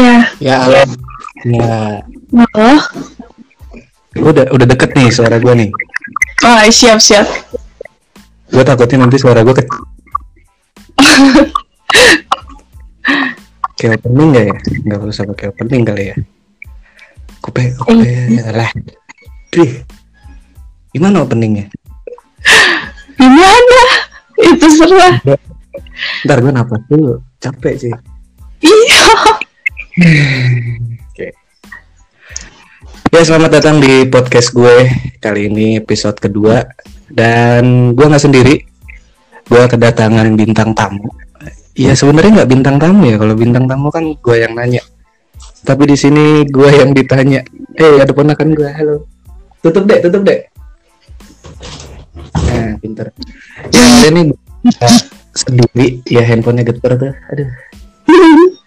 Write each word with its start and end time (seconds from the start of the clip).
Ya. 0.00 0.24
Ya, 0.40 0.56
halo. 0.64 0.80
Ya, 1.44 2.00
Halo. 2.32 2.72
udah 4.16 4.48
udah 4.48 4.66
deket 4.66 4.96
nih 4.96 5.12
suara 5.12 5.36
gue 5.36 5.52
nih. 5.52 5.68
Oh, 6.40 6.56
siap 6.72 7.04
siap. 7.04 7.28
Gue 8.48 8.64
takutnya 8.64 9.04
nanti 9.04 9.20
suara 9.20 9.44
gue 9.44 9.52
ke 9.52 9.60
kayak 13.76 14.00
opening 14.00 14.28
gak 14.32 14.44
ya? 14.48 14.56
Gak 14.88 15.04
usah 15.04 15.28
pakai 15.28 15.52
opening 15.52 15.84
kali 15.84 16.04
ya. 16.12 16.16
Kupe, 17.44 17.76
kupe, 17.76 18.40
lah. 18.56 18.72
Dih. 19.52 19.84
Gimana 20.96 21.28
openingnya? 21.28 21.68
Gimana? 23.20 23.80
Itu 24.48 24.66
serah. 24.80 25.20
Ntar 26.24 26.40
gue 26.40 26.52
napas 26.52 26.80
dulu. 26.88 27.20
Capek 27.36 27.76
sih. 27.76 27.92
Iya. 28.64 29.39
Oke. 31.12 31.28
Ya 33.12 33.20
selamat 33.20 33.60
datang 33.60 33.84
di 33.84 34.08
podcast 34.08 34.56
gue 34.56 34.88
kali 35.20 35.52
ini 35.52 35.76
episode 35.76 36.16
kedua 36.16 36.64
dan 37.12 37.92
gue 37.92 38.06
nggak 38.08 38.24
sendiri. 38.24 38.64
Gue 39.44 39.60
kedatangan 39.68 40.24
bintang 40.40 40.72
tamu. 40.72 41.04
Ya 41.76 41.92
sebenarnya 41.92 42.40
nggak 42.40 42.48
bintang 42.48 42.76
tamu 42.80 43.12
ya. 43.12 43.20
Kalau 43.20 43.36
bintang 43.36 43.68
tamu 43.68 43.92
kan 43.92 44.16
gue 44.16 44.36
yang 44.40 44.56
nanya. 44.56 44.80
Tapi 45.68 45.84
di 45.84 45.96
sini 46.00 46.48
gue 46.48 46.70
yang 46.72 46.96
ditanya. 46.96 47.44
Eh 47.76 48.00
ada 48.00 48.16
ponakan 48.16 48.56
gue. 48.56 48.70
Halo. 48.72 49.04
Tutup 49.60 49.84
deh, 49.84 50.00
tutup 50.00 50.24
deh. 50.24 50.40
Nah, 52.40 52.72
pinter. 52.80 53.12
Ya 53.68 54.08
ini 54.08 54.32
sendiri 55.36 56.00
ya 56.08 56.24
handphonenya 56.24 56.72
getar 56.72 56.96
tuh. 56.96 57.12
Aduh 57.36 57.52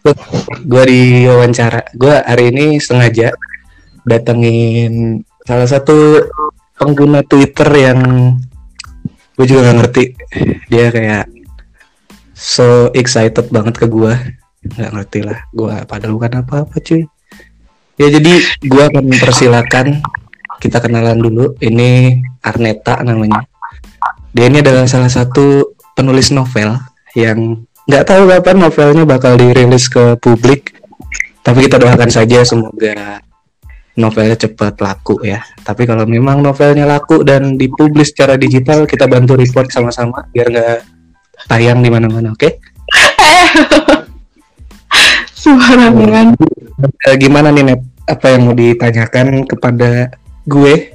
gue 0.03 0.83
di 0.83 1.23
wawancara 1.23 1.95
gue 1.95 2.15
hari 2.27 2.51
ini 2.51 2.75
sengaja 2.83 3.31
datengin 4.03 5.23
salah 5.47 5.67
satu 5.67 6.27
pengguna 6.75 7.23
Twitter 7.23 7.69
yang 7.71 7.99
gue 9.33 9.45
juga 9.47 9.71
gak 9.71 9.77
ngerti. 9.79 10.03
Dia 10.67 10.91
kayak 10.91 11.25
so 12.35 12.91
excited 12.91 13.47
banget 13.47 13.79
ke 13.79 13.87
gue 13.87 14.13
nggak 14.63 14.91
ngerti 14.95 15.19
lah 15.27 15.43
gue 15.51 15.75
padahal 15.87 16.19
bukan 16.19 16.43
apa-apa 16.43 16.75
cuy. 16.83 17.07
Ya 17.95 18.07
jadi 18.11 18.33
gue 18.59 18.83
akan 18.83 19.07
persilakan 19.07 20.03
kita 20.59 20.83
kenalan 20.83 21.23
dulu. 21.23 21.55
Ini 21.63 22.19
Arneta 22.43 22.99
namanya. 23.07 23.47
Dia 24.35 24.51
ini 24.51 24.59
adalah 24.59 24.89
salah 24.89 25.11
satu 25.11 25.77
penulis 25.95 26.33
novel 26.35 26.75
yang 27.15 27.63
nggak 27.83 28.05
tahu 28.07 28.23
kapan 28.31 28.57
novelnya 28.63 29.03
bakal 29.03 29.35
dirilis 29.35 29.91
ke 29.91 30.15
publik 30.19 30.79
tapi 31.43 31.67
kita 31.67 31.75
doakan 31.75 32.07
saja 32.07 32.39
semoga 32.47 33.19
novelnya 33.97 34.37
cepat 34.37 34.81
laku 34.81 35.21
ya. 35.21 35.41
Tapi 35.61 35.85
kalau 35.85 36.05
memang 36.09 36.41
novelnya 36.41 36.85
laku 36.87 37.21
dan 37.21 37.57
dipublis 37.57 38.13
secara 38.13 38.37
digital 38.37 38.89
kita 38.89 39.05
bantu 39.05 39.37
report 39.37 39.69
sama-sama 39.69 40.25
biar 40.33 40.49
nggak 40.49 40.79
tayang 41.49 41.83
di 41.83 41.89
mana-mana 41.93 42.33
oke? 42.33 42.49
Sembarangan. 45.43 46.39
Eh, 47.03 47.15
gimana 47.19 47.51
nih 47.51 47.73
Net 47.73 47.81
apa 48.03 48.35
yang 48.35 48.51
mau 48.51 48.55
ditanyakan 48.55 49.47
kepada 49.47 50.11
gue 50.43 50.91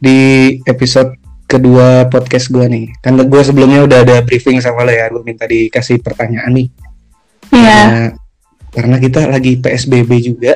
di 0.00 0.18
episode 0.64 1.19
kedua 1.50 2.06
podcast 2.06 2.46
gue 2.54 2.62
nih. 2.70 2.86
Kan 3.02 3.18
gue 3.18 3.42
sebelumnya 3.42 3.82
udah 3.82 4.06
ada 4.06 4.16
briefing 4.22 4.62
sama 4.62 4.86
lo 4.86 4.94
ya 4.94 5.10
gue 5.10 5.22
minta 5.26 5.50
dikasih 5.50 5.98
pertanyaan 5.98 6.54
nih. 6.54 6.68
Iya. 7.50 7.78
karena, 7.82 8.06
karena 8.70 8.96
kita 9.02 9.20
lagi 9.26 9.58
PSBB 9.58 10.10
juga 10.22 10.54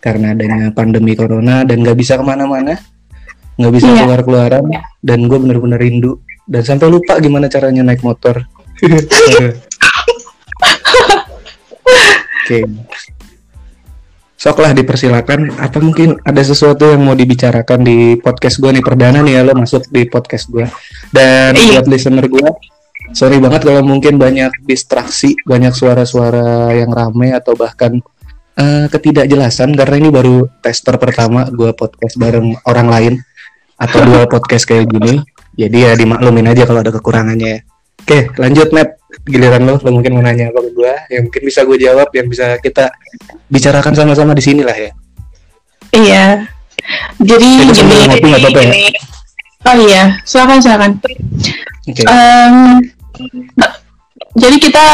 karena 0.00 0.32
adanya 0.32 0.72
pandemi 0.72 1.12
corona 1.12 1.60
dan 1.68 1.84
nggak 1.84 1.96
bisa 2.00 2.16
ke 2.16 2.24
mana-mana 2.24 2.80
nggak 3.60 3.72
bisa 3.76 3.88
Iya. 3.92 4.00
keluar 4.08 4.20
keluaran 4.24 4.64
dan 5.04 5.28
gue 5.28 5.38
bener-bener 5.38 5.76
rindu. 5.76 6.24
Dan 6.42 6.64
sampai 6.64 6.88
lupa 6.90 7.20
gimana 7.20 7.46
caranya 7.46 7.84
naik 7.84 8.02
motor. 8.02 8.42
Oke. 12.42 12.58
sok 12.66 13.21
lah 14.42 14.74
dipersilakan 14.74 15.54
apa 15.62 15.78
mungkin 15.78 16.18
ada 16.26 16.42
sesuatu 16.42 16.90
yang 16.90 17.06
mau 17.06 17.14
dibicarakan 17.14 17.86
di 17.86 18.18
podcast 18.18 18.58
gue 18.58 18.74
nih 18.74 18.82
perdana 18.82 19.22
nih 19.22 19.38
ya 19.38 19.42
lo 19.46 19.54
masuk 19.54 19.86
di 19.86 20.02
podcast 20.10 20.50
gue 20.50 20.66
dan 21.14 21.54
Iya. 21.54 21.78
buat 21.78 21.86
listener 21.86 22.26
gue 22.26 22.50
sorry 23.14 23.38
banget 23.38 23.62
kalau 23.62 23.86
mungkin 23.86 24.18
banyak 24.18 24.50
distraksi 24.66 25.38
banyak 25.46 25.70
suara-suara 25.70 26.74
yang 26.74 26.90
rame 26.90 27.30
atau 27.30 27.54
bahkan 27.54 28.02
eh, 28.58 28.90
ketidakjelasan 28.90 29.78
karena 29.78 29.94
ini 30.02 30.10
baru 30.10 30.50
tester 30.58 30.98
pertama 30.98 31.46
gue 31.46 31.70
podcast 31.70 32.18
bareng 32.18 32.58
orang 32.66 32.88
lain 32.90 33.14
atau 33.78 34.02
dua 34.02 34.26
podcast 34.32 34.66
kayak 34.66 34.90
gini. 34.90 35.22
Jadi 35.52 35.84
ya 35.84 35.92
dimaklumin 35.92 36.48
aja 36.48 36.64
kalau 36.64 36.80
ada 36.80 36.88
kekurangannya 36.88 37.48
ya 37.48 37.60
oke 38.02 38.18
lanjut 38.38 38.68
Net 38.74 38.90
giliran 39.28 39.62
lo 39.64 39.78
lo 39.78 39.90
mungkin 39.92 40.18
mau 40.18 40.24
nanya 40.24 40.50
apa 40.50 40.60
ke 40.66 40.70
gue 40.74 40.94
yang 41.12 41.22
mungkin 41.28 41.42
bisa 41.46 41.62
gue 41.62 41.78
jawab 41.78 42.08
yang 42.16 42.26
bisa 42.26 42.58
kita 42.58 42.90
bicarakan 43.46 43.94
sama-sama 43.94 44.32
di 44.34 44.42
sini 44.42 44.64
lah 44.66 44.74
ya 44.74 44.90
Iya. 45.92 46.48
Jadi 47.20 47.48
gini. 47.68 47.96
ngopi 48.08 48.26
nggak 48.26 48.42
apa-apa 48.42 48.60
ya? 48.64 48.72
Oh 49.62 49.76
iya, 49.78 50.04
silakan 50.26 50.58
silakan. 50.58 50.92
oke 51.86 52.02
Em, 52.02 52.56
jadi 54.34 54.56
kita 54.58 54.86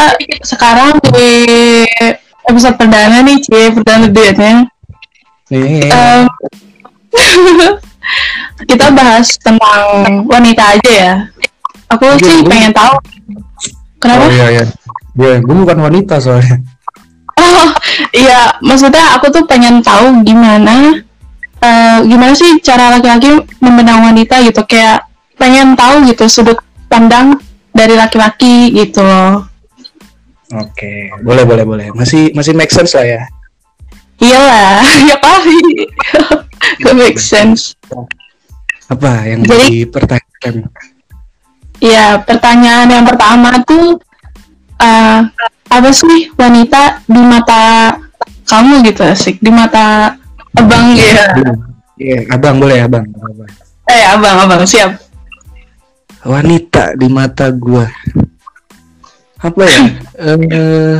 sekarang 0.44 1.00
di 1.00 1.30
episode 2.50 2.76
perdana 2.76 3.24
nih, 3.24 3.40
cie 3.40 3.72
perdana 3.72 4.10
duetnya. 4.12 4.68
Nih, 5.48 5.88
Em, 5.88 6.22
kita 8.68 8.92
bahas 8.92 9.32
tentang 9.40 10.28
wanita 10.28 10.76
aja 10.76 10.90
ya. 10.92 11.14
Aku 11.88 12.04
Iya, 12.06 12.16
sih 12.18 12.36
gua- 12.38 12.50
pengen 12.50 12.72
tahu. 12.72 12.94
Kenapa? 13.98 14.22
oh 14.22 14.30
iya 14.30 14.46
iya 14.52 14.64
gue 15.12 15.32
gue 15.40 15.56
bukan 15.58 15.78
wanita 15.80 16.16
soalnya 16.18 16.62
Oh, 17.34 17.66
iya, 18.12 18.54
maksudnya 18.60 19.14
aku 19.14 19.26
tuh 19.28 19.42
pengen 19.42 19.78
tahu 19.80 20.22
gimana 20.22 21.02
eh, 21.58 21.98
gimana 22.04 22.30
sih 22.32 22.58
cara 22.58 22.92
laki-laki 22.92 23.26
memandang 23.58 24.02
wanita 24.04 24.38
gitu 24.40 24.62
kayak 24.64 25.02
pengen 25.34 25.74
tahu 25.74 26.02
gitu 26.04 26.26
sudut 26.26 26.58
pandang 26.86 27.42
dari 27.68 27.94
laki-laki 27.94 28.70
gitu 28.72 29.02
loh. 29.02 29.50
oke 30.48 30.92
boleh 31.20 31.42
boleh 31.42 31.64
boleh 31.64 31.86
masih 31.92 32.30
masih 32.32 32.54
make 32.54 32.70
sense 32.70 32.94
lah 32.94 33.02
ya 33.04 33.22
Iyalah, 34.18 34.82
ya 35.10 35.16
kali. 35.16 35.58
Gak 36.78 36.94
make 36.98 37.18
sense. 37.18 37.74
apa 38.88 39.10
yang 39.24 39.42
Jadi- 39.42 39.86
dipertanyakan 39.86 40.54
Ya, 41.78 42.18
pertanyaan 42.26 42.90
yang 42.90 43.04
pertama 43.06 43.62
tuh 43.62 44.02
eh, 44.82 45.20
apa 45.68 45.90
sih 45.94 46.32
wanita 46.34 47.06
di 47.06 47.22
mata 47.22 47.94
kamu 48.48 48.82
gitu 48.88 49.04
asik 49.04 49.38
di 49.38 49.52
mata 49.52 50.16
abang 50.58 50.96
ya. 50.96 51.30
Iya, 51.98 52.18
abang 52.34 52.62
boleh 52.62 52.82
abang. 52.86 53.06
abang. 53.06 53.50
Eh, 53.90 54.04
abang, 54.06 54.36
abang 54.46 54.62
siap. 54.66 54.98
Wanita 56.26 56.98
di 56.98 57.06
mata 57.10 57.50
gua. 57.54 57.86
Apa 59.38 59.62
ya? 59.62 59.82
Eh, 60.18 60.98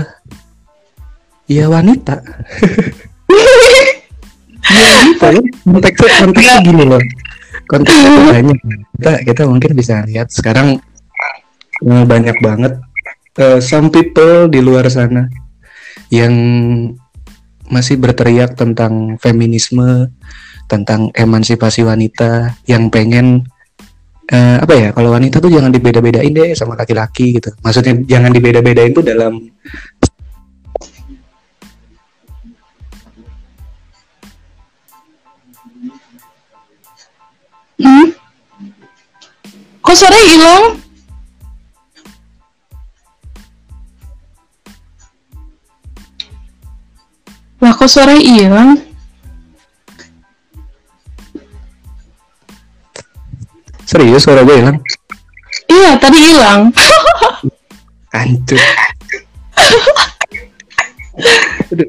ya 1.51 1.65
wanita. 1.67 2.23
Ya 4.69 4.85
wanita 5.01 5.27
ya. 5.33 5.41
Konteksnya, 5.65 6.13
konteksnya 6.21 6.61
gini 6.61 6.85
loh. 6.85 7.01
Tuh 7.69 8.25
banyak. 8.33 8.59
Kita 8.97 9.13
kita 9.29 9.43
mungkin 9.45 9.71
bisa 9.77 10.03
lihat 10.09 10.33
sekarang 10.33 10.81
eh, 11.85 12.05
banyak 12.09 12.37
banget 12.41 12.81
eh, 13.37 13.61
some 13.61 13.93
people 13.93 14.49
di 14.49 14.65
luar 14.65 14.89
sana 14.89 15.29
yang 16.09 16.33
masih 17.69 18.01
berteriak 18.01 18.57
tentang 18.57 19.21
feminisme, 19.21 20.09
tentang 20.65 21.13
emansipasi 21.13 21.85
wanita 21.85 22.57
yang 22.65 22.89
pengen 22.89 23.45
eh, 24.29 24.57
apa 24.61 24.75
ya 24.77 24.89
kalau 24.93 25.13
wanita 25.17 25.41
tuh 25.41 25.53
jangan 25.53 25.73
dibeda-bedain 25.73 26.33
deh 26.33 26.53
sama 26.53 26.77
laki-laki 26.77 27.41
gitu 27.41 27.53
maksudnya 27.65 27.97
jangan 28.05 28.31
dibeda-bedain 28.33 28.93
tuh 28.93 29.05
dalam 29.05 29.41
Hmm? 37.79 38.07
Kok 39.83 39.97
sore 39.97 40.21
hilang? 40.27 40.65
Lah 47.59 47.73
kok 47.75 47.91
sore 47.91 48.19
hilang? 48.23 48.89
serius 53.89 54.21
suara 54.21 54.45
gue 54.45 54.57
hilang 54.61 54.77
Iya, 55.69 55.97
tadi 55.97 56.17
hilang. 56.21 56.73
hancur 58.13 58.61
Aduh. 61.73 61.89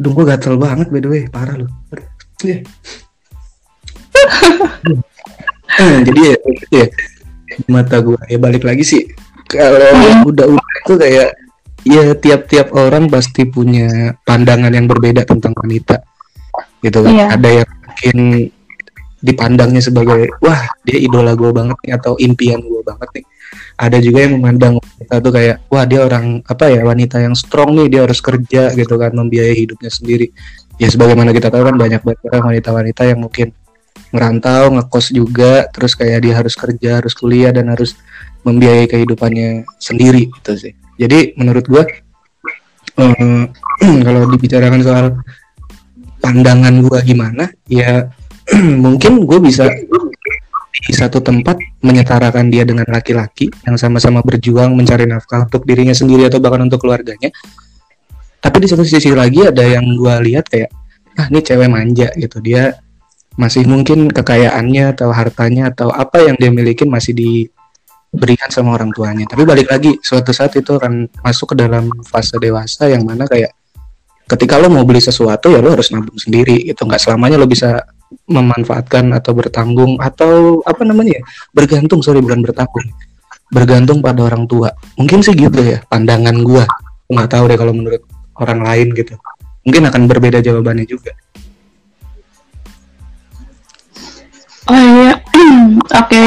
Gue 0.00 0.24
gatel 0.24 0.56
banget 0.56 0.88
by 0.88 1.00
the 1.04 1.08
way, 1.12 1.22
parah 1.28 1.60
loh. 1.60 1.68
Iya. 2.40 2.64
Eh, 5.70 6.02
jadi 6.02 6.20
ya, 6.20 6.36
ya 6.82 6.86
mata 7.70 8.02
gue 8.02 8.18
ya 8.26 8.38
balik 8.42 8.66
lagi 8.66 8.82
sih. 8.82 9.02
Kalau 9.46 10.26
udah-udah 10.26 10.74
itu 10.86 10.94
kayak 10.98 11.28
ya 11.86 12.04
tiap-tiap 12.18 12.74
orang 12.76 13.06
pasti 13.06 13.46
punya 13.48 14.14
pandangan 14.26 14.70
yang 14.70 14.90
berbeda 14.90 15.22
tentang 15.26 15.54
wanita. 15.54 16.02
Gitu 16.80 16.98
kan? 17.04 17.12
Iya. 17.12 17.26
ada 17.36 17.48
yang 17.62 17.70
mungkin 17.70 18.18
dipandangnya 19.20 19.84
sebagai 19.84 20.32
wah 20.40 20.64
dia 20.80 20.96
idola 20.96 21.36
gue 21.36 21.52
banget 21.52 21.76
nih 21.84 21.92
atau 21.92 22.16
impian 22.16 22.60
gue 22.64 22.82
banget 22.82 23.20
nih. 23.20 23.26
Ada 23.80 23.96
juga 24.00 24.18
yang 24.24 24.32
memandang 24.40 24.74
wanita 24.80 25.14
tuh 25.20 25.32
kayak 25.32 25.56
wah 25.68 25.84
dia 25.84 26.00
orang 26.04 26.40
apa 26.44 26.64
ya 26.72 26.80
wanita 26.84 27.16
yang 27.20 27.36
strong 27.36 27.76
nih 27.76 27.88
dia 27.92 28.00
harus 28.08 28.20
kerja 28.24 28.72
gitu 28.72 28.94
kan 28.96 29.12
membiayai 29.12 29.56
hidupnya 29.56 29.92
sendiri. 29.92 30.32
Ya 30.80 30.88
sebagaimana 30.88 31.36
kita 31.36 31.52
tahu 31.52 31.68
kan 31.68 31.76
banyak 31.76 32.00
banget 32.00 32.20
orang 32.32 32.44
wanita-wanita 32.56 33.02
yang 33.04 33.20
mungkin 33.20 33.52
ngerantau 34.10 34.74
ngekos 34.74 35.14
juga 35.14 35.66
terus 35.70 35.94
kayak 35.94 36.26
dia 36.26 36.34
harus 36.34 36.54
kerja 36.58 36.98
harus 36.98 37.14
kuliah 37.14 37.54
dan 37.54 37.70
harus 37.70 37.94
membiayai 38.42 38.90
kehidupannya 38.90 39.68
sendiri 39.78 40.30
gitu 40.40 40.52
sih. 40.56 40.72
Jadi 40.98 41.38
menurut 41.38 41.64
gua 41.70 41.84
eh, 42.98 43.42
kalau 44.06 44.22
dibicarakan 44.30 44.80
soal 44.82 45.06
pandangan 46.20 46.84
gua 46.84 47.00
gimana 47.00 47.48
ya 47.64 48.12
mungkin 48.84 49.24
gue 49.24 49.38
bisa 49.38 49.70
di 50.80 50.92
satu 50.96 51.20
tempat 51.20 51.60
menyetarakan 51.82 52.48
dia 52.48 52.64
dengan 52.64 52.88
laki-laki 52.88 53.50
yang 53.66 53.76
sama-sama 53.76 54.24
berjuang 54.24 54.72
mencari 54.72 55.04
nafkah 55.04 55.44
untuk 55.46 55.66
dirinya 55.66 55.92
sendiri 55.92 56.26
atau 56.30 56.40
bahkan 56.40 56.66
untuk 56.66 56.80
keluarganya. 56.82 57.28
Tapi 58.40 58.56
di 58.64 58.68
satu 58.70 58.86
sisi 58.86 59.12
lagi 59.12 59.44
ada 59.44 59.60
yang 59.60 59.84
gua 60.00 60.16
lihat 60.24 60.48
kayak 60.48 60.72
ah 61.20 61.28
ini 61.28 61.44
cewek 61.44 61.68
manja 61.68 62.08
gitu. 62.16 62.40
Dia 62.40 62.72
masih 63.40 63.64
mungkin 63.64 64.12
kekayaannya 64.12 64.92
atau 64.92 65.08
hartanya 65.16 65.72
atau 65.72 65.88
apa 65.88 66.20
yang 66.20 66.36
dia 66.36 66.52
miliki 66.52 66.84
masih 66.84 67.16
diberikan 67.16 68.52
sama 68.52 68.76
orang 68.76 68.92
tuanya. 68.92 69.24
Tapi 69.24 69.48
balik 69.48 69.72
lagi 69.72 69.96
suatu 70.04 70.36
saat 70.36 70.52
itu 70.60 70.76
akan 70.76 71.08
masuk 71.24 71.56
ke 71.56 71.64
dalam 71.64 71.88
fase 72.04 72.36
dewasa 72.36 72.92
yang 72.92 73.08
mana 73.08 73.24
kayak 73.24 73.56
ketika 74.28 74.60
lo 74.60 74.68
mau 74.68 74.84
beli 74.84 75.00
sesuatu 75.00 75.48
ya 75.48 75.64
lo 75.64 75.72
harus 75.72 75.88
nabung 75.88 76.20
sendiri 76.20 76.68
gitu. 76.68 76.84
Nggak 76.84 77.00
selamanya 77.00 77.40
lo 77.40 77.48
bisa 77.48 77.80
memanfaatkan 78.28 79.08
atau 79.16 79.32
bertanggung 79.32 79.96
atau 79.96 80.60
apa 80.68 80.84
namanya 80.84 81.16
ya? 81.16 81.22
Bergantung 81.56 82.04
sorry 82.04 82.20
bukan 82.20 82.44
bertanggung. 82.44 82.92
Bergantung 83.48 84.04
pada 84.04 84.20
orang 84.28 84.44
tua. 84.44 84.68
Mungkin 85.00 85.24
sih 85.24 85.32
gitu 85.32 85.64
ya 85.64 85.80
pandangan 85.88 86.36
gua. 86.44 86.68
Nggak 87.08 87.28
tahu 87.32 87.44
deh 87.48 87.56
kalau 87.56 87.72
menurut 87.72 88.04
orang 88.36 88.60
lain 88.60 88.92
gitu. 88.92 89.16
Mungkin 89.64 89.88
akan 89.88 90.02
berbeda 90.12 90.44
jawabannya 90.44 90.84
juga 90.84 91.16
Oh 94.68 94.76
iya, 94.76 95.16
oke. 96.04 96.24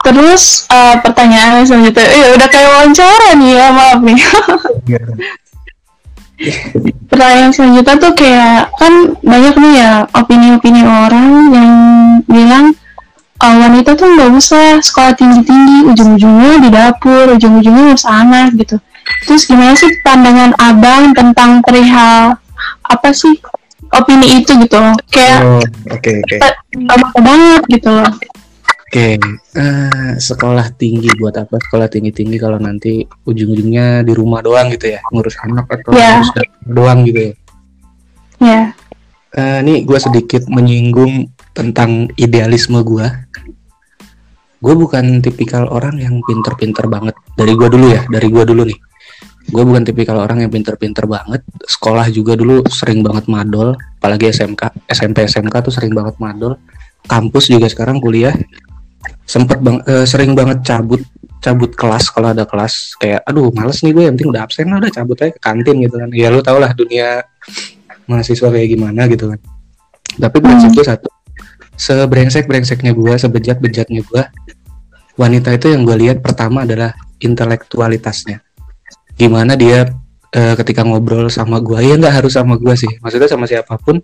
Terus 0.00 0.64
eh, 0.72 0.96
pertanyaan 1.04 1.68
selanjutnya, 1.68 2.06
eh 2.08 2.32
udah 2.32 2.48
kayak 2.48 2.70
wawancara 2.72 3.28
nih 3.36 3.50
ya, 3.52 3.66
maaf 3.74 4.00
nih. 4.00 4.20
Pertanyaan 7.10 7.52
selanjutnya 7.52 7.94
tuh 7.98 8.12
kayak 8.14 8.72
kan 8.78 8.92
banyak 9.20 9.54
nih 9.58 9.72
ya 9.74 9.92
opini-opini 10.14 10.82
orang 10.86 11.28
yang 11.52 11.72
bilang 12.24 12.66
eh, 13.42 13.56
wanita 13.58 13.98
tuh 13.98 14.06
nggak 14.16 14.30
usah 14.32 14.80
sekolah 14.80 15.12
tinggi-tinggi, 15.18 15.92
ujung-ujungnya 15.92 16.52
di 16.64 16.68
dapur, 16.72 17.36
ujung-ujungnya 17.36 17.92
ngurus 17.92 18.06
anak 18.08 18.56
gitu. 18.56 18.80
Terus 19.28 19.44
gimana 19.44 19.76
sih 19.76 19.92
pandangan 20.00 20.56
abang 20.56 21.12
tentang 21.12 21.60
perihal 21.60 22.36
apa 22.88 23.08
sih 23.12 23.36
opini 23.92 24.42
itu 24.42 24.52
gitu 24.58 24.76
loh? 24.76 24.96
Kayak 25.08 25.38
oh 25.44 25.62
oke 25.92 26.10
oke 26.24 26.36
lama 26.88 27.08
banget 27.20 27.62
gitu 27.78 27.90
loh. 27.92 28.12
Oke, 28.88 29.20
eh, 29.20 30.12
sekolah 30.16 30.72
tinggi 30.80 31.12
buat 31.20 31.36
apa? 31.36 31.60
Sekolah 31.60 31.92
tinggi-tinggi 31.92 32.40
kalau 32.40 32.56
nanti 32.56 33.04
ujung-ujungnya 33.28 34.00
di 34.00 34.16
rumah 34.16 34.40
doang 34.40 34.72
gitu 34.72 34.96
ya, 34.96 35.04
ngurus 35.12 35.36
anak 35.44 35.68
atau 35.68 35.92
Ya. 35.92 36.24
ngurus 36.24 36.32
doang 36.64 37.04
gitu 37.04 37.20
ya. 37.20 37.32
Ya, 38.40 38.60
Eh, 39.28 39.60
ini 39.60 39.84
gue 39.84 39.98
sedikit 40.00 40.48
menyinggung 40.48 41.28
tentang 41.52 42.08
idealisme 42.16 42.80
gue. 42.80 43.04
Gue 44.58 44.74
bukan 44.74 45.20
tipikal 45.20 45.68
orang 45.68 46.00
yang 46.00 46.24
pinter-pinter 46.24 46.88
banget. 46.88 47.12
Dari 47.36 47.52
gue 47.52 47.68
dulu 47.68 47.92
ya, 47.92 48.08
dari 48.08 48.32
gue 48.32 48.44
dulu 48.48 48.64
nih. 48.64 48.78
Gue 49.48 49.64
bukan 49.64 49.80
tipikal 49.80 50.20
orang 50.20 50.44
yang 50.44 50.52
pinter-pinter 50.52 51.08
banget. 51.08 51.40
Sekolah 51.64 52.12
juga 52.12 52.36
dulu 52.36 52.60
sering 52.68 53.00
banget 53.00 53.24
madol, 53.32 53.72
apalagi 53.96 54.28
SMK, 54.28 54.88
SMP 54.92 55.24
SMK 55.24 55.54
tuh 55.64 55.72
sering 55.72 55.96
banget 55.96 56.20
madol. 56.20 56.60
Kampus 57.08 57.48
juga 57.48 57.64
sekarang 57.72 58.04
kuliah 58.04 58.36
sempet 59.24 59.60
bang, 59.64 59.80
eh, 59.88 60.04
sering 60.04 60.36
banget 60.36 60.60
cabut 60.64 61.00
cabut 61.40 61.72
kelas 61.72 62.12
kalau 62.12 62.36
ada 62.36 62.44
kelas. 62.44 62.98
Kayak 63.00 63.24
aduh 63.24 63.48
males 63.56 63.80
nih 63.80 63.92
gue 63.96 64.04
yang 64.04 64.14
penting 64.20 64.30
udah 64.36 64.42
absen 64.44 64.68
lah 64.68 64.84
udah 64.84 64.92
cabut 64.92 65.16
aja 65.24 65.32
ke 65.32 65.40
kantin 65.40 65.76
gitu 65.80 65.96
kan. 65.96 66.08
Ya 66.12 66.28
lu 66.28 66.44
tau 66.44 66.60
lah 66.60 66.76
dunia 66.76 67.24
mahasiswa 68.04 68.48
kayak 68.52 68.68
gimana 68.68 69.08
gitu 69.08 69.32
kan. 69.32 69.40
Tapi 70.18 70.36
prinsip 70.44 70.76
gue 70.76 70.84
satu 70.84 71.08
sebrengsek 71.78 72.50
brengseknya 72.50 72.92
gue 72.92 73.14
sebejat 73.14 73.62
bejatnya 73.62 74.02
gue 74.02 74.22
wanita 75.14 75.54
itu 75.54 75.70
yang 75.70 75.86
gue 75.86 75.94
lihat 75.94 76.18
pertama 76.20 76.66
adalah 76.66 76.90
intelektualitasnya 77.22 78.42
gimana 79.18 79.58
dia 79.58 79.90
eh, 80.30 80.54
ketika 80.54 80.86
ngobrol 80.86 81.26
sama 81.28 81.58
gue 81.58 81.82
ya 81.82 81.98
nggak 81.98 82.22
harus 82.22 82.32
sama 82.38 82.54
gue 82.56 82.74
sih. 82.78 82.88
Maksudnya 83.02 83.28
sama 83.28 83.44
siapa 83.50 83.74
pun 83.76 83.98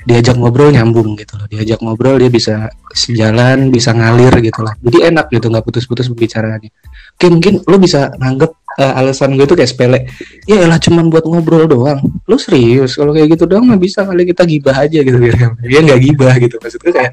diajak 0.00 0.40
ngobrol 0.40 0.72
nyambung 0.72 1.12
gitu 1.20 1.36
loh. 1.36 1.44
Diajak 1.44 1.84
ngobrol 1.84 2.16
dia 2.16 2.32
bisa 2.32 2.72
sejalan 2.96 3.68
bisa 3.68 3.92
ngalir 3.92 4.32
gitu 4.40 4.64
lah. 4.64 4.72
Jadi 4.80 5.12
enak 5.12 5.28
gitu 5.28 5.52
nggak 5.52 5.64
putus-putus 5.64 6.08
pembicaraannya. 6.08 6.72
Oke 7.20 7.28
mungkin 7.28 7.60
lo 7.68 7.76
bisa 7.76 8.08
nganggep 8.16 8.50
eh, 8.80 8.92
alasan 8.96 9.36
gue 9.36 9.44
itu 9.44 9.52
kayak 9.52 9.70
sepele. 9.70 10.08
Ya 10.48 10.64
elah 10.64 10.80
cuman 10.80 11.12
buat 11.12 11.28
ngobrol 11.28 11.68
doang. 11.68 12.00
Lo 12.24 12.40
serius? 12.40 12.96
Kalau 12.96 13.12
kayak 13.12 13.36
gitu 13.36 13.44
doang 13.44 13.68
mah 13.68 13.76
bisa 13.76 14.08
kali 14.08 14.24
kita 14.24 14.48
gibah 14.48 14.76
aja 14.80 15.04
gitu. 15.04 15.20
Biar 15.20 15.52
ya 15.68 15.78
nggak 15.84 16.00
gibah 16.00 16.34
gitu. 16.40 16.56
Maksudnya 16.56 16.92
kayak 16.96 17.12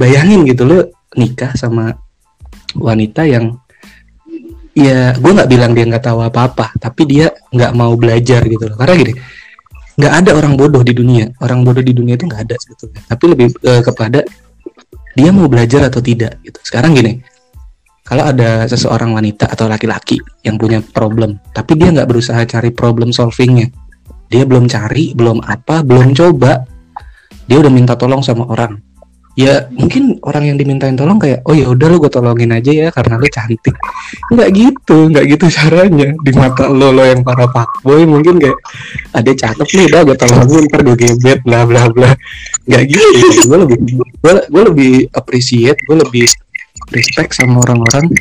bayangin 0.00 0.48
gitu 0.48 0.64
lo 0.64 0.88
nikah 1.20 1.52
sama 1.52 1.92
wanita 2.76 3.28
yang 3.28 3.59
ya 4.74 5.14
gue 5.18 5.32
nggak 5.34 5.50
bilang 5.50 5.72
dia 5.74 5.84
nggak 5.86 6.04
tahu 6.04 6.22
apa-apa 6.22 6.78
tapi 6.78 7.02
dia 7.06 7.26
nggak 7.50 7.72
mau 7.74 7.92
belajar 7.98 8.44
gitu 8.46 8.64
loh. 8.70 8.76
Karena 8.78 8.94
gini 8.98 9.12
nggak 10.00 10.12
ada 10.24 10.30
orang 10.36 10.54
bodoh 10.56 10.82
di 10.84 10.94
dunia. 10.96 11.26
Orang 11.42 11.66
bodoh 11.66 11.82
di 11.84 11.92
dunia 11.92 12.14
itu 12.16 12.24
nggak 12.26 12.42
ada 12.46 12.56
sebetulnya 12.58 13.00
tapi 13.06 13.24
lebih 13.30 13.46
eh, 13.66 13.82
kepada 13.82 14.20
dia 15.14 15.30
mau 15.34 15.50
belajar 15.50 15.90
atau 15.90 16.00
tidak 16.00 16.38
gitu. 16.46 16.58
Sekarang 16.62 16.94
gini 16.94 17.20
kalau 18.10 18.26
ada 18.26 18.66
seseorang 18.66 19.14
wanita 19.14 19.46
atau 19.46 19.70
laki-laki 19.70 20.18
yang 20.42 20.58
punya 20.58 20.82
problem 20.82 21.38
tapi 21.54 21.78
dia 21.78 21.94
nggak 21.94 22.10
berusaha 22.10 22.42
cari 22.42 22.74
problem 22.74 23.14
solvingnya 23.14 23.70
dia 24.26 24.42
belum 24.42 24.66
cari 24.66 25.14
belum 25.14 25.38
apa 25.46 25.86
belum 25.86 26.10
coba 26.18 26.66
dia 27.46 27.62
udah 27.62 27.70
minta 27.70 27.94
tolong 27.94 28.18
sama 28.18 28.50
orang 28.50 28.82
ya 29.40 29.54
mungkin 29.72 30.20
orang 30.20 30.52
yang 30.52 30.56
dimintain 30.60 30.92
tolong 30.92 31.16
kayak 31.16 31.40
oh 31.48 31.56
ya 31.56 31.72
udah 31.72 31.86
lo 31.88 31.96
gue 31.96 32.12
tolongin 32.12 32.52
aja 32.52 32.68
ya 32.68 32.88
karena 32.92 33.16
lo 33.16 33.24
cantik. 33.24 33.72
Nggak 34.28 34.48
gitu 34.52 34.98
nggak 35.08 35.24
gitu 35.32 35.44
caranya. 35.48 36.08
Di 36.20 36.32
mata 36.36 36.68
lo 36.68 36.92
lo 36.92 37.00
yang 37.00 37.24
para 37.24 37.48
fuckboy 37.48 38.04
mungkin 38.04 38.36
kayak 38.36 38.58
ada 39.16 39.32
cakep 39.32 39.68
nih 39.72 39.84
udah 39.88 40.00
gue 40.04 40.16
tolongin 40.20 40.62
ntar 40.68 40.80
gue 40.84 40.96
gebet 41.00 41.40
bla 41.40 41.64
bla 41.64 41.88
bla. 41.88 42.12
Nggak 42.68 42.82
gitu 42.92 43.40
gue 43.48 43.58
lebih 43.64 43.78
gue 44.52 44.62
lebih 44.68 44.94
appreciate 45.16 45.80
gue 45.88 45.96
lebih 45.96 46.28
respect 46.92 47.32
sama 47.32 47.64
orang-orang. 47.64 48.12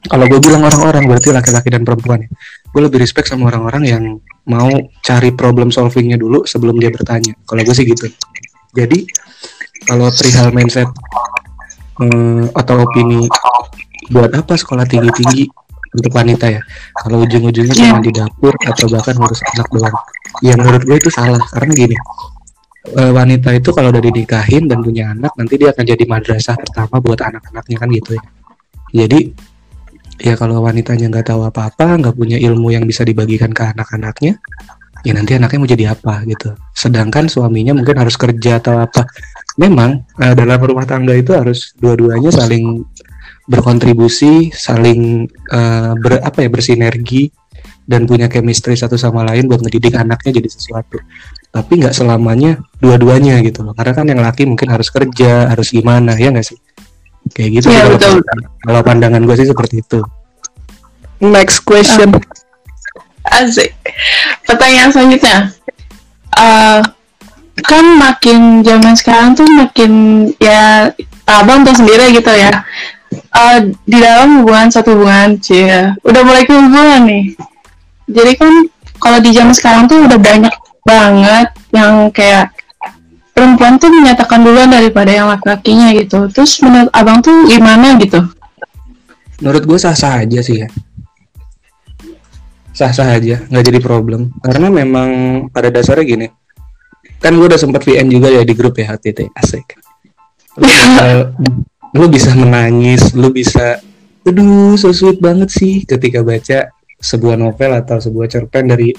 Kalau 0.00 0.24
gue 0.28 0.40
bilang 0.40 0.64
orang-orang 0.64 1.04
berarti 1.08 1.28
laki-laki 1.32 1.68
dan 1.72 1.84
perempuan 1.88 2.24
ya. 2.24 2.28
Gue 2.70 2.84
lebih 2.84 3.00
respect 3.00 3.32
sama 3.32 3.48
orang-orang 3.48 3.82
yang 3.84 4.04
mau 4.48 4.68
cari 5.04 5.32
problem 5.32 5.68
solvingnya 5.72 6.16
dulu 6.16 6.44
sebelum 6.44 6.76
dia 6.76 6.92
bertanya. 6.92 7.36
Kalau 7.48 7.60
gue 7.64 7.74
sih 7.76 7.84
gitu. 7.84 8.08
Jadi 8.72 9.04
kalau 9.86 10.08
perihal 10.12 10.48
mindset 10.52 10.88
eh, 12.00 12.44
atau 12.56 12.74
opini 12.84 13.28
buat 14.10 14.32
apa 14.34 14.56
sekolah 14.58 14.84
tinggi-tinggi 14.88 15.46
untuk 15.90 16.12
wanita 16.14 16.46
ya? 16.50 16.62
Kalau 16.94 17.22
ujung-ujungnya 17.26 17.74
Iya. 17.74 17.82
cuma 17.90 17.98
di 18.02 18.12
dapur 18.14 18.54
atau 18.62 18.86
bahkan 18.90 19.14
ngurus 19.18 19.42
anak 19.54 19.68
doang. 19.74 19.96
Ya 20.42 20.54
menurut 20.54 20.82
gue 20.86 20.96
itu 20.98 21.10
salah. 21.10 21.42
Karena 21.50 21.72
gini 21.74 21.96
eh, 22.96 23.12
wanita 23.12 23.52
itu 23.52 23.70
kalau 23.76 23.92
udah 23.92 24.02
dinikahin 24.02 24.64
dan 24.64 24.80
punya 24.80 25.12
anak 25.12 25.32
nanti 25.36 25.54
dia 25.60 25.70
akan 25.70 25.84
jadi 25.84 26.04
madrasah 26.08 26.56
pertama 26.56 26.96
buat 26.98 27.20
anak-anaknya 27.20 27.76
kan 27.76 27.88
gitu 27.92 28.10
ya. 28.16 28.22
Jadi 29.04 29.20
ya 30.20 30.34
kalau 30.36 30.60
wanitanya 30.60 31.08
nggak 31.08 31.32
tahu 31.32 31.48
apa-apa 31.48 31.96
nggak 31.96 32.14
punya 32.16 32.36
ilmu 32.36 32.68
yang 32.72 32.84
bisa 32.84 33.04
dibagikan 33.08 33.56
ke 33.56 33.72
anak-anaknya 33.72 34.36
ya 35.06 35.12
nanti 35.16 35.36
anaknya 35.36 35.58
mau 35.60 35.70
jadi 35.70 35.84
apa 35.92 36.14
gitu. 36.28 36.52
Sedangkan 36.76 37.26
suaminya 37.26 37.72
mungkin 37.72 37.96
harus 37.96 38.16
kerja 38.16 38.60
atau 38.60 38.80
apa. 38.80 39.06
Memang 39.56 40.04
eh, 40.20 40.34
dalam 40.36 40.60
rumah 40.60 40.84
tangga 40.84 41.16
itu 41.16 41.32
harus 41.36 41.72
dua-duanya 41.78 42.30
saling 42.32 42.84
berkontribusi 43.50 44.54
saling 44.54 45.26
eh, 45.30 45.92
ber, 45.98 46.22
apa 46.22 46.46
ya 46.46 46.48
bersinergi 46.52 47.32
dan 47.90 48.06
punya 48.06 48.30
chemistry 48.30 48.78
satu 48.78 48.94
sama 48.94 49.26
lain 49.26 49.50
buat 49.50 49.58
ngedidik 49.66 49.98
anaknya 49.98 50.38
jadi 50.38 50.48
sesuatu. 50.48 51.02
Tapi 51.50 51.82
nggak 51.82 51.96
selamanya 51.96 52.62
dua-duanya 52.78 53.42
gitu 53.42 53.66
loh. 53.66 53.74
Karena 53.74 53.92
kan 53.96 54.06
yang 54.06 54.22
laki 54.22 54.46
mungkin 54.46 54.70
harus 54.70 54.94
kerja 54.94 55.50
harus 55.50 55.74
gimana 55.74 56.14
ya 56.14 56.30
nggak 56.30 56.46
sih? 56.46 56.58
Kayak 57.34 57.50
gitu 57.60 57.66
sih 57.68 57.78
kalau, 57.78 57.98
betul. 57.98 58.18
kalau 58.62 58.80
pandangan 58.86 59.22
gue 59.26 59.36
sih 59.36 59.48
seperti 59.50 59.82
itu. 59.82 60.00
Next 61.20 61.66
question. 61.66 62.16
Asik. 63.28 63.76
Pertanyaan 64.50 64.90
selanjutnya. 64.90 65.38
Eh, 66.34 66.80
kan 67.62 67.84
makin 67.94 68.66
zaman 68.66 68.98
sekarang 68.98 69.38
tuh 69.38 69.46
makin 69.46 69.92
ya 70.42 70.90
abang 71.30 71.62
tuh 71.62 71.78
sendiri 71.78 72.10
gitu 72.10 72.34
ya. 72.34 72.66
Eh, 73.14 73.58
di 73.86 73.98
dalam 74.02 74.42
hubungan 74.42 74.74
satu 74.74 74.98
hubungan 74.98 75.38
cie 75.38 75.94
udah 76.02 76.22
mulai 76.26 76.42
ke 76.42 76.50
hubungan 76.50 77.06
nih. 77.06 77.24
Jadi 78.10 78.32
kan 78.34 78.52
kalau 78.98 79.22
di 79.22 79.30
zaman 79.30 79.54
sekarang 79.54 79.86
tuh 79.86 80.02
udah 80.10 80.18
banyak 80.18 80.54
banget 80.82 81.48
yang 81.70 82.10
kayak 82.10 82.50
perempuan 83.30 83.78
tuh 83.78 83.94
menyatakan 83.94 84.42
duluan 84.42 84.66
daripada 84.66 85.14
yang 85.14 85.30
laki-lakinya 85.30 85.94
gitu. 85.94 86.26
Terus 86.34 86.58
menurut 86.66 86.90
abang 86.90 87.22
tuh 87.22 87.46
gimana 87.46 87.94
gitu? 88.02 88.18
menurut 89.40 89.64
gue 89.64 89.78
sah-sah 89.80 90.22
aja 90.22 90.40
sih 90.44 90.62
ya 90.62 90.68
sah-sah 92.80 93.20
aja 93.20 93.44
nggak 93.44 93.64
jadi 93.68 93.80
problem. 93.84 94.32
Karena 94.40 94.72
memang 94.72 95.08
pada 95.52 95.68
dasarnya 95.68 96.08
gini 96.08 96.26
kan 97.20 97.36
gue 97.36 97.46
udah 97.52 97.60
sempat 97.60 97.84
VN 97.84 98.08
juga 98.08 98.32
ya 98.32 98.40
di 98.40 98.56
grup 98.56 98.80
ya 98.80 98.96
HTT 98.96 99.28
asik. 99.36 99.76
Lu 101.90 102.06
bisa, 102.08 102.32
menangis 102.32 103.12
lu 103.12 103.28
bisa 103.28 103.76
aduh 104.24 104.76
so 104.80 104.92
sweet 104.92 105.20
banget 105.20 105.52
sih 105.52 105.84
ketika 105.84 106.24
baca 106.24 106.72
sebuah 107.00 107.36
novel 107.40 107.72
atau 107.76 107.96
sebuah 107.98 108.28
cerpen 108.28 108.68
dari 108.68 108.92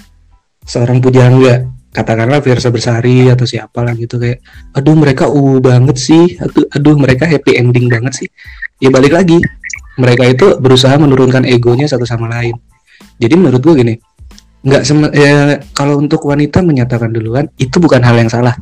seorang 0.66 0.98
pujangga 0.98 1.66
katakanlah 1.94 2.42
Fiersa 2.42 2.74
Bersari 2.74 3.30
atau 3.30 3.46
siapa 3.46 3.86
lah 3.86 3.94
gitu 3.94 4.18
kayak 4.18 4.42
aduh 4.74 4.98
mereka 4.98 5.30
uh 5.30 5.62
banget 5.62 5.98
sih 6.02 6.36
aduh, 6.42 6.66
aduh 6.74 6.96
mereka 6.98 7.26
happy 7.26 7.58
ending 7.58 7.90
banget 7.90 8.26
sih. 8.26 8.30
Ya 8.82 8.90
balik 8.90 9.14
lagi 9.14 9.38
mereka 9.98 10.26
itu 10.26 10.58
berusaha 10.58 10.98
menurunkan 10.98 11.46
egonya 11.46 11.86
satu 11.86 12.06
sama 12.06 12.28
lain 12.30 12.58
jadi 13.22 13.38
menurut 13.38 13.62
gue 13.62 13.76
gini 13.78 13.94
nggak 14.62 14.82
ya, 15.18 15.58
kalau 15.74 15.98
untuk 15.98 16.22
wanita 16.22 16.62
menyatakan 16.62 17.10
duluan 17.10 17.50
itu 17.58 17.82
bukan 17.82 18.02
hal 18.06 18.14
yang 18.14 18.30
salah. 18.30 18.54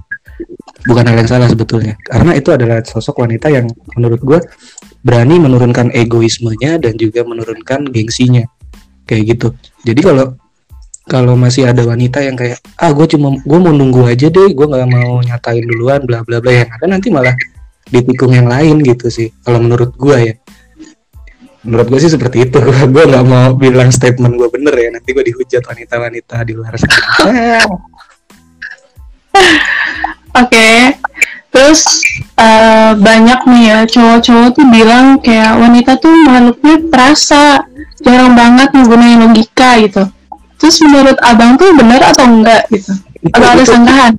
Bukan 0.88 1.04
hal 1.04 1.20
yang 1.20 1.28
salah 1.28 1.48
sebetulnya. 1.52 2.00
Karena 2.08 2.32
itu 2.40 2.56
adalah 2.56 2.80
sosok 2.80 3.28
wanita 3.28 3.52
yang 3.52 3.68
menurut 4.00 4.22
gue 4.24 4.40
berani 5.04 5.44
menurunkan 5.44 5.92
egoismenya 5.92 6.80
dan 6.80 6.96
juga 6.96 7.28
menurunkan 7.28 7.92
gengsinya. 7.92 8.48
Kayak 9.04 9.24
gitu. 9.36 9.48
Jadi 9.84 10.00
kalau 10.00 10.40
kalau 11.10 11.36
masih 11.36 11.68
ada 11.68 11.84
wanita 11.84 12.24
yang 12.24 12.40
kayak 12.40 12.64
ah 12.80 12.96
gue 12.96 13.06
cuma 13.12 13.36
gue 13.36 13.60
mau 13.60 13.74
nunggu 13.74 14.08
aja 14.08 14.30
deh 14.30 14.54
gue 14.54 14.68
nggak 14.70 14.88
mau 14.88 15.20
nyatain 15.26 15.66
duluan 15.66 16.06
bla 16.06 16.22
bla 16.22 16.38
bla 16.38 16.54
yang 16.54 16.70
ada 16.70 16.86
nanti 16.86 17.10
malah 17.10 17.34
ditikung 17.90 18.30
yang 18.30 18.46
lain 18.46 18.78
gitu 18.86 19.10
sih 19.10 19.34
kalau 19.42 19.58
menurut 19.58 19.90
gue 19.98 20.18
ya 20.22 20.34
menurut 21.70 21.88
gue 21.94 22.00
sih 22.02 22.10
seperti 22.10 22.50
itu 22.50 22.58
gue 22.94 23.04
nggak 23.06 23.26
mau 23.30 23.54
bilang 23.54 23.94
statement 23.94 24.34
gue 24.36 24.50
bener 24.50 24.74
ya 24.74 24.90
nanti 24.90 25.14
gue 25.14 25.22
dihujat 25.22 25.62
wanita-wanita 25.62 26.42
di 26.42 26.54
luar 26.58 26.74
sana 26.76 27.62
Oke, 30.30 30.94
terus 31.50 32.06
eh, 32.38 32.94
banyak 32.94 33.40
nih 33.50 33.64
ya 33.66 33.78
cowok-cowok 33.90 34.50
tuh 34.54 34.66
bilang 34.70 35.18
kayak 35.20 35.58
wanita 35.58 35.98
tuh 35.98 36.14
makhluknya 36.30 36.76
perasa, 36.86 37.66
jarang 38.06 38.38
banget 38.38 38.70
menggunakan 38.78 39.26
logika 39.26 39.82
gitu. 39.82 40.06
Terus 40.62 40.76
menurut 40.86 41.18
abang 41.26 41.58
tuh 41.58 41.74
benar 41.74 42.14
atau 42.14 42.30
enggak 42.30 42.62
gitu? 42.70 42.94
Atau 43.34 43.48
ada 43.48 43.64
itu, 43.64 43.74
sanggahan? 43.74 44.14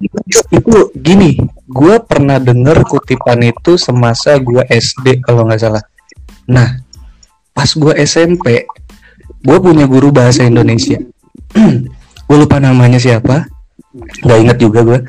Itu 0.51 0.91
gini 0.99 1.39
gue 1.71 1.97
pernah 2.03 2.43
denger 2.43 2.83
kutipan 2.83 3.47
itu 3.47 3.79
semasa 3.79 4.35
gue 4.43 4.67
SD 4.67 5.23
kalau 5.23 5.47
nggak 5.47 5.63
salah 5.63 5.83
nah 6.51 6.83
pas 7.61 7.77
gue 7.77 7.93
SMP 8.09 8.65
gue 9.45 9.59
punya 9.61 9.85
guru 9.85 10.09
bahasa 10.09 10.49
Indonesia. 10.49 10.97
Gue 12.31 12.39
lupa 12.39 12.57
namanya 12.57 12.97
siapa 12.97 13.45
nggak 14.23 14.39
inget 14.39 14.59
juga 14.63 14.87
gue 14.87 15.03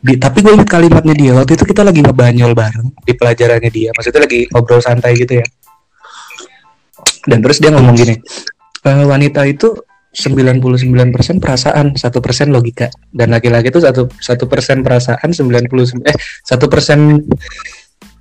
di, 0.00 0.16
tapi 0.16 0.40
gue 0.40 0.56
inget 0.56 0.64
kalimatnya 0.64 1.12
dia 1.12 1.36
waktu 1.36 1.60
itu 1.60 1.68
kita 1.68 1.84
lagi 1.84 2.00
ngebanyol 2.00 2.56
bareng 2.56 2.88
di 3.04 3.12
pelajarannya 3.12 3.68
dia. 3.68 3.92
Maksudnya 3.92 4.24
lagi 4.24 4.48
ngobrol 4.48 4.80
santai 4.80 5.12
gitu 5.14 5.38
ya. 5.38 5.46
Dan 7.28 7.44
terus 7.44 7.60
dia 7.60 7.68
ngomong 7.68 7.94
gini 7.94 8.16
"E, 8.80 8.90
wanita 9.04 9.44
itu 9.44 9.76
99% 10.16 11.36
perasaan, 11.36 12.00
satu 12.00 12.24
persen 12.24 12.48
logika, 12.48 12.88
dan 13.12 13.36
laki-laki 13.36 13.68
itu 13.68 13.84
satu 13.84 14.08
satu 14.16 14.48
persen 14.48 14.80
perasaan, 14.80 15.36
90 15.36 16.00
eh 16.08 16.16
satu 16.42 16.66
persen 16.72 17.20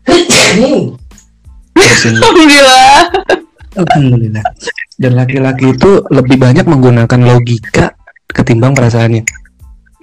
Alhamdulillah. 2.19 3.39
Alhamdulillah. 3.77 4.45
Dan 4.93 5.17
laki-laki 5.17 5.73
itu 5.73 6.05
lebih 6.13 6.37
banyak 6.37 6.65
menggunakan 6.69 7.19
logika 7.21 7.97
ketimbang 8.29 8.77
perasaannya. 8.77 9.25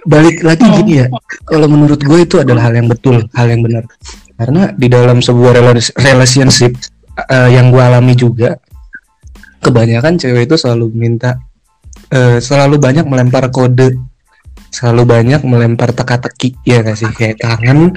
Balik 0.01 0.41
lagi 0.41 0.65
Oh. 0.65 0.73
gini 0.81 1.05
ya, 1.05 1.07
kalau 1.45 1.69
menurut 1.69 2.01
gue 2.01 2.19
itu 2.25 2.41
adalah 2.41 2.69
hal 2.69 2.73
yang 2.73 2.89
betul, 2.89 3.21
hal 3.37 3.47
yang 3.47 3.61
benar. 3.61 3.85
Karena 4.33 4.73
di 4.73 4.87
dalam 4.89 5.21
sebuah 5.21 5.61
relationship 6.01 6.73
eh, 7.29 7.49
yang 7.53 7.69
gue 7.69 7.83
alami 7.83 8.17
juga, 8.17 8.57
kebanyakan 9.61 10.17
cewek 10.17 10.49
itu 10.49 10.55
selalu 10.57 10.89
minta, 10.89 11.37
eh, 12.09 12.41
selalu 12.41 12.81
banyak 12.81 13.05
melempar 13.05 13.53
kode, 13.53 13.93
selalu 14.73 15.03
banyak 15.05 15.41
melempar 15.45 15.93
teka-teki, 15.93 16.57
ya 16.65 16.81
gak 16.81 16.97
sih? 16.97 17.11
Kayak 17.13 17.37
kangen, 17.45 17.93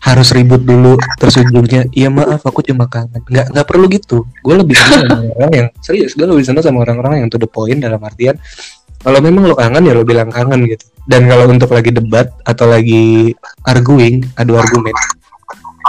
harus 0.00 0.32
ribut 0.32 0.64
dulu 0.64 0.96
terus 1.20 1.36
ujungnya 1.44 1.84
iya 1.92 2.08
maaf 2.08 2.40
aku 2.42 2.64
cuma 2.64 2.88
kangen. 2.88 3.20
Nggak 3.28 3.52
nggak 3.52 3.66
perlu 3.68 3.86
gitu. 3.92 4.24
Gue 4.40 4.54
lebih 4.56 4.76
senang 4.76 5.06
sama 5.08 5.32
orang 5.36 5.52
yang 5.52 5.68
serius 5.84 6.12
gue 6.16 6.26
lebih 6.26 6.44
senang 6.44 6.64
sama 6.64 6.82
orang-orang 6.82 7.24
yang 7.24 7.28
to 7.28 7.36
the 7.36 7.48
point 7.48 7.78
dalam 7.78 8.00
artian 8.00 8.40
kalau 9.00 9.16
memang 9.24 9.48
lo 9.48 9.56
kangen 9.56 9.84
ya 9.84 9.92
lo 9.92 10.04
bilang 10.04 10.32
kangen 10.32 10.64
gitu. 10.68 10.84
Dan 11.04 11.28
kalau 11.28 11.48
untuk 11.48 11.72
lagi 11.72 11.92
debat 11.92 12.32
atau 12.44 12.68
lagi 12.68 13.32
arguing 13.64 14.24
adu 14.36 14.56
argumen 14.56 14.92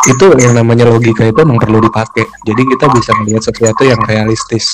itu 0.10 0.25
yang 0.39 0.58
namanya 0.58 0.89
logika 0.89 1.27
itu 1.27 1.39
emang 1.44 1.62
perlu 1.62 1.84
dipakai. 1.84 2.25
Jadi 2.48 2.62
kita 2.74 2.89
bisa 2.89 3.12
melihat 3.22 3.44
sesuatu 3.46 3.84
yang 3.86 4.01
realistis. 4.08 4.74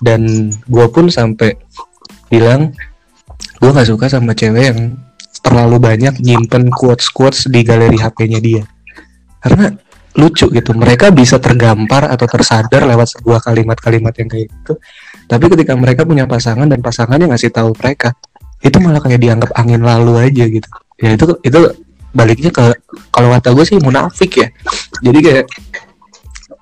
Dan 0.00 0.50
gue 0.66 0.86
pun 0.88 1.12
sampai 1.12 1.58
bilang 2.32 2.72
gue 3.60 3.70
nggak 3.70 3.88
suka 3.88 4.06
sama 4.10 4.32
cewek 4.32 4.64
yang 4.72 4.78
terlalu 5.44 5.76
banyak 5.76 6.24
nyimpen 6.24 6.72
quotes 6.72 7.12
quotes 7.12 7.44
di 7.52 7.60
galeri 7.60 8.00
HP-nya 8.00 8.40
dia. 8.40 8.64
Karena 9.44 9.68
lucu 10.14 10.46
gitu 10.46 10.70
mereka 10.72 11.10
bisa 11.10 11.42
tergampar 11.42 12.06
atau 12.06 12.24
tersadar 12.24 12.86
lewat 12.86 13.18
sebuah 13.18 13.42
kalimat-kalimat 13.44 14.14
yang 14.16 14.28
kayak 14.30 14.46
gitu. 14.48 14.80
Tapi 15.26 15.44
ketika 15.52 15.76
mereka 15.76 16.06
punya 16.06 16.24
pasangan 16.24 16.70
dan 16.70 16.80
pasangannya 16.80 17.28
ngasih 17.28 17.50
tahu 17.50 17.74
mereka 17.76 18.16
itu 18.64 18.80
malah 18.80 19.02
kayak 19.02 19.20
dianggap 19.20 19.50
angin 19.58 19.84
lalu 19.84 20.24
aja 20.24 20.44
gitu. 20.48 20.68
Ya 20.96 21.18
itu 21.18 21.24
itu 21.44 21.58
baliknya 22.14 22.54
ke 22.54 22.78
kalau 23.10 23.34
kata 23.34 23.52
gue 23.52 23.64
sih 23.66 23.78
munafik 23.82 24.32
ya. 24.38 24.48
Jadi 25.02 25.18
kayak 25.20 25.46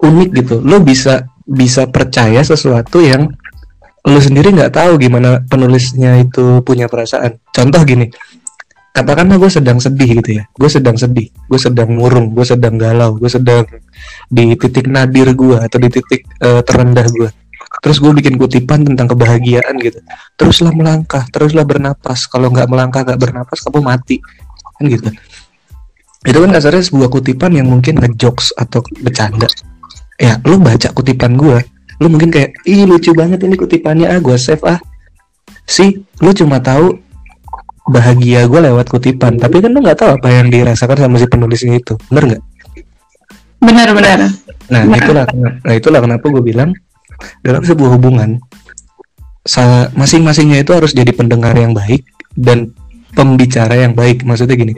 unik 0.02 0.28
gitu. 0.42 0.56
Lo 0.64 0.80
bisa 0.80 1.28
bisa 1.46 1.86
percaya 1.86 2.40
sesuatu 2.40 3.04
yang 3.04 3.28
lo 4.02 4.18
sendiri 4.18 4.50
nggak 4.50 4.74
tahu 4.74 4.98
gimana 4.98 5.44
penulisnya 5.46 6.24
itu 6.24 6.64
punya 6.64 6.88
perasaan. 6.88 7.38
Contoh 7.52 7.84
gini 7.84 8.08
katakanlah 8.92 9.40
gue 9.40 9.50
sedang 9.50 9.80
sedih 9.80 10.20
gitu 10.20 10.30
ya. 10.40 10.44
Gue 10.52 10.68
sedang 10.68 10.96
sedih 11.00 11.28
gue 11.32 11.58
sedang 11.61 11.88
murung 11.92 12.37
gue 12.37 12.44
sedang 12.44 12.76
galau 12.76 13.16
gue 13.16 13.30
sedang 13.32 13.64
di 14.28 14.52
titik 14.56 14.87
nadir 14.88 15.32
gue 15.32 15.56
atau 15.56 15.78
di 15.80 15.88
titik 15.88 16.28
eh, 16.40 16.61
terendah 16.64 17.08
gue 17.08 17.30
terus 17.82 17.99
gue 17.99 18.12
bikin 18.14 18.38
kutipan 18.38 18.87
tentang 18.87 19.11
kebahagiaan 19.11 19.75
gitu. 19.80 19.99
Teruslah 20.38 20.70
melangkah 20.70 21.26
teruslah 21.34 21.66
bernapas. 21.66 22.30
Kalau 22.30 22.52
nggak 22.52 22.68
melangkah 22.70 23.02
nggak 23.02 23.18
bernapas 23.18 23.58
kamu 23.64 23.80
mati. 23.82 24.22
Kan 24.78 24.87
gitu. 24.87 25.08
Itu 26.22 26.38
kan 26.38 26.50
kasarnya 26.54 26.84
sebuah 26.87 27.11
kutipan 27.11 27.58
yang 27.58 27.66
mungkin 27.66 27.99
ngejokes 27.99 28.54
atau 28.54 28.84
bercanda. 29.02 29.50
Ya 30.20 30.38
lu 30.46 30.62
baca 30.62 30.94
kutipan 30.94 31.34
gue 31.34 31.58
lu 32.02 32.11
mungkin 32.11 32.34
kayak 32.34 32.66
ih 32.66 32.82
lucu 32.82 33.14
banget 33.14 33.46
ini 33.46 33.54
kutipannya 33.54 34.06
ah 34.11 34.18
gue 34.18 34.34
save 34.34 34.62
ah. 34.66 34.78
Sih 35.66 36.02
lu 36.18 36.30
cuma 36.34 36.58
tahu 36.58 36.99
bahagia 37.90 38.46
gue 38.46 38.60
lewat 38.62 38.86
kutipan 38.86 39.38
tapi 39.38 39.58
kan 39.58 39.74
lu 39.74 39.82
nggak 39.82 39.98
tahu 39.98 40.10
apa 40.20 40.28
yang 40.30 40.46
dirasakan 40.52 40.98
sama 41.08 41.16
si 41.18 41.26
penulisnya 41.26 41.78
itu 41.78 41.98
bener 42.10 42.36
nggak 42.36 42.42
Benar-benar. 43.62 44.18
nah 44.70 44.82
Nah. 44.82 44.98
itulah 44.98 45.26
nah 45.62 45.74
itulah 45.74 46.00
kenapa 46.02 46.24
gue 46.30 46.42
bilang 46.42 46.70
dalam 47.42 47.62
sebuah 47.62 47.98
hubungan 47.98 48.38
masing-masingnya 49.98 50.62
itu 50.62 50.70
harus 50.74 50.94
jadi 50.94 51.10
pendengar 51.10 51.54
yang 51.58 51.74
baik 51.74 52.06
dan 52.38 52.70
pembicara 53.12 53.74
yang 53.76 53.92
baik 53.92 54.22
maksudnya 54.22 54.54
gini 54.56 54.74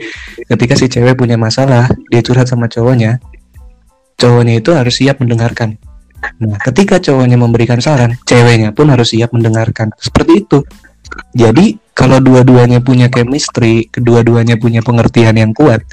ketika 0.49 0.73
si 0.75 0.89
cewek 0.89 1.15
punya 1.15 1.37
masalah 1.37 1.87
dia 2.09 2.21
curhat 2.25 2.49
sama 2.49 2.65
cowoknya 2.67 3.21
cowoknya 4.17 4.59
itu 4.59 4.69
harus 4.73 4.97
siap 4.97 5.21
mendengarkan 5.21 5.77
Nah, 6.41 6.57
ketika 6.57 6.97
cowoknya 6.97 7.37
memberikan 7.37 7.77
saran, 7.77 8.17
ceweknya 8.25 8.73
pun 8.73 8.89
harus 8.89 9.13
siap 9.13 9.29
mendengarkan. 9.29 9.93
Seperti 9.99 10.41
itu. 10.41 10.65
Jadi, 11.35 11.79
kalau 11.95 12.19
dua-duanya 12.19 12.83
punya 12.83 13.07
chemistry, 13.07 13.87
kedua-duanya 13.87 14.59
punya 14.59 14.83
pengertian 14.83 15.35
yang 15.39 15.51
kuat, 15.55 15.83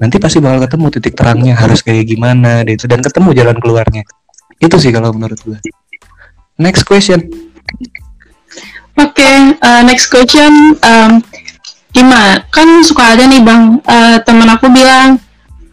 nanti 0.00 0.16
pasti 0.16 0.40
bakal 0.40 0.64
ketemu 0.64 0.86
titik 0.98 1.14
terangnya 1.14 1.54
harus 1.58 1.84
kayak 1.84 2.08
gimana 2.08 2.64
gitu 2.64 2.88
dan 2.88 3.04
ketemu 3.04 3.30
jalan 3.36 3.56
keluarnya. 3.60 4.02
Itu 4.62 4.78
sih 4.78 4.94
kalau 4.94 5.12
menurut 5.12 5.38
gue. 5.44 5.58
Next 6.56 6.86
question. 6.86 7.26
Oke, 9.00 9.56
uh, 9.60 9.82
next 9.82 10.12
question. 10.12 10.76
Um, 10.84 11.24
gimana? 11.96 12.44
Kan 12.52 12.84
suka 12.84 13.16
ada 13.16 13.24
nih 13.24 13.40
bang, 13.40 13.80
uh, 13.84 14.16
temen 14.22 14.48
aku 14.48 14.68
bilang, 14.68 15.16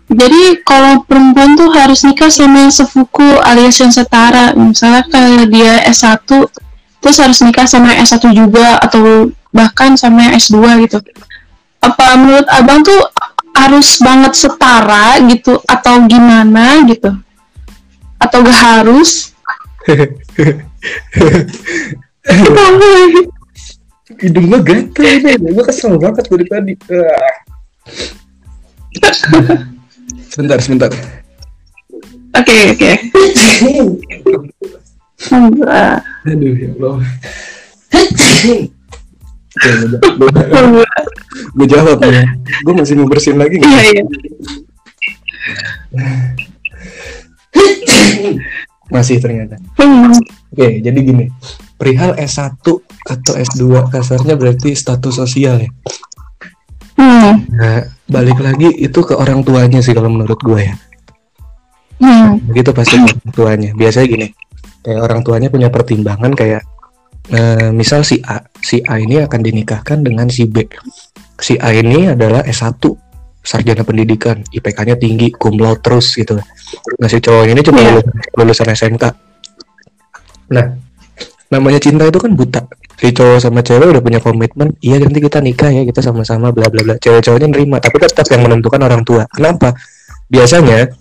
jadi 0.10 0.58
kalau 0.66 1.06
perempuan 1.06 1.54
tuh 1.54 1.70
harus 1.76 2.02
nikah 2.02 2.34
sama 2.34 2.66
yang 2.66 2.74
sefuku 2.74 3.28
alias 3.46 3.78
yang 3.78 3.94
setara. 3.94 4.58
Misalnya 4.58 5.06
kayak 5.06 5.46
dia 5.54 5.74
S1, 5.86 6.26
terus 7.00 7.18
harus 7.20 7.40
nikah 7.44 7.68
sama 7.68 7.96
yang 7.96 8.04
S1 8.06 8.24
juga 8.36 8.80
atau 8.80 9.32
bahkan 9.50 9.96
sama 9.96 10.30
yang 10.30 10.34
S2 10.38 10.60
gitu. 10.88 11.00
Apa 11.80 12.20
menurut 12.20 12.48
abang 12.52 12.84
tuh 12.84 13.00
harus 13.56 14.00
banget 14.00 14.34
setara 14.36 15.20
gitu 15.28 15.60
atau 15.68 16.04
gimana 16.08 16.84
gitu? 16.88 17.12
Atau 18.20 18.44
gak 18.44 18.60
harus? 18.60 19.32
Hidung 24.20 24.52
gue 24.52 24.60
gatel 24.66 25.06
ini, 25.22 25.38
gue 25.40 25.64
kesel 25.64 25.96
banget 25.96 26.28
dari 26.28 26.46
tadi. 26.50 26.74
sebentar, 30.28 30.60
sebentar. 30.60 30.92
Oke, 32.36 32.58
oke. 32.76 32.92
Aduh, 36.24 36.56
ya 36.56 36.70
Allah. 36.80 36.98
gue 41.56 41.68
jawab 41.68 42.00
ya. 42.08 42.24
Gue 42.64 42.74
masih 42.74 42.94
mau 42.96 43.08
bersihin 43.12 43.38
lagi 43.42 43.60
Iya, 43.60 43.82
iya. 43.92 44.04
Masih 48.90 49.22
ternyata. 49.22 49.60
Hmm. 49.78 50.16
Oke, 50.54 50.82
jadi 50.82 51.00
gini. 51.00 51.30
Perihal 51.80 52.18
S1 52.20 52.60
atau 53.06 53.34
S2 53.36 53.64
kasarnya 53.92 54.36
berarti 54.36 54.76
status 54.76 55.16
sosial 55.16 55.64
ya. 55.64 55.70
Hmm. 57.00 57.48
Nah, 57.56 57.88
balik 58.12 58.44
lagi 58.44 58.68
itu 58.76 59.00
ke 59.06 59.16
orang 59.16 59.46
tuanya 59.48 59.80
sih 59.80 59.96
kalau 59.96 60.12
menurut 60.12 60.40
gue 60.42 60.60
ya. 60.68 60.76
Hmm. 62.00 62.40
Begitu 62.52 62.76
pasti 62.76 63.00
ke 63.00 63.08
orang 63.08 63.32
tuanya. 63.32 63.70
Biasanya 63.78 64.08
gini. 64.08 64.28
Kayak 64.80 65.02
orang 65.06 65.20
tuanya 65.22 65.50
punya 65.52 65.68
pertimbangan 65.68 66.32
kayak 66.34 66.64
eh, 67.30 67.70
misal 67.76 68.02
si 68.02 68.24
A, 68.26 68.42
si 68.64 68.82
A 68.88 68.98
ini 68.98 69.22
akan 69.22 69.40
dinikahkan 69.44 70.02
dengan 70.02 70.32
si 70.32 70.48
B. 70.50 70.66
Si 71.40 71.56
A 71.60 71.72
ini 71.76 72.10
adalah 72.10 72.44
S1 72.44 72.80
sarjana 73.40 73.88
pendidikan, 73.88 74.44
IPK-nya 74.52 75.00
tinggi, 75.00 75.32
cum 75.32 75.56
laude 75.56 75.80
terus 75.80 76.12
gitu. 76.14 76.36
Nah, 77.00 77.08
si 77.08 77.18
cowok 77.24 77.48
ini 77.48 77.62
cuma 77.64 77.80
Iya. 77.82 78.04
lulusan, 78.36 78.68
SMK. 78.68 79.04
Nah, 80.52 80.66
namanya 81.50 81.80
cinta 81.80 82.04
itu 82.06 82.20
kan 82.20 82.36
buta. 82.36 82.62
Si 83.00 83.16
cowok 83.16 83.40
sama 83.40 83.64
cewek 83.64 83.96
udah 83.96 84.04
punya 84.04 84.20
komitmen, 84.20 84.76
iya 84.84 85.00
nanti 85.00 85.24
kita 85.24 85.40
nikah 85.40 85.72
ya, 85.72 85.88
kita 85.88 86.04
sama-sama 86.04 86.52
bla 86.52 86.68
bla 86.68 86.84
bla. 86.84 86.96
Cewek-ceweknya 87.00 87.48
nerima, 87.48 87.80
tapi 87.80 87.96
tetap 88.04 88.28
yang 88.28 88.44
menentukan 88.44 88.82
orang 88.84 89.08
tua. 89.08 89.24
Kenapa? 89.32 89.72
Biasanya 90.28 90.92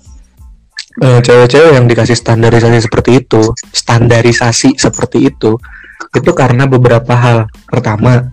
cewek-cewek 0.99 1.79
yang 1.79 1.87
dikasih 1.87 2.19
standarisasi 2.19 2.79
seperti 2.83 3.11
itu, 3.23 3.43
standarisasi 3.71 4.75
seperti 4.75 5.31
itu, 5.31 5.55
itu 6.15 6.31
karena 6.35 6.67
beberapa 6.67 7.15
hal. 7.15 7.39
Pertama, 7.71 8.27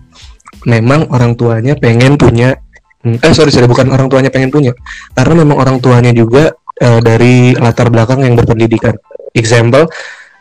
memang 0.66 1.06
orang 1.14 1.38
tuanya 1.38 1.78
pengen 1.78 2.18
punya 2.18 2.58
eh 3.06 3.30
sorry 3.30 3.54
sorry 3.54 3.70
bukan 3.70 3.86
orang 3.94 4.10
tuanya 4.10 4.34
pengen 4.34 4.50
punya. 4.50 4.74
Karena 5.14 5.46
memang 5.46 5.56
orang 5.62 5.76
tuanya 5.78 6.10
juga 6.10 6.50
eh, 6.82 7.00
dari 7.00 7.54
latar 7.54 7.86
belakang 7.86 8.26
yang 8.26 8.34
berpendidikan. 8.34 8.98
Example 9.30 9.86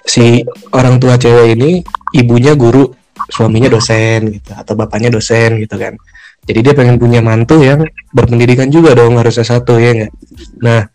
si 0.05 0.41
orang 0.73 0.97
tua 0.97 1.17
cewek 1.17 1.57
ini 1.57 1.81
ibunya 2.17 2.57
guru 2.57 2.89
suaminya 3.29 3.69
dosen 3.69 4.33
gitu 4.33 4.53
atau 4.53 4.73
bapaknya 4.73 5.13
dosen 5.13 5.61
gitu 5.61 5.77
kan. 5.77 5.93
Jadi 6.45 6.59
dia 6.61 6.73
pengen 6.77 7.01
punya 7.01 7.25
mantu 7.25 7.57
yang 7.61 7.85
berpendidikan 8.13 8.69
juga 8.69 8.93
dong 8.93 9.17
harusnya 9.17 9.45
satu 9.45 9.81
ya 9.81 9.97
enggak 9.97 10.13
nah 10.61 10.85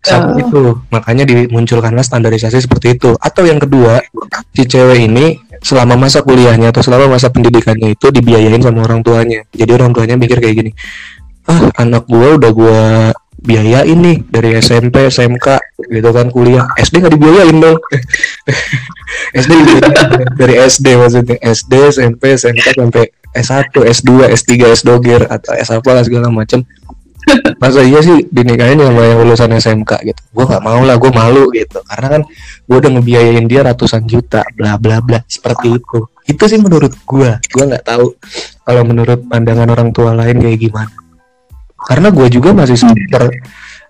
Satu 0.00 0.30
betul. 0.36 0.46
itu. 0.46 0.62
Makanya 0.94 1.24
dimunculkanlah 1.26 2.04
standarisasi 2.06 2.62
seperti 2.62 2.96
itu. 2.96 3.14
Atau 3.18 3.44
yang 3.44 3.58
kedua 3.58 4.00
si 4.54 4.64
cewek 4.64 5.10
ini 5.10 5.42
selama 5.60 5.98
masa 5.98 6.22
kuliahnya 6.22 6.70
atau 6.70 6.84
selama 6.84 7.16
masa 7.18 7.32
pendidikannya 7.32 7.98
itu 7.98 8.12
dibiayain 8.14 8.62
sama 8.62 8.86
orang 8.86 9.02
tuanya. 9.02 9.42
Jadi 9.50 9.70
orang 9.74 9.90
tuanya 9.90 10.14
mikir 10.14 10.38
kayak 10.38 10.56
gini 10.56 10.72
ah 11.46 11.70
anak 11.78 12.04
gua 12.10 12.34
udah 12.36 12.50
gua 12.50 12.80
biayain 13.46 13.94
nih 13.94 14.18
dari 14.26 14.58
SMP 14.58 15.06
SMK 15.06 15.46
gitu 15.86 16.10
kan 16.10 16.26
kuliah. 16.34 16.66
SD 16.74 16.98
nggak 16.98 17.14
dibiayain 17.14 17.56
dong. 17.62 17.78
SD 19.38 19.52
dari 20.34 20.54
SD 20.66 20.86
maksudnya 20.98 21.36
SD 21.38 21.72
SMP 21.94 22.34
SMK 22.34 22.66
sampai 22.74 23.04
S1 23.36 23.70
S2 23.70 24.10
S3 24.32 24.50
S2 24.74 24.90
atau 25.28 25.52
S 25.54 25.68
apa 25.70 26.02
segala 26.02 26.32
macam 26.32 26.64
masa 27.58 27.82
iya 27.82 27.98
sih 28.02 28.26
dinikahin 28.30 28.78
sama 28.78 29.02
yang 29.02 29.18
lulusan 29.26 29.50
SMK 29.58 29.92
gitu. 30.06 30.20
Gue 30.30 30.44
nggak 30.46 30.62
mau 30.62 30.80
lah 30.82 30.96
gue 30.96 31.10
malu 31.10 31.50
gitu. 31.52 31.82
Karena 31.82 32.06
kan 32.18 32.22
gue 32.66 32.76
udah 32.76 32.90
ngebiayain 32.98 33.46
dia 33.50 33.60
ratusan 33.66 34.06
juta 34.06 34.46
bla 34.54 34.78
bla 34.78 35.02
bla. 35.02 35.20
Seperti 35.26 35.76
itu. 35.76 35.98
Itu 36.26 36.44
sih 36.46 36.58
menurut 36.62 36.94
gue 36.94 37.30
gue 37.42 37.64
nggak 37.66 37.84
tahu 37.86 38.14
kalau 38.62 38.82
menurut 38.86 39.20
pandangan 39.26 39.68
orang 39.70 39.90
tua 39.90 40.14
lain 40.14 40.38
kayak 40.38 40.58
gimana. 40.58 40.94
Karena 41.86 42.08
gue 42.10 42.26
juga 42.30 42.54
masih 42.54 42.78
semester 42.78 43.30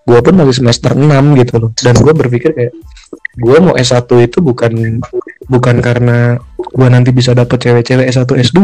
gue 0.06 0.18
pun 0.22 0.34
masih 0.38 0.62
semester 0.62 0.94
6 0.94 1.02
gitu 1.42 1.54
loh. 1.58 1.70
Dan 1.74 1.94
gue 1.98 2.12
berpikir 2.14 2.50
kayak 2.54 2.72
gue 3.36 3.58
mau 3.60 3.74
S1 3.76 4.06
itu 4.22 4.38
bukan 4.40 5.02
bukan 5.46 5.76
karena 5.84 6.40
gue 6.56 6.88
nanti 6.88 7.10
bisa 7.12 7.36
dapet 7.36 7.58
cewek-cewek 7.60 8.08
S1 8.10 8.26
S2 8.26 8.58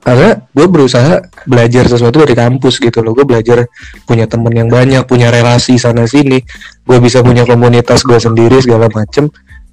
karena 0.00 0.40
gue 0.56 0.66
berusaha 0.66 1.20
belajar 1.44 1.84
sesuatu 1.84 2.24
dari 2.24 2.32
kampus 2.32 2.80
gitu 2.80 3.04
loh. 3.04 3.12
Gue 3.12 3.28
belajar 3.28 3.68
punya 4.08 4.24
temen 4.24 4.52
yang 4.56 4.68
banyak 4.72 5.04
punya 5.04 5.28
relasi 5.28 5.76
sana 5.76 6.08
sini. 6.08 6.40
Gue 6.88 6.98
bisa 6.98 7.20
punya 7.20 7.44
komunitas 7.44 8.00
gue 8.00 8.16
sendiri 8.16 8.56
segala 8.64 8.88
macem. 8.88 9.28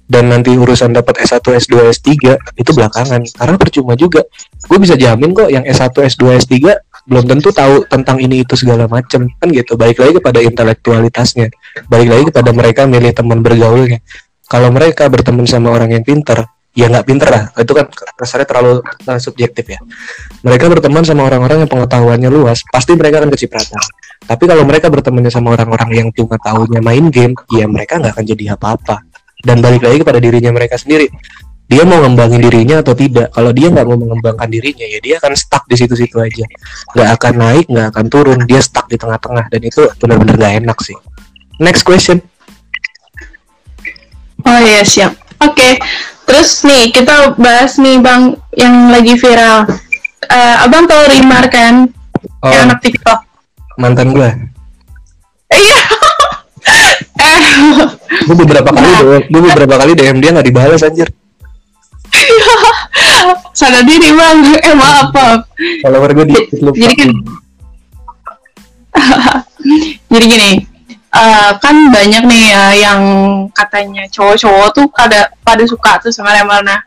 Dan 0.08 0.32
nanti 0.32 0.56
urusan 0.56 0.96
dapat 0.96 1.20
S1 1.20 1.44
S2 1.44 1.92
S3 1.92 2.08
itu 2.56 2.70
belakangan. 2.72 3.24
Karena 3.28 3.56
percuma 3.60 3.92
juga. 3.96 4.24
Gue 4.68 4.78
bisa 4.80 4.96
jamin 4.96 5.32
kok 5.32 5.48
yang 5.48 5.64
S1 5.64 5.92
S2 5.96 6.24
S3 6.44 6.54
belum 7.08 7.24
tentu 7.24 7.48
tahu 7.48 7.88
tentang 7.88 8.20
ini 8.20 8.44
itu 8.44 8.52
segala 8.52 8.84
macem. 8.84 9.32
Kan 9.40 9.48
gitu 9.52 9.80
balik 9.80 10.00
lagi 10.00 10.20
kepada 10.20 10.44
intelektualitasnya. 10.44 11.48
Balik 11.88 12.08
lagi 12.08 12.24
kepada 12.32 12.50
mereka 12.52 12.84
milih 12.84 13.12
teman 13.16 13.40
bergaulnya. 13.40 14.04
Kalau 14.48 14.72
mereka 14.72 15.08
berteman 15.12 15.44
sama 15.44 15.72
orang 15.72 15.92
yang 15.92 16.04
pintar 16.04 16.48
ya 16.72 16.90
nggak 16.90 17.06
pinter 17.06 17.28
lah. 17.28 17.44
Itu 17.56 17.72
kan 17.72 17.86
kasarnya 17.92 18.46
terlalu, 18.48 18.84
terlalu 19.04 19.20
subjektif 19.20 19.64
ya. 19.68 19.80
Mereka 20.42 20.68
berteman 20.68 21.04
sama 21.06 21.28
orang-orang 21.28 21.64
yang 21.64 21.70
pengetahuannya 21.70 22.30
luas 22.32 22.64
pasti 22.68 22.96
mereka 22.96 23.24
akan 23.24 23.30
kecipratan 23.32 23.80
tapi 24.28 24.44
kalau 24.44 24.66
mereka 24.66 24.90
bertemannya 24.90 25.30
sama 25.30 25.54
orang-orang 25.54 25.90
yang 25.94 26.08
cuma 26.10 26.34
tahunya 26.36 26.82
main 26.82 27.06
game 27.08 27.32
ya 27.54 27.70
mereka 27.70 28.02
nggak 28.02 28.18
akan 28.18 28.24
jadi 28.26 28.44
apa-apa. 28.58 29.06
Dan 29.38 29.62
balik 29.62 29.86
lagi 29.86 30.02
kepada 30.02 30.18
dirinya 30.18 30.50
mereka 30.50 30.74
sendiri. 30.74 31.06
Dia 31.68 31.84
mau 31.84 32.00
ngembangin 32.02 32.42
dirinya 32.42 32.82
atau 32.82 32.96
tidak? 32.96 33.30
Kalau 33.30 33.54
dia 33.54 33.70
nggak 33.70 33.86
mau 33.86 33.94
mengembangkan 33.94 34.48
dirinya 34.50 34.84
ya 34.88 34.98
dia 34.98 35.14
akan 35.22 35.32
stuck 35.38 35.64
di 35.70 35.78
situ-situ 35.78 36.16
aja. 36.18 36.44
Nggak 36.96 37.08
akan 37.20 37.32
naik 37.38 37.66
nggak 37.70 37.86
akan 37.94 38.04
turun. 38.10 38.38
Dia 38.44 38.58
stuck 38.58 38.90
di 38.90 38.98
tengah-tengah. 38.98 39.46
Dan 39.48 39.60
itu 39.62 39.86
benar-benar 39.96 40.34
nggak 40.34 40.54
enak 40.66 40.78
sih. 40.82 40.96
Next 41.62 41.86
question. 41.86 42.18
Oh 44.42 44.60
iya 44.60 44.82
siap. 44.82 45.14
Oke, 45.38 45.78
terus 46.28 46.60
nih 46.62 46.92
kita 46.92 47.32
bahas 47.34 47.80
nih 47.80 47.96
bang 47.98 48.36
yang 48.54 48.92
lagi 48.92 49.16
viral. 49.16 49.64
Eh, 50.20 50.56
abang 50.60 50.84
tahu 50.84 51.08
Rimar 51.08 51.48
kan? 51.48 51.88
oh 52.42 52.50
Yang 52.52 52.62
anak 52.68 52.78
TikTok. 52.84 53.18
mantan 53.78 54.10
gue 54.10 54.28
Iya. 55.48 55.80
eh, 57.24 57.40
gue 58.26 58.36
beberapa 58.36 58.68
kali 58.68 58.88
DM, 58.92 59.22
gue 59.24 59.40
beberapa 59.48 59.74
kali 59.78 59.92
DM 59.94 60.18
dia 60.18 60.30
nggak 60.34 60.44
dibalas 60.44 60.82
anjir 60.82 61.08
sadar 63.58 63.82
diri 63.82 64.10
bang. 64.10 64.38
Eh 64.58 64.74
maaf 64.74 65.08
maaf. 65.10 65.40
kalau 65.80 65.96
gue 66.04 66.26
di 66.26 66.36
Jadi 66.52 66.94
kan, 66.94 67.10
jadi 70.12 70.24
gini. 70.26 70.50
Eh, 71.14 71.50
kan 71.60 71.76
banyak 71.88 72.22
nih 72.28 72.44
ya 72.52 72.64
yang 72.88 73.02
katanya 73.52 74.04
cowok-cowok 74.12 74.68
tuh 74.74 74.86
pada 74.92 75.32
pada 75.44 75.64
suka 75.64 76.02
tuh 76.02 76.12
sama 76.12 76.34
Rimar. 76.36 76.60
Nah, 76.64 76.80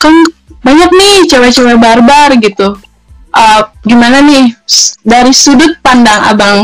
kan 0.00 0.14
banyak 0.62 0.90
nih 0.90 1.14
cewek-cewek 1.28 1.76
barbar 1.76 2.32
gitu. 2.38 2.78
Eh, 3.32 3.60
gimana 3.88 4.20
nih 4.20 4.52
dari 5.00 5.32
sudut 5.32 5.80
pandang 5.80 6.20
abang 6.36 6.58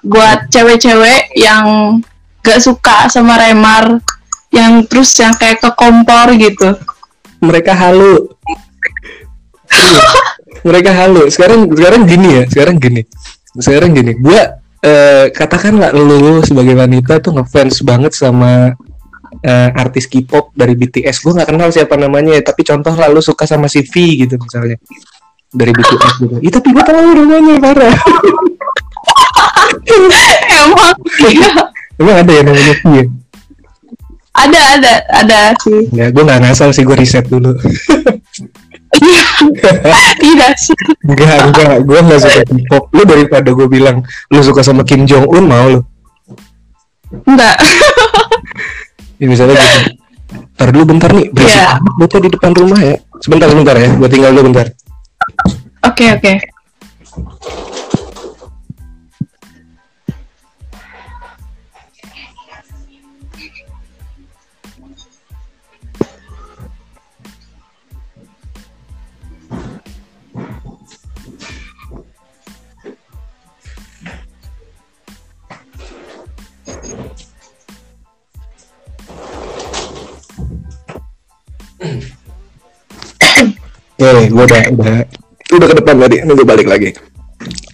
buat 0.00 0.48
cewek-cewek 0.48 1.36
yang 1.36 1.98
gak 2.40 2.64
suka 2.64 3.12
sama 3.12 3.36
Remar 3.36 4.00
yang 4.48 4.88
terus 4.88 5.12
yang 5.20 5.36
kayak 5.36 5.60
ke 5.60 5.70
kompor 5.76 6.32
gitu. 6.40 6.72
Mereka 7.44 7.76
halu. 7.76 8.32
Iya, 9.68 10.00
mereka 10.68 10.90
halu. 10.96 11.28
Sekarang 11.28 11.68
sekarang 11.76 12.08
gini 12.08 12.40
ya 12.40 12.42
sekarang 12.48 12.80
gini. 12.80 13.04
Sekarang 13.60 13.92
gini. 13.92 14.16
Gua 14.16 14.58
eh, 14.84 15.26
katakanlah 15.32 15.90
lu, 15.94 16.06
lu 16.06 16.40
sebagai 16.44 16.74
wanita 16.74 17.18
tuh 17.22 17.34
ngefans 17.38 17.82
banget 17.82 18.12
sama 18.14 18.74
eh, 19.42 19.70
artis 19.74 20.06
K-pop 20.06 20.54
dari 20.54 20.74
BTS 20.78 21.24
gue 21.24 21.32
nggak 21.38 21.48
kenal 21.48 21.68
siapa 21.70 21.94
namanya 21.94 22.36
ya, 22.38 22.42
tapi 22.42 22.66
contoh 22.66 22.94
lah 22.94 23.08
lu 23.10 23.22
suka 23.22 23.46
sama 23.46 23.66
si 23.70 23.82
V 23.86 24.26
gitu 24.26 24.34
misalnya. 24.38 24.76
Dari 25.48 25.72
BTS 25.72 26.14
gitu. 26.20 26.34
Ih, 26.44 26.52
tapi 26.52 26.68
gue 26.70 26.82
tahu 26.84 27.08
namanya 27.14 27.54
parah 27.62 27.96
emang 30.58 30.94
iya. 31.28 31.48
emang? 31.98 32.16
Ada 32.22 32.32
ya 32.32 32.42
namanya 32.44 32.74
V 32.78 32.84
ya? 32.94 33.04
ada 34.38 34.60
ada 34.78 34.92
ada. 35.10 35.38
Sih 35.58 35.90
ya 35.90 36.14
gue 36.14 36.22
nggak 36.22 36.40
ngasal 36.46 36.70
sih 36.70 36.86
gue 36.86 36.94
riset 36.94 37.26
dulu 37.26 37.58
tidak 40.22 40.52
sih 40.56 40.74
Enggak, 41.04 41.38
enggak, 41.46 41.72
gue 41.82 41.98
gak 42.00 42.20
suka 42.20 42.40
K-pop. 42.42 42.84
Lu 42.90 43.02
daripada 43.04 43.48
gue 43.48 43.66
bilang 43.66 44.00
lu 44.28 44.40
suka 44.40 44.60
sama 44.60 44.82
Kim 44.82 45.04
Jong 45.04 45.28
Un 45.28 45.44
mau 45.44 45.66
lu. 45.68 45.80
enggak 47.24 47.56
Ya, 49.18 49.26
misalnya 49.26 49.58
gitu. 49.58 49.98
Ntar 50.54 50.68
dulu 50.70 50.84
bentar 50.94 51.10
nih, 51.10 51.26
berisik 51.30 51.58
Iya. 51.58 51.78
amat 51.78 51.94
bocah 51.96 52.20
di 52.20 52.28
depan 52.28 52.52
rumah 52.52 52.78
ya. 52.78 52.96
Sebentar, 53.18 53.48
sebentar 53.50 53.74
ya, 53.74 53.88
gue 53.90 54.08
tinggal 54.08 54.30
dulu 54.30 54.54
bentar. 54.54 54.66
oke 55.82 56.06
oke 56.14 56.32
Nih, 83.98 84.30
gue 84.30 84.44
udah, 84.46 84.62
udah, 84.78 84.96
udah 85.58 85.66
ke 85.66 85.76
depan 85.82 85.94
tadi, 85.98 86.16
gue 86.22 86.46
balik 86.46 86.70
lagi. 86.70 86.94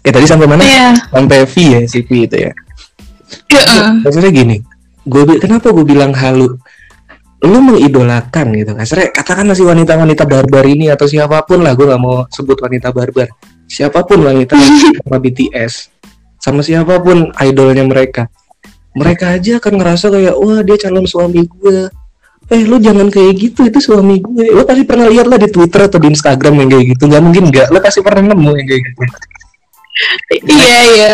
Ya 0.04 0.10
tadi 0.12 0.26
sampai 0.28 0.48
mana? 0.48 0.64
Iya. 0.64 0.88
Sampai 1.12 1.44
V 1.44 1.54
ya, 1.60 1.80
si 1.84 2.00
V 2.04 2.10
itu 2.28 2.36
ya. 2.36 2.52
Heeh. 3.52 3.90
Maksudnya 4.04 4.32
gini, 4.32 4.56
gue 5.04 5.22
kenapa 5.40 5.72
gue 5.72 5.84
bilang 5.84 6.12
halu? 6.16 6.56
Lu 7.44 7.60
mengidolakan 7.60 8.56
gitu, 8.56 8.72
kasarnya 8.72 9.12
katakanlah 9.12 9.52
si 9.52 9.68
wanita-wanita 9.68 10.24
barbar 10.24 10.64
ini 10.64 10.88
atau 10.88 11.04
siapa 11.04 11.44
pun 11.44 11.60
lah, 11.60 11.76
gue 11.76 11.84
nggak 11.84 12.00
mau 12.00 12.24
sebut 12.32 12.56
wanita 12.56 12.88
barbar, 12.88 13.28
siapa 13.68 14.00
pun 14.00 14.24
wanita 14.24 14.56
sama 15.04 15.20
BTS, 15.20 15.92
sama 16.40 16.64
siapa 16.64 17.04
pun 17.04 17.28
idolnya 17.36 17.84
mereka, 17.84 18.32
mereka 18.96 19.36
aja 19.36 19.60
akan 19.60 19.72
ngerasa 19.76 20.08
kayak 20.08 20.34
wah 20.40 20.64
dia 20.64 20.76
calon 20.88 21.04
suami 21.04 21.44
gue. 21.44 21.92
Eh 22.52 22.60
lu 22.68 22.76
jangan 22.76 23.08
kayak 23.08 23.32
gitu 23.40 23.64
itu 23.64 23.78
suami 23.80 24.20
gue. 24.20 24.52
Lu 24.52 24.68
pasti 24.68 24.84
pernah 24.84 25.08
lihat 25.08 25.26
lah 25.28 25.40
di 25.40 25.48
Twitter 25.48 25.88
atau 25.88 25.96
di 25.96 26.12
Instagram 26.12 26.60
yang 26.60 26.68
kayak 26.68 26.84
gitu. 26.96 27.02
Nggak 27.08 27.22
mungkin 27.24 27.42
nggak. 27.48 27.66
Lu 27.72 27.78
pasti 27.80 28.00
pernah 28.04 28.34
nemu 28.34 28.50
yang 28.52 28.68
kayak 28.68 28.82
gitu. 28.84 29.02
iya 30.50 30.78
iya 30.90 31.10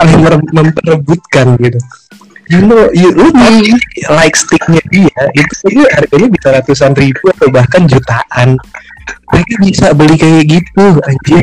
saling 0.00 0.40
memperebutkan 0.56 1.60
gitu. 1.60 1.76
You 2.46 2.62
know, 2.62 2.86
you, 2.94 3.10
lu 3.10 3.34
tahu 3.34 3.58
Hmm. 3.58 4.14
like 4.14 4.38
sticknya 4.38 4.78
dia 4.94 5.22
itu 5.34 5.54
aja 5.66 5.98
harganya 5.98 6.28
bisa 6.30 6.48
ratusan 6.54 6.94
ribu 6.94 7.26
atau 7.34 7.50
bahkan 7.50 7.90
jutaan. 7.90 8.54
Mereka 9.34 9.54
bisa 9.66 9.86
beli 9.92 10.14
kayak 10.14 10.46
gitu, 10.46 10.84
anjir. 11.02 11.42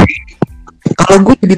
Kalau 0.96 1.20
gue 1.28 1.36
jadi 1.44 1.56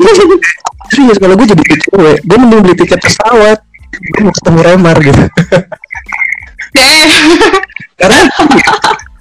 serius 0.89 1.17
kalau 1.21 1.37
gue 1.37 1.45
jadi 1.45 1.61
cewek, 1.61 2.17
gue 2.25 2.37
mending 2.41 2.61
beli 2.65 2.75
tiket 2.77 2.97
pesawat. 3.05 3.61
Gue 3.95 4.21
mau 4.25 4.33
ketemu 4.33 4.59
Remar 4.65 4.97
gitu. 4.97 5.23
Karena 7.99 8.21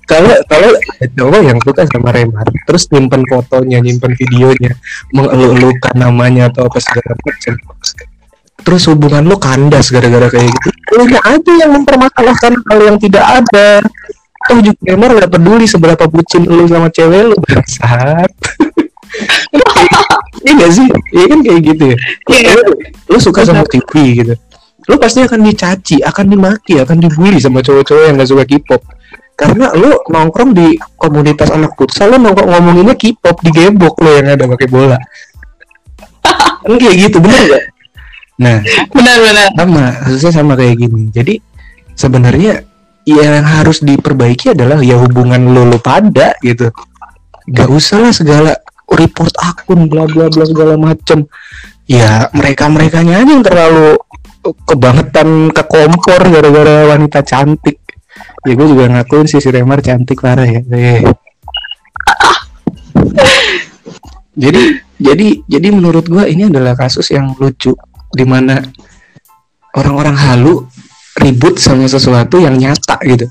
kalau 0.04 0.34
kalau 0.46 0.70
cowok 1.16 1.40
yang 1.40 1.58
suka 1.64 1.82
sama 1.88 2.12
Remar, 2.12 2.44
terus 2.68 2.84
nyimpen 2.92 3.24
fotonya, 3.24 3.80
nyimpen 3.80 4.12
videonya, 4.12 4.76
mengeluh-elukan 5.16 5.94
namanya 5.96 6.52
atau 6.52 6.68
apa 6.68 6.78
segala 6.82 7.16
macam. 7.16 7.54
Terus 8.64 8.82
hubungan 8.88 9.24
lu 9.24 9.36
kandas 9.40 9.92
gara-gara 9.92 10.28
kayak 10.28 10.48
gitu. 10.48 10.68
Lu 10.96 11.04
aja 11.08 11.52
yang 11.56 11.72
mempermasalahkan 11.72 12.52
hal 12.68 12.78
yang 12.84 12.96
tidak 13.00 13.24
ada. 13.24 13.80
Toh 14.44 14.60
juga 14.60 14.76
Remar 14.84 15.10
gak 15.16 15.32
peduli 15.32 15.64
seberapa 15.64 16.04
bucin 16.04 16.44
lu 16.44 16.68
sama 16.68 16.92
cewek 16.92 17.32
lu 17.32 17.36
bangsat. 17.40 18.30
Iya 20.44 20.52
gak 20.60 20.72
sih? 20.76 20.86
Iya 21.14 21.24
kan 21.30 21.38
kayak 21.40 21.60
gitu 21.72 21.84
ya. 21.94 21.96
Iya. 22.28 22.50
Lu, 22.58 22.62
lu 23.14 23.18
suka 23.22 23.46
sama 23.46 23.64
TV 23.64 24.20
gitu. 24.20 24.34
Lu 24.88 25.00
pasti 25.00 25.24
akan 25.24 25.40
dicaci, 25.40 26.04
akan 26.04 26.24
dimaki, 26.28 26.80
akan 26.80 26.96
dibully 27.00 27.40
sama 27.40 27.64
cowok-cowok 27.64 28.04
yang 28.04 28.14
gak 28.20 28.28
suka 28.28 28.44
K-pop. 28.44 28.82
Karena 29.34 29.72
lu 29.74 29.90
nongkrong 30.12 30.54
di 30.54 30.78
komunitas 30.94 31.50
anak 31.50 31.74
futsal, 31.74 32.14
lu 32.14 32.18
nongkrong 32.20 32.52
ngomonginnya 32.52 32.94
K-pop 32.94 33.40
di 33.40 33.50
gebok 33.50 33.98
lu 34.04 34.10
yang 34.12 34.28
ada 34.36 34.44
pakai 34.44 34.68
bola. 34.68 34.98
kan 36.64 36.74
kayak 36.76 36.96
gitu, 37.08 37.16
bener 37.18 37.42
gak? 37.48 37.64
Nah, 38.34 38.58
benar-benar 38.90 39.48
sama, 39.54 39.84
khususnya 40.04 40.32
sama 40.34 40.52
kayak 40.58 40.74
gini. 40.82 41.08
Jadi 41.14 41.34
sebenarnya 41.94 42.66
yang 43.04 43.44
harus 43.44 43.84
diperbaiki 43.84 44.56
adalah 44.56 44.80
ya 44.80 44.98
hubungan 44.98 45.40
lu, 45.52 45.68
lu 45.68 45.78
pada 45.78 46.34
gitu. 46.42 46.72
Gak 47.48 47.68
usah 47.68 48.00
lah 48.00 48.12
segala 48.12 48.52
report 48.88 49.34
akun 49.40 49.86
bla 49.86 50.08
bla 50.08 50.28
bla 50.32 50.44
segala 50.44 50.74
macem. 50.74 51.28
Ya 51.84 52.32
mereka 52.32 52.66
merekanya 52.72 53.20
aja 53.20 53.28
yang 53.28 53.44
terlalu 53.44 54.00
kebangetan 54.52 55.48
ke 55.50 55.62
kompor 55.64 56.20
gara-gara 56.28 56.92
wanita 56.92 57.24
cantik. 57.24 57.80
Ya 58.44 58.52
gue 58.52 58.66
juga 58.68 58.92
ngakuin 58.92 59.24
si 59.24 59.40
Remar 59.48 59.80
cantik 59.80 60.20
parah 60.20 60.44
ya. 60.44 60.60
Eh. 60.60 61.02
jadi 64.42 64.62
jadi 65.00 65.28
jadi 65.46 65.68
menurut 65.74 66.06
gua 66.06 66.28
ini 66.28 66.46
adalah 66.46 66.78
kasus 66.78 67.10
yang 67.10 67.34
lucu 67.38 67.74
di 68.14 68.24
mana 68.26 68.62
orang-orang 69.74 70.14
halu 70.14 70.54
ribut 71.18 71.58
sama 71.58 71.90
sesuatu 71.90 72.38
yang 72.38 72.54
nyata 72.58 72.98
gitu. 73.02 73.26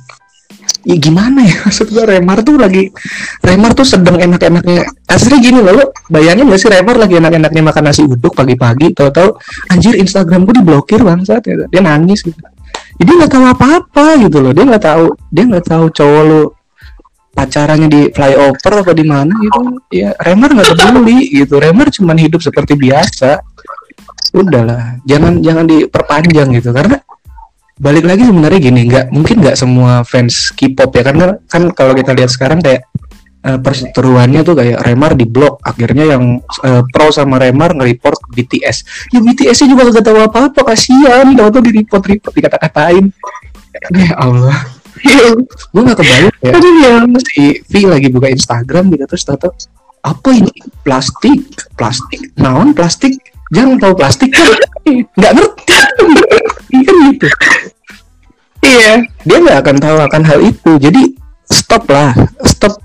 Ya 0.83 0.95
gimana 0.99 1.47
ya? 1.47 1.55
Maksud 1.67 1.95
gua 1.95 2.03
Remar 2.03 2.43
tuh 2.43 2.59
lagi 2.59 2.91
Remar 3.39 3.71
tuh 3.71 3.87
sedang 3.87 4.19
enak-enaknya. 4.19 4.83
Asli 5.07 5.39
gini 5.39 5.63
loh 5.63 5.73
lo 5.79 5.85
bayangin 6.11 6.51
gak 6.51 6.59
sih 6.59 6.69
Remar 6.71 6.99
lagi 6.99 7.15
enak-enaknya 7.19 7.61
makan 7.63 7.83
nasi 7.87 8.03
uduk 8.03 8.35
pagi-pagi 8.35 8.91
tahu-tahu 8.91 9.39
anjir 9.71 9.95
Instagram 9.95 10.43
gue 10.43 10.59
diblokir 10.59 10.99
bangsat 10.99 11.43
ya. 11.47 11.65
dia 11.71 11.81
nangis 11.81 12.23
gitu. 12.23 12.35
Jadi 12.93 13.09
nggak 13.09 13.31
tahu 13.31 13.45
apa-apa 13.47 14.05
gitu 14.21 14.37
loh. 14.43 14.51
Dia 14.51 14.65
nggak 14.67 14.83
tahu 14.83 15.05
dia 15.31 15.43
nggak 15.49 15.65
tahu 15.65 15.85
cowok 15.89 16.23
lo 16.27 16.41
pacarannya 17.33 17.87
di 17.89 18.01
flyover 18.13 18.73
apa 18.85 18.91
di 18.93 19.05
mana 19.07 19.33
gitu. 19.39 19.61
Ya 19.89 20.13
Remar 20.19 20.49
nggak 20.51 20.77
peduli 20.77 21.31
gitu. 21.31 21.57
Remar 21.57 21.87
cuman 21.89 22.17
hidup 22.19 22.43
seperti 22.43 22.75
biasa. 22.77 23.39
Udahlah 24.33 24.99
jangan 25.05 25.39
jangan 25.39 25.65
diperpanjang 25.65 26.53
gitu. 26.57 26.69
Karena 26.75 26.97
balik 27.73 28.05
lagi 28.05 28.29
sebenarnya 28.29 28.59
gini 28.61 28.81
nggak 28.85 29.05
mungkin 29.09 29.41
nggak 29.41 29.57
semua 29.57 30.05
fans 30.05 30.53
K-pop 30.53 30.93
ya 30.93 31.03
karena 31.09 31.25
kan 31.49 31.73
kalau 31.73 31.97
kita 31.97 32.13
lihat 32.13 32.29
sekarang 32.29 32.61
kayak 32.61 32.85
eh, 33.41 33.57
perseteruannya 33.57 34.45
tuh 34.45 34.53
kayak 34.53 34.77
Remar 34.85 35.17
di 35.17 35.25
blok 35.25 35.57
akhirnya 35.65 36.13
yang 36.13 36.37
eh, 36.61 36.81
pro 36.93 37.09
sama 37.09 37.41
Remar 37.41 37.73
nge-report 37.73 38.29
BTS 38.29 39.09
ya 39.09 39.19
BTS 39.25 39.65
nya 39.65 39.67
juga 39.73 39.89
gak 39.89 40.05
tahu 40.05 40.19
apa-apa 40.21 40.61
kasihan 40.69 41.25
tahu 41.33 41.49
tuh 41.49 41.61
di 41.65 41.71
report 41.81 42.03
report 42.05 42.33
dikata-katain. 42.37 43.09
Ya 43.89 44.13
Allah. 44.21 44.53
Gue 45.73 45.81
nggak 45.81 45.97
kebayang 45.97 46.35
ya 46.45 46.51
aduh 46.53 46.73
ya 46.79 46.93
si 47.33 47.59
V 47.67 47.73
lagi 47.89 48.07
buka 48.13 48.29
Instagram 48.29 48.93
gitu 48.93 49.03
terus 49.09 49.25
tahu 49.25 49.49
apa 50.03 50.29
ini? 50.35 50.53
Plastik? 50.85 51.41
Plastik? 51.73 52.37
Naon 52.37 52.77
plastik? 52.77 53.17
Jangan 53.49 53.81
tahu 53.81 53.93
plastik 53.97 54.29
kan? 54.29 54.45
Nggak 55.17 55.31
ngerti 55.35 56.22
kan 56.83 56.95
gitu. 57.11 57.27
Iya. 58.63 58.93
Dia 59.27 59.37
nggak 59.43 59.59
akan 59.63 59.75
tahu 59.77 59.97
akan 59.99 60.21
hal 60.23 60.39
itu. 60.41 60.71
Jadi 60.79 61.01
stop 61.47 61.83
lah. 61.91 62.15
Stop. 62.47 62.79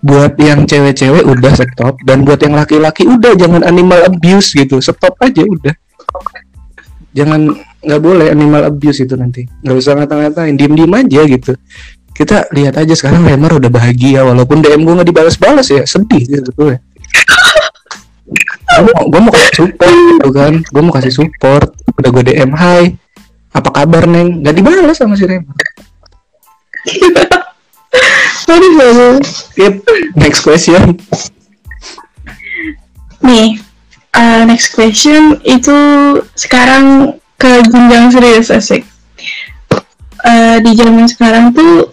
Buat 0.00 0.40
yang 0.40 0.64
cewek-cewek 0.64 1.28
udah 1.28 1.52
stop. 1.52 2.00
Dan 2.08 2.24
buat 2.24 2.40
yang 2.40 2.56
laki-laki 2.56 3.04
udah. 3.04 3.36
Jangan 3.36 3.62
animal 3.62 4.08
abuse 4.08 4.56
gitu. 4.56 4.80
Stop 4.80 5.20
aja 5.20 5.44
udah. 5.44 5.74
Jangan 7.12 7.52
nggak 7.80 8.00
boleh 8.00 8.32
animal 8.32 8.64
abuse 8.72 9.04
itu 9.04 9.14
nanti. 9.16 9.44
Nggak 9.60 9.76
usah 9.76 9.92
ngata-ngatain. 10.00 10.56
Diem 10.56 10.72
diem 10.72 10.92
aja 10.96 11.20
gitu. 11.28 11.52
Kita 12.16 12.48
lihat 12.52 12.76
aja 12.76 12.92
sekarang 12.96 13.24
Remar 13.24 13.56
udah 13.60 13.68
bahagia. 13.72 14.24
Walaupun 14.24 14.64
DM 14.64 14.84
gue 14.88 14.94
nggak 15.00 15.08
dibalas-balas 15.08 15.68
ya. 15.68 15.84
Sedih 15.84 16.24
gitu 16.24 16.48
sebetulnya. 16.48 16.80
Gue 18.70 18.86
mau, 18.86 19.04
gua 19.10 19.20
mau 19.26 19.32
kasih 19.34 19.52
support 19.66 19.90
gitu 19.90 20.28
kan. 20.30 20.52
Gue 20.62 20.82
mau 20.84 20.94
kasih 20.94 21.12
support 21.12 21.68
udah 22.00 22.10
gue 22.10 22.24
DM 22.32 22.52
hai 22.56 22.96
apa 23.50 23.68
kabar 23.70 24.06
neng 24.06 24.42
gak 24.42 24.56
dibalas 24.56 24.98
sama 24.98 25.14
si 25.14 25.28
Rema 25.28 25.52
Aduh, 28.50 28.82
aduh. 28.82 29.22
Yep. 29.62 29.74
next 30.18 30.42
question 30.42 30.98
Nih, 33.22 33.62
uh, 34.16 34.42
next 34.48 34.74
question 34.74 35.38
itu 35.44 35.76
sekarang 36.34 37.14
ke 37.36 37.64
jenjang 37.68 38.08
serius 38.12 38.48
asik. 38.48 38.82
Uh, 40.20 40.60
di 40.60 40.72
zaman 40.76 41.08
sekarang 41.08 41.52
tuh 41.52 41.92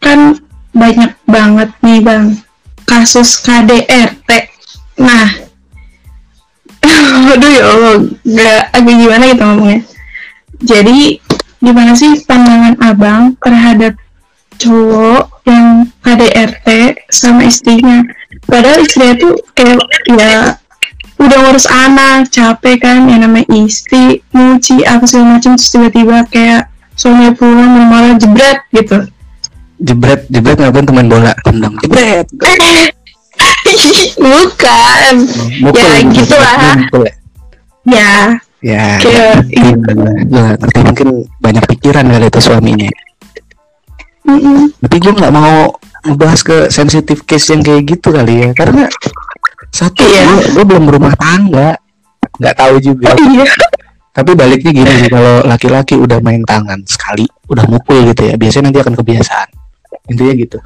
kan 0.00 0.36
banyak 0.76 1.16
banget 1.24 1.70
nih 1.80 2.00
bang 2.00 2.36
kasus 2.84 3.40
KDRT. 3.40 4.28
Nah, 5.00 5.43
aduh 7.32 7.50
ya 7.50 7.64
Allah, 7.64 7.94
gak 8.24 8.60
agak 8.76 8.94
gimana 9.00 9.22
gitu 9.32 9.42
ngomongnya. 9.44 9.80
Jadi 10.64 10.98
gimana 11.64 11.92
sih 11.96 12.12
pandangan 12.28 12.74
abang 12.84 13.22
terhadap 13.40 13.96
cowok 14.60 15.44
yang 15.48 15.88
KDRT 16.04 16.68
sama 17.08 17.48
istrinya? 17.48 18.04
Padahal 18.44 18.84
istrinya 18.84 19.14
tuh 19.16 19.34
kayak 19.56 19.80
ya 20.12 20.60
udah 21.24 21.38
ngurus 21.40 21.66
anak 21.70 22.28
capek 22.28 22.82
kan 22.82 23.06
yang 23.06 23.22
namanya 23.22 23.46
istri 23.54 24.20
nyuci 24.34 24.82
apa 24.82 25.06
segala 25.06 25.38
macam 25.38 25.54
terus 25.54 25.70
tiba-tiba 25.70 26.26
kayak 26.28 26.62
suaminya 26.98 27.32
pulang 27.38 27.70
malah 27.86 28.14
jebret 28.18 28.58
gitu 28.74 28.98
jebret 29.78 30.26
jebret 30.28 30.58
ngapain 30.58 30.86
teman 30.86 31.06
bola 31.06 31.32
tendang 31.46 31.74
jebret 31.80 32.26
bukan. 34.24 35.14
Mukul, 35.64 35.80
ya 35.80 36.00
mukul, 36.00 36.14
gitu 36.14 36.36
lah 36.36 36.56
mukul 36.76 37.02
ya. 37.04 37.14
ya. 37.88 38.12
Ya 38.64 38.96
Kayak 38.96 39.44
iya, 39.52 40.56
ngerti 40.56 40.80
mungkin 40.80 41.08
banyak 41.36 41.64
pikiran 41.68 42.08
kali 42.08 42.26
itu 42.32 42.40
suaminya. 42.40 42.88
Mm-mm. 44.24 44.72
tapi 44.80 45.04
gue 45.04 45.12
nggak 45.20 45.34
mau 45.36 45.68
ngebahas 46.00 46.40
ke 46.40 46.56
sensitif 46.72 47.28
case 47.28 47.52
yang 47.52 47.60
kayak 47.60 47.84
gitu 47.84 48.08
kali 48.08 48.48
ya. 48.48 48.50
Karena 48.56 48.88
satu 49.68 50.00
gue, 50.00 50.56
gue 50.56 50.64
belum 50.64 50.88
berumah 50.88 51.12
tangga. 51.12 51.76
Nggak 52.40 52.56
tahu 52.56 52.74
juga. 52.80 53.12
Oh 53.12 53.20
iya. 53.36 53.44
Tapi 54.16 54.30
baliknya 54.32 54.72
gini 54.72 54.92
sih 54.96 55.10
kalau 55.12 55.44
laki-laki 55.44 56.00
udah 56.00 56.22
main 56.24 56.40
tangan 56.46 56.80
sekali 56.88 57.28
udah 57.50 57.66
mukul 57.68 58.00
gitu 58.14 58.32
ya 58.32 58.34
biasanya 58.40 58.72
nanti 58.72 58.80
akan 58.80 58.94
kebiasaan. 58.96 59.48
Intinya 60.08 60.34
gitu. 60.40 60.58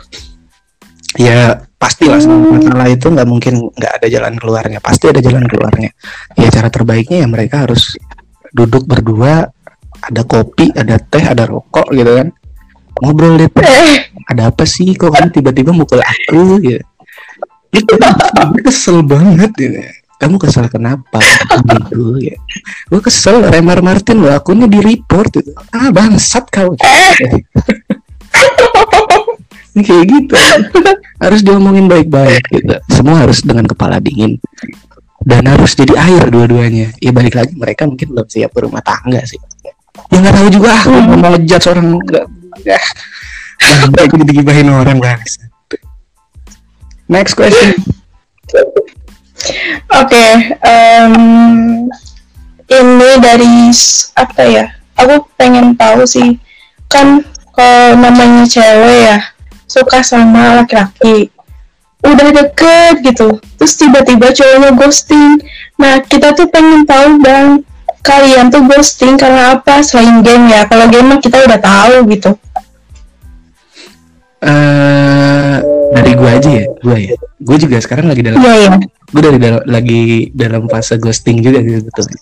Ya 1.18 1.66
pastilah 1.78 2.18
semua 2.18 2.58
masalah 2.58 2.90
itu 2.90 3.06
nggak 3.06 3.28
mungkin 3.28 3.54
nggak 3.72 3.92
ada 4.02 4.06
jalan 4.10 4.34
keluarnya. 4.36 4.78
Pasti 4.82 5.08
ada 5.08 5.22
jalan 5.22 5.46
keluarnya. 5.46 5.90
Ya 6.34 6.48
cara 6.50 6.68
terbaiknya 6.68 7.24
ya 7.24 7.28
mereka 7.30 7.64
harus 7.64 7.96
duduk 8.52 8.84
berdua 8.84 9.46
ada 9.98 10.22
kopi 10.22 10.74
ada 10.74 10.98
teh 10.98 11.22
ada 11.22 11.46
rokok 11.46 11.94
gitu 11.94 12.12
kan. 12.18 12.28
Ngobrol 12.98 13.38
deh 13.38 13.48
eh. 13.62 14.10
Ada 14.28 14.50
apa 14.50 14.66
sih? 14.66 14.92
Kok 14.98 15.14
kamu 15.14 15.30
tiba-tiba 15.30 15.70
mukul 15.70 16.02
aku 16.02 16.58
gitu? 16.60 16.82
Itu 17.70 17.94
gue 17.94 18.62
kesel 18.66 19.06
banget 19.06 19.54
gitu. 19.54 19.78
Kamu 20.18 20.34
kesel 20.42 20.66
kenapa? 20.66 21.22
Gitu 21.62 22.18
ya 22.18 22.36
gue 22.88 23.00
kesel 23.04 23.44
Remar 23.44 23.84
Martin 23.84 24.24
lo 24.24 24.32
akunnya 24.32 24.64
di 24.64 24.80
report 24.80 25.44
itu 25.44 25.52
ah 25.76 25.92
bangsat 25.92 26.48
kau 26.48 26.72
ini 29.74 29.82
kayak 29.84 30.04
gitu. 30.08 30.34
Harus 31.24 31.40
diomongin 31.42 31.90
baik-baik 31.90 32.46
gitu. 32.54 32.78
Semua 32.94 33.26
harus 33.26 33.42
dengan 33.42 33.66
kepala 33.66 33.98
dingin. 33.98 34.38
Dan 35.18 35.50
harus 35.50 35.74
jadi 35.74 35.98
air 35.98 36.30
dua-duanya. 36.30 36.94
Ya 37.02 37.10
balik 37.10 37.34
lagi 37.34 37.58
mereka 37.58 37.90
mungkin 37.90 38.14
belum 38.14 38.30
siap 38.30 38.54
berumah 38.54 38.78
tangga 38.86 39.18
sih. 39.26 39.42
Ya 40.14 40.22
nggak 40.22 40.34
tahu 40.38 40.48
juga. 40.54 40.78
Ah 40.78 40.82
gue 40.86 41.16
mau 41.18 41.34
ngejudge 41.34 41.66
orang 41.74 41.98
nggak 41.98 42.26
ya 42.66 42.80
baik 43.94 44.14
jadi 44.14 44.24
digibahin 44.24 44.70
orang 44.72 44.98
bangsa 44.98 45.46
next 47.08 47.34
question. 47.34 47.74
Oke 49.94 50.24
em, 50.66 51.14
ini 52.68 53.10
dari 53.22 53.70
apa 54.18 54.42
ya? 54.44 54.64
Aku 54.98 55.30
pengen 55.38 55.78
tahu 55.78 56.04
sih 56.04 56.36
kan 56.90 57.22
kalau 57.54 57.96
namanya 57.96 58.44
cewek 58.44 58.98
ya 59.08 59.18
suka 59.68 60.00
sama 60.00 60.64
laki-laki. 60.64 61.28
Udah 62.00 62.28
deket 62.32 63.04
gitu. 63.04 63.36
Terus 63.60 63.72
tiba-tiba 63.76 64.32
cowoknya 64.32 64.70
ghosting. 64.74 65.38
Nah 65.76 66.00
kita 66.02 66.32
tuh 66.32 66.48
pengen 66.48 66.88
tahu 66.88 67.20
bang 67.20 67.60
kalian 68.00 68.48
tuh 68.48 68.64
ghosting 68.64 69.20
karena 69.20 69.60
apa? 69.60 69.84
Selain 69.84 70.24
game 70.24 70.48
ya? 70.48 70.64
Kalau 70.64 70.88
game 70.88 71.12
mah 71.12 71.20
kita 71.20 71.44
udah 71.44 71.60
tahu 71.60 72.08
gitu. 72.08 72.30
Eh 74.40 75.54
dari 75.92 76.12
gua 76.16 76.30
aja 76.38 76.50
ya? 76.50 76.66
Gua 76.80 76.96
ya? 76.96 77.14
Gua 77.42 77.56
juga 77.60 77.76
sekarang 77.82 78.08
lagi 78.08 78.22
dalam 78.24 78.40
iya 78.42 78.54
iya. 78.56 78.70
gue 79.08 79.22
dari 79.24 79.38
dal- 79.40 79.64
lagi 79.64 80.28
dalam 80.36 80.68
fase 80.68 81.00
ghosting 81.00 81.40
juga 81.40 81.64
gitu 81.64 81.86
betul. 81.86 82.06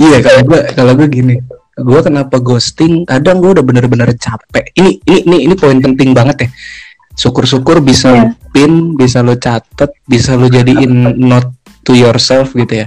Iya 0.00 0.18
kalau 0.24 0.40
gue 0.46 0.60
kalau 0.72 0.92
gue 0.96 1.08
gini 1.08 1.36
gue 1.76 2.00
kenapa 2.02 2.42
ghosting? 2.42 3.06
Kadang 3.06 3.38
gue 3.38 3.54
udah 3.54 3.64
bener-bener 3.64 4.10
capek. 4.18 4.74
Ini 4.74 5.00
ini 5.06 5.18
ini 5.26 5.36
ini 5.50 5.54
poin 5.54 5.78
penting 5.78 6.10
banget 6.10 6.36
ya. 6.46 6.48
Syukur-syukur 7.14 7.84
bisa 7.84 8.16
lo 8.16 8.32
pin 8.50 8.96
bisa 8.96 9.20
lo 9.20 9.36
catet 9.36 9.92
bisa 10.08 10.34
lo 10.34 10.48
jadiin 10.48 11.20
note 11.20 11.54
to 11.86 11.94
yourself 11.94 12.56
gitu 12.56 12.86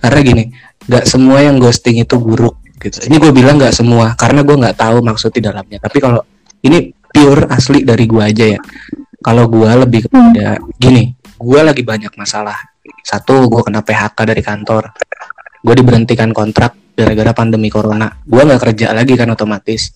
Karena 0.00 0.20
gini 0.20 0.44
nggak 0.84 1.04
semua 1.08 1.40
yang 1.40 1.56
ghosting 1.60 2.00
itu 2.00 2.16
buruk 2.20 2.60
gitu. 2.80 3.04
Ini 3.08 3.16
gue 3.20 3.32
bilang 3.32 3.56
nggak 3.60 3.74
semua 3.74 4.12
karena 4.16 4.44
gue 4.44 4.56
nggak 4.56 4.76
tahu 4.78 5.00
maksud 5.04 5.30
di 5.32 5.40
dalamnya. 5.42 5.80
Tapi 5.80 5.98
kalau 6.00 6.20
ini 6.64 6.92
pure 6.92 7.48
asli 7.50 7.84
dari 7.84 8.04
gue 8.04 8.22
aja 8.22 8.46
ya. 8.56 8.60
Kalau 9.24 9.48
gue 9.48 9.68
lebih 9.68 10.08
kepada 10.08 10.60
gini 10.76 11.12
gue 11.34 11.60
lagi 11.60 11.82
banyak 11.82 12.12
masalah. 12.16 12.56
Satu 13.04 13.48
gue 13.48 13.60
kena 13.64 13.80
PHK 13.80 14.18
dari 14.28 14.42
kantor. 14.44 14.92
Gue 15.64 15.74
diberhentikan 15.76 16.28
kontrak 16.36 16.83
gara-gara 16.94 17.34
pandemi 17.34 17.68
corona. 17.68 18.08
Gue 18.22 18.42
nggak 18.46 18.62
kerja 18.70 18.94
lagi 18.94 19.18
kan 19.18 19.28
otomatis. 19.34 19.94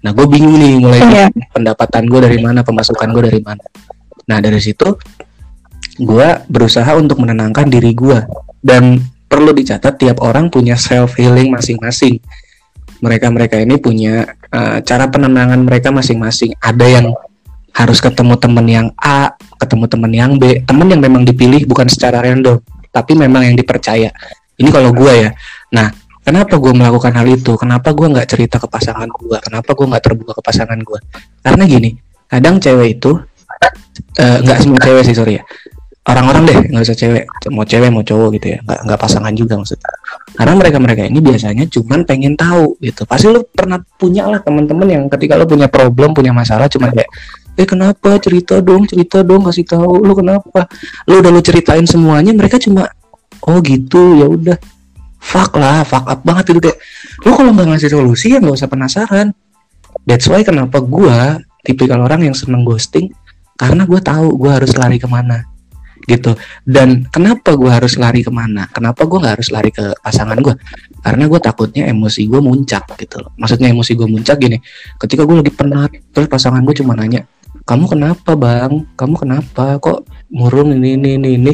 Nah 0.00 0.16
gue 0.16 0.26
bingung 0.26 0.56
nih 0.56 0.80
mulai 0.80 1.00
Iya. 1.00 1.26
pendapatan 1.52 2.08
gue 2.08 2.20
dari 2.24 2.38
mana 2.40 2.64
pemasukan 2.64 3.08
gue 3.12 3.22
dari 3.28 3.40
mana. 3.44 3.60
Nah 4.28 4.38
dari 4.40 4.56
situ 4.60 4.96
gue 6.00 6.28
berusaha 6.48 6.88
untuk 6.96 7.20
menenangkan 7.20 7.68
diri 7.68 7.92
gue 7.92 8.24
dan 8.64 8.96
perlu 9.28 9.52
dicatat 9.52 10.00
tiap 10.00 10.24
orang 10.24 10.48
punya 10.48 10.74
self 10.80 11.20
healing 11.20 11.52
masing-masing. 11.52 12.16
Mereka 13.04 13.28
mereka 13.28 13.56
ini 13.60 13.76
punya 13.76 14.24
eh, 14.48 14.78
cara 14.80 15.12
penenangan 15.12 15.60
mereka 15.60 15.92
masing-masing. 15.92 16.56
Ada 16.56 16.86
yang 16.88 17.06
harus 17.70 18.02
ketemu 18.02 18.34
temen 18.40 18.66
yang 18.66 18.88
A 18.98 19.36
ketemu 19.60 19.84
temen 19.86 20.12
yang 20.16 20.32
B. 20.40 20.64
Temen 20.64 20.88
yang 20.88 21.04
memang 21.04 21.22
dipilih 21.28 21.68
bukan 21.68 21.86
secara 21.92 22.24
random 22.24 22.56
tapi 22.90 23.14
memang 23.14 23.46
yang 23.46 23.54
dipercaya. 23.54 24.10
Ini 24.56 24.68
kalau 24.72 24.90
gue 24.96 25.28
ya. 25.28 25.30
Nah 25.76 25.99
kenapa 26.24 26.54
gue 26.60 26.72
melakukan 26.72 27.12
hal 27.16 27.26
itu? 27.28 27.52
Kenapa 27.56 27.92
gue 27.96 28.06
nggak 28.06 28.28
cerita 28.28 28.56
ke 28.60 28.68
pasangan 28.68 29.08
gue 29.08 29.38
kenapa 29.40 29.70
gue 29.72 29.86
nggak 29.88 30.04
terbuka 30.04 30.32
ke 30.36 30.42
pasangan 30.44 30.78
gue 30.78 30.98
karena 31.40 31.62
gini 31.64 31.90
kadang 32.30 32.62
cewek 32.62 33.00
itu 33.00 33.18
eh, 34.20 34.38
nggak 34.44 34.58
semua 34.62 34.78
cewek 34.80 35.02
sih 35.04 35.16
sorry 35.16 35.40
ya. 35.40 35.44
Orang-orang 36.00 36.42
deh 36.48 36.58
nggak 36.72 36.82
usah 36.82 36.96
cewek. 36.96 37.24
Mau 37.52 37.62
cewek 37.62 37.90
mau 37.92 38.00
cowok 38.00 38.28
gitu 38.40 38.46
ya. 38.56 38.58
Nggak 38.64 38.80
nggak 38.88 38.98
pasangan 38.98 39.32
juga 39.36 39.54
maksudnya. 39.60 39.90
Karena 40.32 40.54
mereka 40.56 40.78
mereka 40.80 41.02
ini 41.04 41.18
biasanya 41.20 41.64
cuman 41.68 42.00
pengen 42.08 42.34
tahu 42.34 42.80
gitu. 42.80 43.04
Pasti 43.04 43.26
lu 43.28 43.44
pernah 43.46 43.78
punya 44.00 44.24
lah 44.26 44.40
teman-teman 44.40 44.88
yang 44.88 45.02
ketika 45.12 45.36
lu 45.36 45.44
punya 45.44 45.68
problem 45.68 46.16
punya 46.16 46.32
masalah 46.32 46.66
cuman 46.72 46.94
kayak 46.96 47.10
eh 47.60 47.66
kenapa? 47.68 48.16
Cerita 48.16 48.64
dong 48.64 48.88
cerita 48.88 49.20
dong 49.20 49.44
kasih 49.44 49.66
tahu. 49.68 50.00
Lu 50.00 50.16
kenapa? 50.16 50.66
Lu 51.04 51.20
udah 51.20 51.30
lu 51.30 51.42
ceritain 51.44 51.84
semuanya 51.84 52.32
mereka 52.32 52.56
cuma 52.56 52.88
oh 53.44 53.58
gitu 53.60 54.20
ya 54.20 54.26
udah 54.28 54.56
fuck 55.20 55.54
lah 55.60 55.84
fuck 55.84 56.08
up 56.08 56.24
banget 56.24 56.56
itu 56.56 56.60
kayak 56.64 56.78
lu 57.28 57.30
kalau 57.36 57.50
nggak 57.52 57.68
ngasih 57.76 57.90
solusi 57.92 58.34
ya 58.34 58.38
nggak 58.40 58.56
usah 58.56 58.70
penasaran. 58.70 59.28
That's 60.08 60.26
why 60.26 60.40
kenapa 60.42 60.80
gua 60.80 61.38
tipikal 61.62 62.00
orang 62.00 62.24
yang 62.24 62.36
seneng 62.36 62.64
ghosting? 62.64 63.12
Karena 63.60 63.84
gue 63.84 64.00
tahu 64.00 64.40
gue 64.40 64.48
harus 64.48 64.72
lari 64.72 64.96
ke 64.96 65.04
mana 65.04 65.44
gitu. 66.08 66.32
Dan 66.64 67.04
kenapa 67.12 67.52
gue 67.52 67.68
harus 67.68 68.00
lari 68.00 68.24
ke 68.24 68.32
mana? 68.32 68.64
Kenapa 68.72 69.04
gue 69.04 69.20
nggak 69.20 69.34
harus 69.36 69.48
lari 69.52 69.68
ke 69.68 69.92
pasangan 70.00 70.40
gue 70.40 70.56
karena 71.04 71.28
gue 71.28 71.40
takutnya 71.44 71.84
emosi 71.92 72.24
gue 72.24 72.40
muncak 72.40 72.88
gitu 72.96 73.20
loh. 73.20 73.36
Maksudnya 73.36 73.68
emosi 73.68 73.92
gue 73.92 74.08
muncak 74.08 74.40
gini 74.40 74.56
ketika 74.96 75.28
gue 75.28 75.36
lagi 75.44 75.52
penat 75.52 75.92
terus 76.16 76.26
pasangan 76.32 76.64
gue 76.64 76.72
cuma 76.80 76.96
nanya 76.96 77.28
kamu 77.68 77.84
kenapa 77.86 78.34
bang? 78.34 78.82
Kamu 78.96 79.14
kenapa? 79.14 79.76
Kok 79.78 80.08
murung 80.34 80.74
ini 80.74 80.96
ini 80.96 81.20
ini 81.20 81.30
ini 81.36 81.52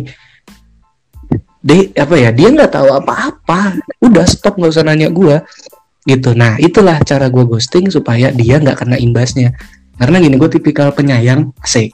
dia 1.66 1.90
apa 1.98 2.14
ya 2.14 2.30
dia 2.30 2.48
nggak 2.54 2.70
tahu 2.70 2.88
apa-apa. 2.94 3.82
Udah 3.98 4.22
stop 4.22 4.54
nggak 4.54 4.70
usah 4.70 4.86
nanya 4.86 5.10
gue 5.10 5.42
gitu. 6.06 6.30
Nah 6.38 6.54
itulah 6.62 7.02
cara 7.02 7.26
gue 7.26 7.42
ghosting 7.42 7.90
supaya 7.90 8.30
dia 8.30 8.62
nggak 8.62 8.86
kena 8.86 8.96
imbasnya. 9.02 9.50
Karena 9.98 10.22
gini 10.22 10.38
gue 10.38 10.46
tipikal 10.46 10.94
penyayang 10.94 11.50
asik. 11.66 11.90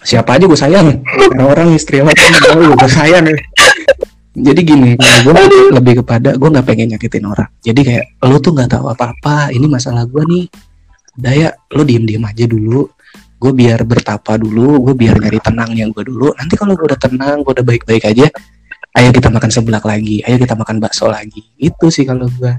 Siapa 0.00 0.40
aja 0.40 0.48
gue 0.48 0.56
sayang. 0.56 1.04
Orang-orang 1.36 1.76
istri 1.76 2.00
orang 2.00 2.16
gue 2.16 2.72
gue 2.72 2.90
sayang. 2.90 3.28
Jadi 4.34 4.60
gini 4.64 4.90
gue 4.96 5.32
lebih 5.76 6.00
kepada 6.00 6.32
gue 6.40 6.48
nggak 6.48 6.64
pengen 6.64 6.96
nyakitin 6.96 7.28
orang. 7.28 7.52
Jadi 7.60 7.80
kayak 7.84 8.04
lo 8.24 8.40
tuh 8.40 8.56
nggak 8.56 8.72
tahu 8.72 8.88
apa-apa 8.88 9.52
ini 9.52 9.68
masalah 9.68 10.08
gue 10.08 10.24
nih. 10.24 10.44
Daya 11.14 11.52
lo 11.76 11.84
diem 11.84 12.08
diem 12.08 12.24
aja 12.24 12.48
dulu 12.48 12.88
gue 13.44 13.52
biar 13.52 13.84
bertapa 13.84 14.40
dulu 14.40 14.88
gue 14.88 14.94
biar 14.96 15.20
nyari 15.20 15.36
tenangnya 15.44 15.84
gue 15.92 16.00
dulu. 16.08 16.32
Nanti 16.32 16.56
kalau 16.56 16.72
gue 16.72 16.88
udah 16.88 16.96
tenang 16.96 17.44
gue 17.44 17.52
udah 17.52 17.66
baik-baik 17.66 18.08
aja 18.08 18.32
ayo 18.94 19.10
kita 19.10 19.26
makan 19.26 19.50
seblak 19.50 19.82
lagi 19.84 20.22
ayo 20.24 20.40
kita 20.40 20.56
makan 20.56 20.80
bakso 20.80 21.12
lagi. 21.12 21.44
Itu 21.60 21.92
sih 21.92 22.08
kalau 22.08 22.24
gue 22.24 22.52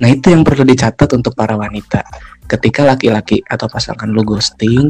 nah 0.00 0.08
itu 0.08 0.32
yang 0.32 0.40
perlu 0.40 0.64
dicatat 0.64 1.12
untuk 1.12 1.36
para 1.36 1.52
wanita. 1.52 2.00
Ketika 2.48 2.88
laki-laki 2.88 3.44
atau 3.44 3.68
pasangan 3.68 4.08
lo 4.08 4.24
ghosting 4.24 4.88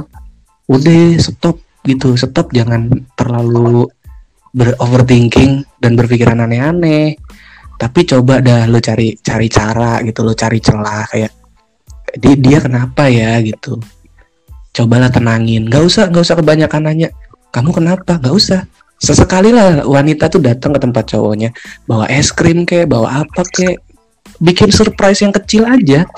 udah 0.70 1.18
stop 1.18 1.58
gitu 1.82 2.14
stop. 2.14 2.54
Jangan 2.54 2.86
terlalu 3.18 3.90
beroverthinking 4.54 5.66
dan 5.82 5.98
berpikiran 5.98 6.38
aneh-aneh. 6.38 7.18
Tapi 7.82 8.00
coba 8.06 8.38
dah 8.38 8.70
lo 8.70 8.78
cari 8.78 9.18
cari 9.18 9.50
cara 9.50 9.98
gitu 10.06 10.22
lo 10.22 10.38
cari 10.38 10.62
celah 10.62 11.02
kayak 11.10 11.32
dia, 12.14 12.34
dia 12.38 12.58
kenapa 12.62 13.10
ya? 13.10 13.42
gitu 13.42 13.80
cobalah 14.72 15.12
tenangin. 15.12 15.68
Nggak 15.68 15.82
usah 15.84 16.04
nggak 16.08 16.24
usah 16.24 16.36
kebanyakan 16.40 16.82
nanya 16.88 17.08
kamu 17.52 17.70
kenapa? 17.76 18.18
Nggak 18.18 18.34
usah. 18.34 18.60
Sesekali 19.02 19.50
lah 19.50 19.82
wanita 19.82 20.30
tuh 20.30 20.38
datang 20.38 20.70
ke 20.72 20.80
tempat 20.80 21.10
cowoknya 21.10 21.50
bawa 21.90 22.06
es 22.06 22.30
krim 22.30 22.62
kayak 22.62 22.86
bawa 22.86 23.26
apa 23.26 23.42
kayak 23.42 23.82
bikin 24.38 24.70
surprise 24.70 25.20
yang 25.20 25.34
kecil 25.34 25.68
aja. 25.68 26.08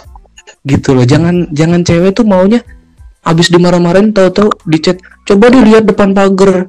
Gitu 0.64 0.88
loh. 0.94 1.04
Jangan 1.04 1.50
jangan 1.50 1.82
cewek 1.82 2.14
tuh 2.14 2.24
maunya 2.24 2.62
abis 3.24 3.48
dimarah-marahin 3.48 4.12
tau-tau 4.12 4.52
di 4.68 4.78
chat 4.84 5.00
coba 5.24 5.48
dilihat 5.50 5.88
depan 5.88 6.12
pagar. 6.12 6.68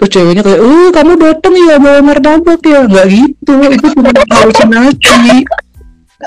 Terus 0.00 0.10
ceweknya 0.16 0.40
kayak 0.40 0.60
oh 0.64 0.88
kamu 0.94 1.12
datang 1.20 1.54
ya 1.58 1.76
bawa 1.76 2.00
martabak 2.00 2.62
ya. 2.64 2.86
Nggak 2.86 3.06
gitu. 3.10 3.54
Itu 3.68 3.86
cuma 3.98 4.10
halusinasi 4.40 5.44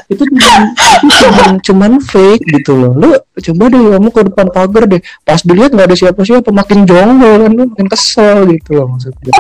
itu 0.09 0.23
cuma 0.25 1.57
cuma 1.61 1.85
fake 2.01 2.43
gitu 2.59 2.73
loh. 2.73 2.93
Lu 2.97 3.09
coba 3.19 3.63
deh 3.69 3.81
kamu 3.93 4.09
ke 4.09 4.21
depan 4.33 4.45
pagar 4.49 4.83
deh. 4.89 5.01
Pas 5.21 5.39
dilihat 5.45 5.71
nggak 5.73 5.87
ada 5.93 5.97
siapa-siapa 5.97 6.49
makin 6.49 6.89
jonggol 6.89 7.45
kan 7.45 7.51
lu 7.53 7.63
makin 7.69 7.87
kesel 7.89 8.49
gitu 8.49 8.81
loh 8.81 8.85
maksudnya. 8.97 9.33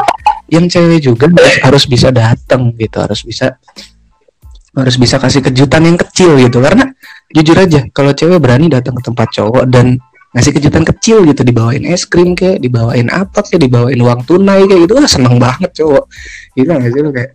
Yang 0.49 0.65
cewek 0.77 0.99
juga 1.01 1.25
harus 1.65 1.83
bisa 1.89 2.13
datang 2.13 2.69
gitu 2.77 2.97
harus 3.01 3.25
bisa 3.25 3.57
harus 4.73 4.95
bisa 4.97 5.17
kasih 5.17 5.41
kejutan 5.41 5.89
yang 5.89 5.97
kecil 5.97 6.37
gitu. 6.37 6.61
Karena 6.61 6.85
jujur 7.33 7.57
aja 7.57 7.81
kalau 7.89 8.13
cewek 8.13 8.37
berani 8.37 8.69
datang 8.69 8.93
ke 8.93 9.01
tempat 9.01 9.27
cowok 9.33 9.65
dan 9.65 9.97
ngasih 10.33 10.53
kejutan 10.57 10.81
kecil 10.81 11.21
gitu 11.29 11.45
dibawain 11.45 11.85
es 11.85 12.09
krim 12.09 12.33
kayak 12.33 12.57
dibawain 12.57 13.05
apa 13.13 13.45
kayak 13.45 13.69
dibawain 13.69 14.01
uang 14.01 14.25
tunai 14.25 14.65
kayak 14.65 14.89
gitu 14.89 14.93
ah 14.97 15.09
seneng 15.09 15.37
banget 15.41 15.73
cowok. 15.73 16.05
Gitu 16.53 16.69
nggak 16.69 16.89
sih 16.93 17.01
lo 17.01 17.09
kayak 17.09 17.31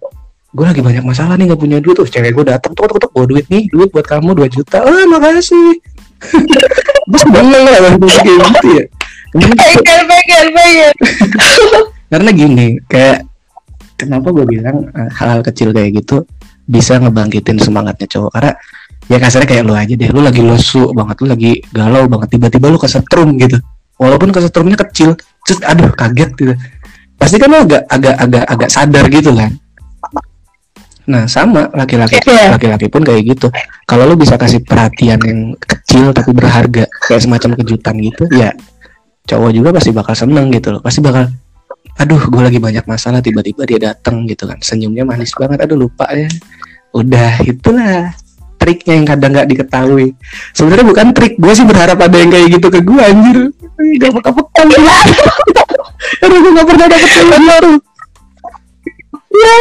gue 0.49 0.65
lagi 0.65 0.81
banyak 0.81 1.05
masalah 1.05 1.37
nih 1.37 1.53
nggak 1.53 1.61
punya 1.61 1.79
duit. 1.85 1.97
Tuh 1.99 2.09
cewek 2.09 2.33
gue 2.33 2.45
datang 2.49 2.73
tuh 2.73 2.89
tuh 2.89 3.11
gue 3.13 3.25
duit 3.37 3.47
nih 3.53 3.69
duit 3.69 3.93
buat 3.93 4.07
kamu 4.09 4.33
2 4.33 4.49
juta. 4.49 4.81
Ah 4.81 5.05
makasih. 5.05 5.77
Terus 7.09 7.25
seneng 7.25 7.65
lah 7.65 7.79
kayak 7.79 8.41
gitu 8.57 8.69
ya? 8.73 8.85
Pengen 9.29 10.05
pengen 10.09 10.47
pengen 10.57 10.95
karena 12.09 12.31
gini 12.33 12.67
kayak 12.89 13.29
kenapa 14.01 14.33
gue 14.33 14.45
bilang 14.49 14.89
eh, 14.89 15.11
hal-hal 15.13 15.45
kecil 15.45 15.77
kayak 15.77 16.01
gitu 16.01 16.25
bisa 16.65 16.97
ngebangkitin 16.97 17.61
semangatnya 17.61 18.09
cowok? 18.09 18.33
Karena 18.33 18.53
ya 19.09 19.17
kasarnya 19.21 19.49
kayak 19.49 19.65
lu 19.69 19.73
aja 19.77 19.95
deh 19.97 20.09
lu 20.13 20.21
lagi 20.25 20.41
lesu 20.45 20.93
banget 20.93 21.17
lu 21.25 21.27
lagi 21.33 21.53
galau 21.73 22.05
banget 22.09 22.29
tiba-tiba 22.37 22.73
lu 22.73 22.81
kesetrum 22.81 23.37
gitu. 23.37 23.61
Walaupun 24.01 24.33
kesetrumnya 24.33 24.81
kecil 24.81 25.13
terus 25.45 25.61
aduh 25.61 25.93
kaget 25.93 26.31
gitu. 26.41 26.53
Pasti 27.21 27.37
kan 27.37 27.49
lu 27.53 27.59
agak 27.69 27.83
agak 27.89 28.17
agak 28.17 28.45
agak 28.49 28.71
sadar 28.73 29.05
gitu 29.13 29.33
kan 29.37 29.53
nah 31.09 31.25
sama 31.25 31.73
laki-laki 31.73 32.21
Iya. 32.29 32.53
laki-laki 32.53 32.93
pun 32.93 33.01
kayak 33.01 33.23
gitu. 33.25 33.49
Kalau 33.89 34.05
lu 34.05 34.15
bisa 34.21 34.37
kasih 34.37 34.61
perhatian 34.61 35.17
yang 35.25 35.41
kecil 35.57 36.13
tapi 36.13 36.37
berharga 36.37 36.85
kayak 37.09 37.25
semacam 37.25 37.57
kejutan 37.57 37.97
gitu 37.97 38.29
ya 38.29 38.53
cowok 39.25 39.51
juga 39.53 39.69
pasti 39.73 39.91
bakal 39.97 40.13
seneng 40.13 40.53
gitu 40.53 40.77
loh. 40.77 40.81
Pasti 40.85 41.01
bakal 41.01 41.33
aduh 41.99 42.21
gue 42.29 42.43
lagi 42.45 42.61
banyak 42.61 42.85
masalah 42.85 43.25
tiba-tiba 43.25 43.65
dia 43.65 43.81
datang 43.93 44.29
gitu 44.29 44.45
kan. 44.45 44.61
Senyumnya 44.61 45.09
manis 45.09 45.33
banget 45.33 45.65
aduh 45.65 45.81
lupa 45.81 46.05
ya. 46.13 46.29
Udah 46.93 47.41
itulah 47.45 48.13
triknya 48.61 49.01
yang 49.01 49.07
kadang 49.09 49.31
nggak 49.33 49.49
diketahui. 49.49 50.13
Sebenarnya 50.53 50.85
bukan 50.85 51.17
trik 51.17 51.41
gue 51.41 51.53
sih 51.57 51.65
berharap 51.65 51.97
ada 52.05 52.17
yang 52.21 52.29
kayak 52.29 52.61
gitu 52.61 52.69
ke 52.69 52.85
gue 52.85 53.01
anjir. 53.01 53.39
Gak 53.97 54.13
bakal 54.13 54.33
pekan 54.45 54.67
aduh 56.19 56.39
gue 56.41 56.51
gak 56.55 56.67
pernah 56.67 56.87
dapet 56.91 57.11
yang 57.15 57.45
baru 57.47 57.75
ya 59.39 59.57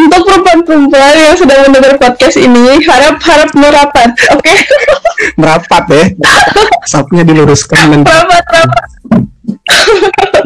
untuk 0.00 0.20
perempuan-perempuan 0.24 1.14
yang 1.16 1.36
sedang 1.36 1.60
mendengar 1.68 1.94
podcast 2.00 2.36
ini 2.40 2.80
harap 2.84 3.20
harap 3.20 3.50
merapat 3.54 4.10
oke? 4.32 4.54
Merapat 5.40 5.84
ya. 5.90 6.04
Sapnya 6.86 7.22
diluruskan 7.26 7.90
dan 7.90 8.00
merapat 8.06 8.44
merapat. 8.48 8.86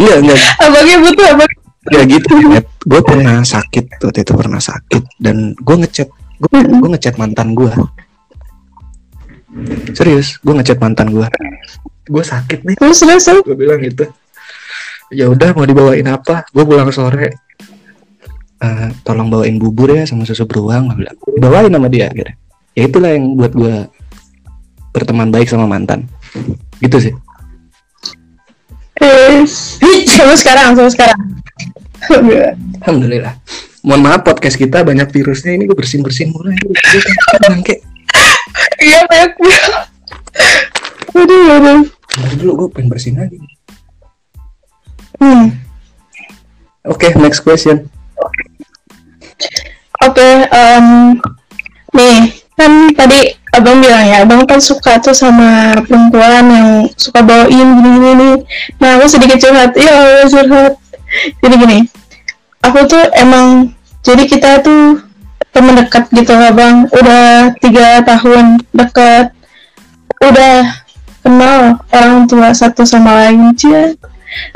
Iya 0.00 0.14
enggak 0.24 0.40
abangnya 0.60 0.96
butuh 1.04 1.26
abang 1.36 1.52
ya 1.92 2.02
gitu. 2.06 2.32
Gue 2.82 3.00
pernah 3.02 3.42
sakit 3.42 3.84
waktu 4.02 4.20
itu 4.22 4.32
pernah 4.34 4.60
sakit. 4.62 5.02
Dan 5.18 5.54
gue 5.58 5.76
ngechat 5.86 6.08
gue 6.42 6.58
gue 6.58 6.90
ngechat 6.96 7.14
mantan 7.20 7.54
gue. 7.54 7.72
Serius 9.92 10.40
gue 10.40 10.54
ngechat 10.56 10.78
mantan 10.80 11.12
gue. 11.12 11.26
Gue 12.08 12.24
sakit 12.24 12.64
nih. 12.66 12.76
Terus 12.78 12.98
terus 13.04 13.24
terus. 13.24 13.44
gue 13.44 13.56
bilang 13.56 13.78
gitu. 13.82 14.08
Ya 15.12 15.28
udah 15.28 15.52
mau 15.52 15.68
dibawain 15.68 16.08
apa? 16.08 16.48
Gue 16.50 16.64
pulang 16.64 16.88
sore 16.88 17.51
Eh, 18.62 18.88
tolong 19.02 19.26
bawain 19.26 19.58
bubur 19.58 19.90
ya 19.90 20.06
sama 20.06 20.22
susu 20.22 20.46
beruang. 20.46 20.94
Gue 20.94 21.02
bilang 21.02 21.16
bawain 21.42 21.72
sama 21.74 21.90
dia 21.90 22.06
akhirnya 22.06 22.38
ya 22.72 22.88
itulah 22.88 23.10
yang 23.12 23.36
buat 23.36 23.52
gue 23.52 23.74
berteman 24.94 25.34
baik 25.34 25.50
sama 25.50 25.66
mantan. 25.66 26.06
Gitu 26.78 27.10
sih. 27.10 27.14
Yes. 29.02 29.82
sama 30.14 30.38
sekarang 30.38 30.78
sama 30.78 30.90
sekarang. 30.94 31.20
Alhamdulillah. 32.86 33.34
Mohon 33.82 34.00
maaf 34.06 34.22
podcast 34.22 34.54
kita 34.54 34.86
banyak 34.86 35.10
virusnya. 35.10 35.58
Ini 35.58 35.66
gue 35.66 35.74
bersin 35.74 36.06
bersin 36.06 36.30
mulai 36.30 36.54
bangke. 37.42 37.82
Iya 38.78 39.00
banyak 39.10 39.32
aduh 41.12 41.44
aduh. 41.50 41.80
Bentar 41.86 42.32
dulu 42.38 42.52
gue 42.54 42.68
pengen 42.78 42.88
bersin 42.94 43.14
lagi. 43.18 43.38
Hmm. 45.22 45.54
oke 46.82 47.14
next 47.22 47.46
question 47.46 47.86
Oke, 50.02 50.28
em, 50.50 51.14
nih 51.94 52.18
kan 52.58 52.90
tadi 52.96 53.32
abang 53.52 53.78
bilang 53.78 54.04
ya, 54.08 54.24
abang 54.24 54.42
kan 54.48 54.58
suka 54.58 54.98
tuh 54.98 55.14
sama 55.14 55.76
perempuan 55.84 56.44
yang 56.48 56.68
suka 56.96 57.20
bawain 57.22 57.68
gini-gini 57.78 58.10
nih. 58.18 58.36
Nah, 58.80 58.98
aku 58.98 59.06
sedikit 59.06 59.38
curhat, 59.38 59.76
ya 59.76 60.26
curhat. 60.26 60.74
Jadi 61.44 61.54
gini, 61.54 61.78
aku 62.64 62.88
tuh 62.88 63.04
emang, 63.14 63.70
jadi 64.00 64.24
kita 64.24 64.64
tuh 64.64 65.04
temen 65.52 65.76
dekat 65.76 66.08
gitu 66.10 66.32
abang, 66.32 66.88
udah 66.88 67.52
tiga 67.60 68.00
tahun 68.02 68.64
dekat, 68.72 69.36
udah 70.24 70.82
kenal 71.22 71.78
orang 71.92 72.24
tua 72.26 72.50
satu 72.56 72.82
sama 72.82 73.14
lain 73.22 73.52
aja. 73.52 73.92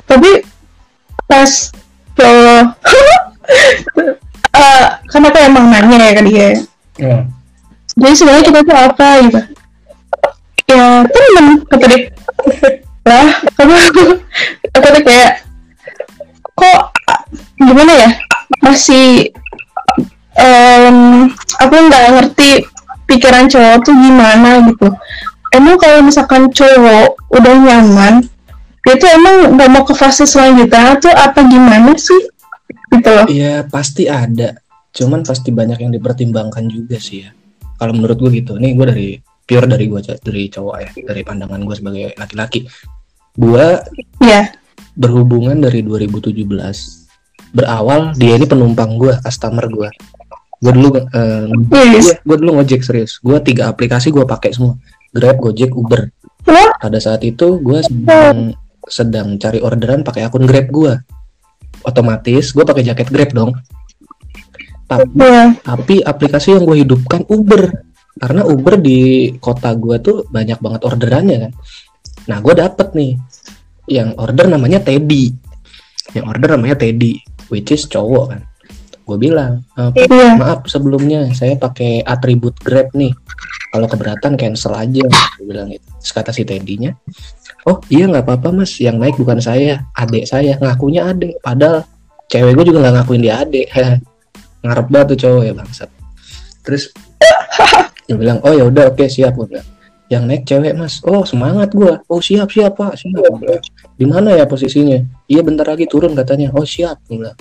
Tapi 0.09 0.42
pas 1.29 1.70
ya 2.16 2.72
Allah, 4.57 4.85
Eh, 5.07 5.11
kan 5.12 5.21
aku 5.29 5.38
emang 5.38 5.64
nanya 5.69 5.97
ya 6.01 6.12
ke 6.16 6.23
dia 6.25 6.49
ya. 6.97 7.19
jadi 7.97 8.14
sebenarnya 8.16 8.45
kita 8.45 8.61
tuh 8.64 8.77
apa 8.77 9.09
gitu. 9.29 9.40
Ya 10.66 11.05
temen 11.07 11.47
kata 11.69 11.85
dia. 11.87 12.01
Lah 13.07 13.29
kamu 13.57 13.75
aku 14.75 14.87
tuh 14.92 15.02
kayak 15.04 15.33
kok 16.57 16.81
gimana 17.61 17.92
ya? 17.94 18.11
Masih 18.65 19.31
em, 20.37 21.29
aku 21.61 21.75
nggak 21.77 22.04
ngerti 22.17 22.65
pikiran 23.07 23.46
cowok 23.46 23.85
tuh 23.85 23.94
gimana 23.94 24.65
gitu. 24.67 24.88
Emang 25.54 25.77
kalau 25.81 26.00
misalkan 26.04 26.48
cowok 26.50 27.17
udah 27.33 27.54
nyaman 27.61 28.25
dia 28.87 28.94
tuh 29.02 29.11
emang 29.11 29.59
nggak 29.59 29.71
mau 29.71 29.83
ke 29.83 29.98
fase 29.98 30.23
selanjutnya 30.23 30.94
tuh 31.02 31.11
apa 31.11 31.42
gimana 31.42 31.90
sih 31.98 32.31
gitu 32.69 33.08
loh. 33.10 33.27
Iya 33.29 33.64
pasti 33.67 34.10
ada. 34.10 34.56
Cuman 34.92 35.23
pasti 35.23 35.52
banyak 35.52 35.79
yang 35.83 35.92
dipertimbangkan 35.92 36.67
juga 36.71 36.96
sih 36.98 37.27
ya. 37.27 37.31
Kalau 37.77 37.92
menurut 37.92 38.17
gue 38.17 38.31
gitu. 38.42 38.56
Nih 38.56 38.73
gue 38.75 38.87
dari 38.88 39.08
pure 39.46 39.67
dari 39.69 39.85
gue 39.87 40.00
dari 40.02 40.42
cowok 40.48 40.77
ya. 40.81 40.90
Dari 41.12 41.23
pandangan 41.23 41.60
gue 41.62 41.77
sebagai 41.77 42.04
laki-laki. 42.17 42.64
Gue 43.37 43.64
ya 44.25 44.50
berhubungan 44.96 45.60
dari 45.60 45.85
2017 45.85 46.33
berawal 47.52 48.17
dia 48.17 48.37
ini 48.37 48.48
penumpang 48.48 48.96
gue 48.96 49.12
customer 49.21 49.69
gue 49.69 49.88
gue 50.56 50.73
dulu 50.73 50.88
eh, 50.96 51.46
Yes. 51.92 52.17
gue 52.25 52.37
dulu 52.40 52.60
ngojek 52.60 52.81
serius. 52.81 53.21
Gue 53.21 53.37
tiga 53.44 53.69
aplikasi 53.69 54.08
gue 54.08 54.25
pakai 54.25 54.56
semua. 54.56 54.81
Grab 55.12 55.40
Gojek 55.40 55.73
Uber. 55.73 56.12
Pada 56.81 56.98
saat 57.00 57.21
itu 57.25 57.60
gue 57.60 57.81
sedang 57.85 58.56
sedang 58.87 59.37
cari 59.37 59.58
orderan 59.60 60.06
pakai 60.06 60.25
akun 60.25 60.48
Grab 60.48 60.71
gue 60.71 60.92
otomatis 61.87 62.50
gue 62.50 62.64
pakai 62.66 62.82
jaket 62.82 63.08
Grab 63.08 63.30
dong. 63.30 63.50
Tapi 64.87 65.06
Iya. 65.18 65.44
tapi 65.62 65.94
aplikasi 65.98 66.54
yang 66.54 66.66
gue 66.66 66.82
hidupkan 66.82 67.22
Uber. 67.26 67.70
Karena 68.16 68.42
Uber 68.46 68.80
di 68.80 69.28
kota 69.38 69.74
gue 69.74 70.00
tuh 70.00 70.24
banyak 70.26 70.58
banget 70.58 70.80
orderannya 70.82 71.37
kan. 71.48 71.52
Nah 72.26 72.38
gue 72.40 72.54
dapet 72.54 72.94
nih 72.94 73.12
yang 73.87 74.14
order 74.16 74.46
namanya 74.46 74.82
Teddy. 74.82 75.30
Yang 76.10 76.24
order 76.26 76.48
namanya 76.58 76.76
Teddy 76.78 77.18
which 77.48 77.70
is 77.70 77.87
cowok 77.87 78.34
kan. 78.34 78.42
Gue 79.06 79.18
bilang 79.20 79.62
"Eh, 79.94 80.06
Iya. 80.06 80.34
maaf 80.34 80.66
sebelumnya 80.66 81.30
saya 81.30 81.54
pakai 81.54 82.02
atribut 82.02 82.58
Grab 82.58 82.90
nih. 82.94 83.14
Kalau 83.70 83.87
keberatan 83.87 84.34
cancel 84.34 84.72
aja 84.72 85.02
gue 85.04 85.44
bilang 85.44 85.68
gitu. 85.68 85.84
Terus 86.00 86.12
kata 86.14 86.30
si 86.30 86.42
Teddy-nya 86.42 86.94
oh 87.67 87.79
iya 87.90 88.06
nggak 88.06 88.25
apa-apa 88.25 88.62
mas. 88.62 88.79
Yang 88.79 88.96
naik 89.02 89.17
bukan 89.19 89.38
saya 89.42 89.85
adik 89.98 90.25
saya. 90.25 90.56
Ngakunya 90.62 91.10
adik. 91.10 91.37
Padahal 91.42 91.83
cewek 92.31 92.54
gue 92.54 92.64
juga 92.73 92.79
nggak 92.87 92.94
ngakuin 93.02 93.23
dia 93.23 93.35
adik. 93.42 93.67
Ngarep 94.64 94.87
banget 94.90 95.06
tuh 95.14 95.19
cowok 95.27 95.42
ya 95.42 95.52
bangsat. 95.52 95.90
Terus 96.62 96.90
dia 98.06 98.14
bilang 98.14 98.38
oh 98.46 98.54
ya 98.54 98.64
udah 98.67 98.94
oke 98.94 99.04
siap. 99.10 99.35
Gue 99.35 99.60
yang 100.06 100.25
naik 100.31 100.46
cewek 100.46 100.73
mas. 100.79 101.02
Oh 101.02 101.27
semangat 101.27 101.75
gue 101.75 101.92
oh 102.06 102.21
siap 102.23 102.48
siap 102.54 102.79
pak. 102.79 102.94
Siap. 102.94 103.42
Gua 103.42 103.58
di 103.98 104.06
mana 104.06 104.38
ya 104.38 104.46
posisinya? 104.46 105.02
Iya 105.27 105.42
bentar 105.42 105.67
lagi 105.67 105.90
turun 105.90 106.14
katanya. 106.14 106.54
Oh 106.54 106.62
siap 106.62 107.02
gue 107.10 107.35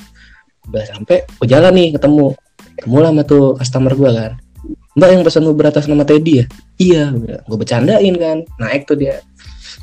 udah 0.66 0.84
sampai 0.90 1.30
gue 1.30 1.48
jalan 1.48 1.72
nih 1.78 1.94
ketemu. 1.94 2.34
Ketemu 2.76 2.98
lah 3.00 3.12
sama 3.14 3.24
tuh 3.24 3.44
customer 3.62 3.94
gue 3.94 4.12
kan. 4.12 4.34
Mbak 4.96 5.10
yang 5.12 5.22
pesan 5.28 5.44
Uber 5.44 5.68
atas 5.68 5.86
nama 5.92 6.08
Teddy 6.08 6.34
ya? 6.42 6.46
Iya 6.82 7.04
gue 7.46 7.58
bercandain 7.58 8.16
kan. 8.18 8.38
Naik 8.58 8.90
tuh 8.90 8.98
dia 8.98 9.22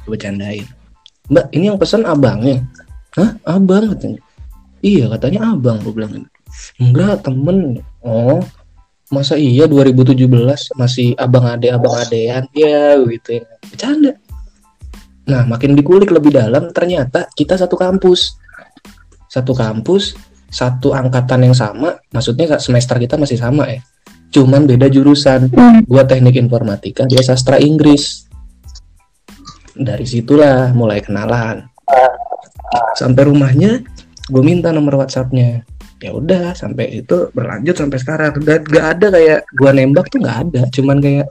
bercandain 0.09 0.67
mbak 1.31 1.47
ini 1.55 1.71
yang 1.71 1.79
pesan 1.79 2.03
abangnya. 2.05 2.67
Hah? 3.17 3.37
Abang 3.45 3.93
katanya. 3.97 4.21
Iya 4.83 5.09
katanya 5.15 5.55
abang 5.55 5.79
gue 5.85 5.95
bilang 5.95 6.27
enggak 6.81 7.23
temen. 7.23 7.79
Oh 8.03 8.43
masa 9.13 9.37
iya 9.37 9.69
2017 9.69 10.17
masih 10.77 11.15
abang 11.21 11.47
ade 11.47 11.73
abang 11.73 11.97
adean? 11.97 12.49
Ya 12.57 12.99
gitu 13.01 13.41
ya. 13.41 13.45
Bercanda. 13.69 14.13
Nah 15.29 15.47
makin 15.47 15.79
dikulik 15.79 16.11
lebih 16.11 16.35
dalam 16.35 16.73
ternyata 16.75 17.31
kita 17.33 17.55
satu 17.55 17.79
kampus. 17.79 18.37
Satu 19.31 19.57
kampus 19.57 20.13
satu 20.53 20.93
angkatan 20.93 21.49
yang 21.49 21.57
sama 21.57 21.97
maksudnya 22.13 22.61
semester 22.61 23.01
kita 23.01 23.17
masih 23.17 23.41
sama 23.41 23.73
ya 23.73 23.81
cuman 24.37 24.69
beda 24.69 24.93
jurusan. 24.93 25.49
Gua 25.89 26.05
teknik 26.05 26.37
informatika 26.37 27.09
dia 27.09 27.25
sastra 27.25 27.57
Inggris 27.57 28.29
dari 29.77 30.05
situlah 30.05 30.73
mulai 30.77 31.01
kenalan. 31.01 31.69
Sampai 32.97 33.29
rumahnya 33.29 33.81
gue 34.29 34.43
minta 34.45 34.73
nomor 34.73 35.05
WhatsAppnya. 35.05 35.65
Ya 36.03 36.11
udah 36.11 36.51
sampai 36.59 36.99
itu 36.99 37.31
berlanjut 37.31 37.79
sampai 37.79 37.99
sekarang. 38.03 38.43
Dan 38.43 38.67
gak 38.67 38.99
ada 38.99 39.07
kayak 39.15 39.41
gua 39.55 39.71
nembak 39.71 40.11
tuh 40.11 40.19
nggak 40.19 40.39
ada. 40.51 40.63
Cuman 40.75 40.99
kayak 40.99 41.31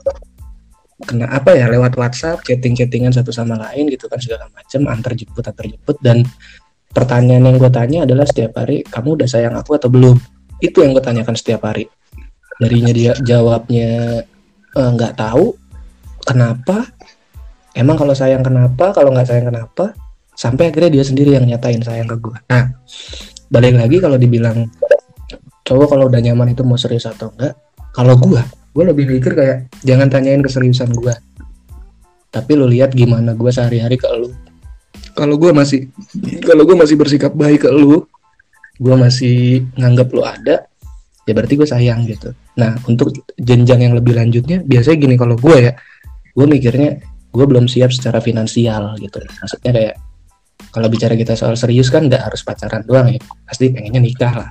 kena 1.04 1.28
apa 1.28 1.52
ya 1.52 1.68
lewat 1.68 1.92
WhatsApp 1.98 2.40
chatting 2.46 2.72
chattingan 2.72 3.12
satu 3.12 3.34
sama 3.34 3.58
lain 3.58 3.90
gitu 3.92 4.08
kan 4.08 4.16
segala 4.22 4.48
macam 4.54 4.88
antar 4.88 5.12
jemput 5.12 5.44
antar 5.44 5.68
jemput. 5.68 6.00
Dan 6.00 6.24
pertanyaan 6.88 7.52
yang 7.52 7.60
gue 7.60 7.68
tanya 7.68 7.98
adalah 8.08 8.24
setiap 8.24 8.64
hari 8.64 8.80
kamu 8.88 9.20
udah 9.20 9.28
sayang 9.28 9.54
aku 9.60 9.76
atau 9.76 9.92
belum? 9.92 10.16
Itu 10.64 10.80
yang 10.80 10.96
gue 10.96 11.04
tanyakan 11.04 11.36
setiap 11.36 11.68
hari. 11.68 11.84
Darinya 12.56 12.92
dia 12.96 13.12
jawabnya 13.20 14.24
"Eh, 14.72 14.90
nggak 14.96 15.20
tahu 15.20 15.52
kenapa 16.24 16.88
emang 17.76 17.96
kalau 17.96 18.14
sayang 18.16 18.44
kenapa? 18.44 18.92
Kalau 18.92 19.12
nggak 19.12 19.28
sayang 19.28 19.48
kenapa? 19.52 19.92
Sampai 20.32 20.72
akhirnya 20.72 21.00
dia 21.00 21.04
sendiri 21.04 21.36
yang 21.36 21.44
nyatain 21.44 21.84
sayang 21.84 22.08
ke 22.08 22.16
gue 22.16 22.36
nah 22.48 22.72
balik 23.52 23.76
lagi 23.76 24.00
kalau 24.00 24.16
dibilang 24.16 24.64
cowok 25.62 25.92
kalau 25.92 26.04
udah 26.08 26.20
nyaman 26.24 26.56
itu 26.56 26.64
mau 26.64 26.80
serius 26.80 27.04
atau 27.04 27.28
enggak 27.36 27.52
kalau 27.92 28.16
gue 28.16 28.40
gue 28.72 28.84
lebih 28.88 29.04
mikir 29.12 29.36
kayak 29.36 29.68
jangan 29.84 30.08
tanyain 30.08 30.40
keseriusan 30.40 30.88
gue 30.96 31.12
tapi 32.32 32.56
lu 32.56 32.64
lihat 32.64 32.96
gimana 32.96 33.36
gue 33.36 33.52
sehari-hari 33.52 34.00
ke 34.00 34.08
lu. 34.08 34.32
Kalau 35.12 35.36
gue 35.36 35.52
masih 35.52 35.92
kalau 36.40 36.64
gue 36.64 36.72
masih 36.72 36.96
bersikap 36.96 37.36
baik 37.36 37.68
ke 37.68 37.70
lu 37.70 38.08
gue 38.80 38.94
masih 38.96 39.68
nganggap 39.76 40.08
lu 40.16 40.24
ada 40.24 40.64
ya 41.28 41.32
berarti 41.36 41.60
gue 41.60 41.68
sayang 41.68 42.08
gitu. 42.08 42.32
Nah 42.56 42.80
untuk 42.88 43.12
jenjang 43.36 43.84
yang 43.84 43.92
lebih 43.92 44.16
lanjutnya 44.16 44.64
biasanya 44.64 44.96
gini 44.96 45.14
kalau 45.20 45.36
gue 45.36 45.56
ya 45.60 45.72
gue 46.32 46.46
mikirnya 46.48 47.04
gue 47.32 47.44
belum 47.48 47.66
siap 47.66 47.90
secara 47.90 48.20
finansial 48.20 48.94
gitu. 49.00 49.18
Maksudnya 49.18 49.72
kayak 49.72 49.94
kalau 50.72 50.88
bicara 50.88 51.16
kita 51.16 51.32
soal 51.34 51.56
serius 51.56 51.88
kan 51.88 52.06
nggak 52.06 52.28
harus 52.28 52.44
pacaran 52.44 52.84
doang 52.84 53.08
ya. 53.12 53.20
Pasti 53.48 53.72
pengennya 53.72 54.00
nikah 54.04 54.34
lah. 54.44 54.50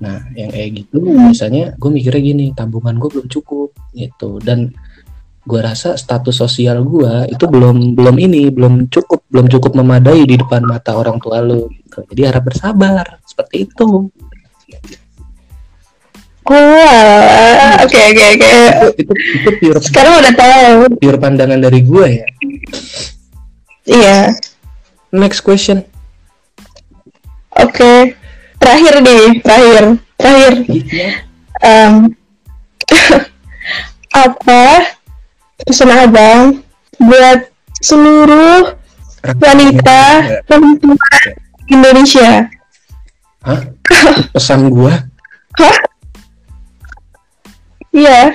Nah 0.00 0.24
yang 0.32 0.48
kayak 0.50 0.68
gitu 0.80 1.12
biasanya 1.12 1.76
gue 1.76 1.90
mikirnya 1.92 2.22
gini 2.24 2.46
tabungan 2.56 2.96
gue 2.96 3.08
belum 3.12 3.28
cukup 3.28 3.76
gitu. 3.92 4.40
Dan 4.40 4.72
gue 5.40 5.60
rasa 5.60 5.96
status 5.96 6.36
sosial 6.36 6.84
gue 6.84 7.32
itu 7.32 7.44
belum 7.48 7.96
belum 7.96 8.16
ini 8.20 8.52
belum 8.52 8.92
cukup 8.92 9.24
belum 9.32 9.48
cukup 9.48 9.72
memadai 9.72 10.28
di 10.28 10.36
depan 10.36 10.60
mata 10.68 10.92
orang 10.92 11.16
tua 11.16 11.40
lo 11.40 11.72
gitu. 11.72 12.04
jadi 12.12 12.28
harap 12.28 12.52
bersabar 12.52 13.24
seperti 13.24 13.64
itu 13.64 14.12
Wah, 16.50 17.78
oke 17.80 17.94
oke 18.10 18.24
oke. 18.34 18.50
itu 18.98 19.12
itu 19.14 19.50
pure 19.56 19.78
Sekarang 19.78 20.18
udah 20.18 20.34
tahu. 20.34 20.78
pure 20.98 21.14
pandangan 21.16 21.62
dari 21.62 21.80
gue 21.80 22.06
ya 22.12 22.26
Iya. 23.86 24.18
next 25.10 25.40
question 25.40 25.86
Oke. 27.52 28.14
Terakhir 28.56 29.00
nih, 29.00 29.42
terakhir, 29.42 29.84
terakhir. 30.14 30.52
Em, 31.60 32.14
apa 34.16 34.64
pesan 35.60 35.90
abang 35.90 36.62
buat 36.96 37.50
seluruh 37.76 38.74
wanita 39.36 40.00
perempuan 40.44 40.96
Indonesia? 41.66 42.48
Hah? 43.40 43.60
pesan 44.30 44.68
gue 44.68 44.94
Hah? 45.56 45.76
Iya. 48.00 48.32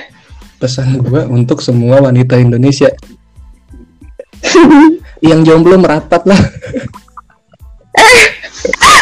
pesan 0.56 1.02
gue 1.02 1.22
untuk 1.26 1.58
semua 1.58 1.98
wanita 2.00 2.38
Indonesia. 2.38 2.88
Yang 5.20 5.40
jomblo 5.42 5.76
merapat 5.76 6.22
lah. 6.24 6.38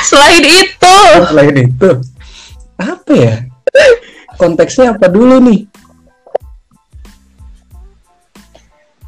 Selain 0.08 0.40
itu, 0.40 0.96
selain 1.30 1.56
itu. 1.68 1.90
Apa 2.80 3.12
ya? 3.12 3.34
Konteksnya 4.40 4.96
apa 4.96 5.06
dulu 5.06 5.38
nih? 5.44 5.60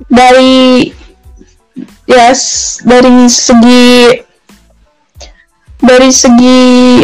Dari 0.07 0.93
ya 2.07 2.31
s- 2.31 2.79
dari 2.87 3.27
segi 3.27 4.23
dari 5.83 6.11
segi 6.15 6.59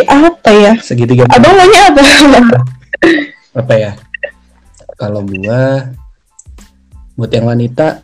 apa 0.07 0.51
ya? 0.55 0.73
segitiga 0.79 1.27
Abang 1.35 1.55
maunya 1.59 1.91
apa? 1.91 2.03
apa 3.53 3.75
ya 3.77 3.91
kalau 4.95 5.25
gua 5.25 5.91
buat 7.15 7.31
yang 7.31 7.49
wanita 7.49 8.01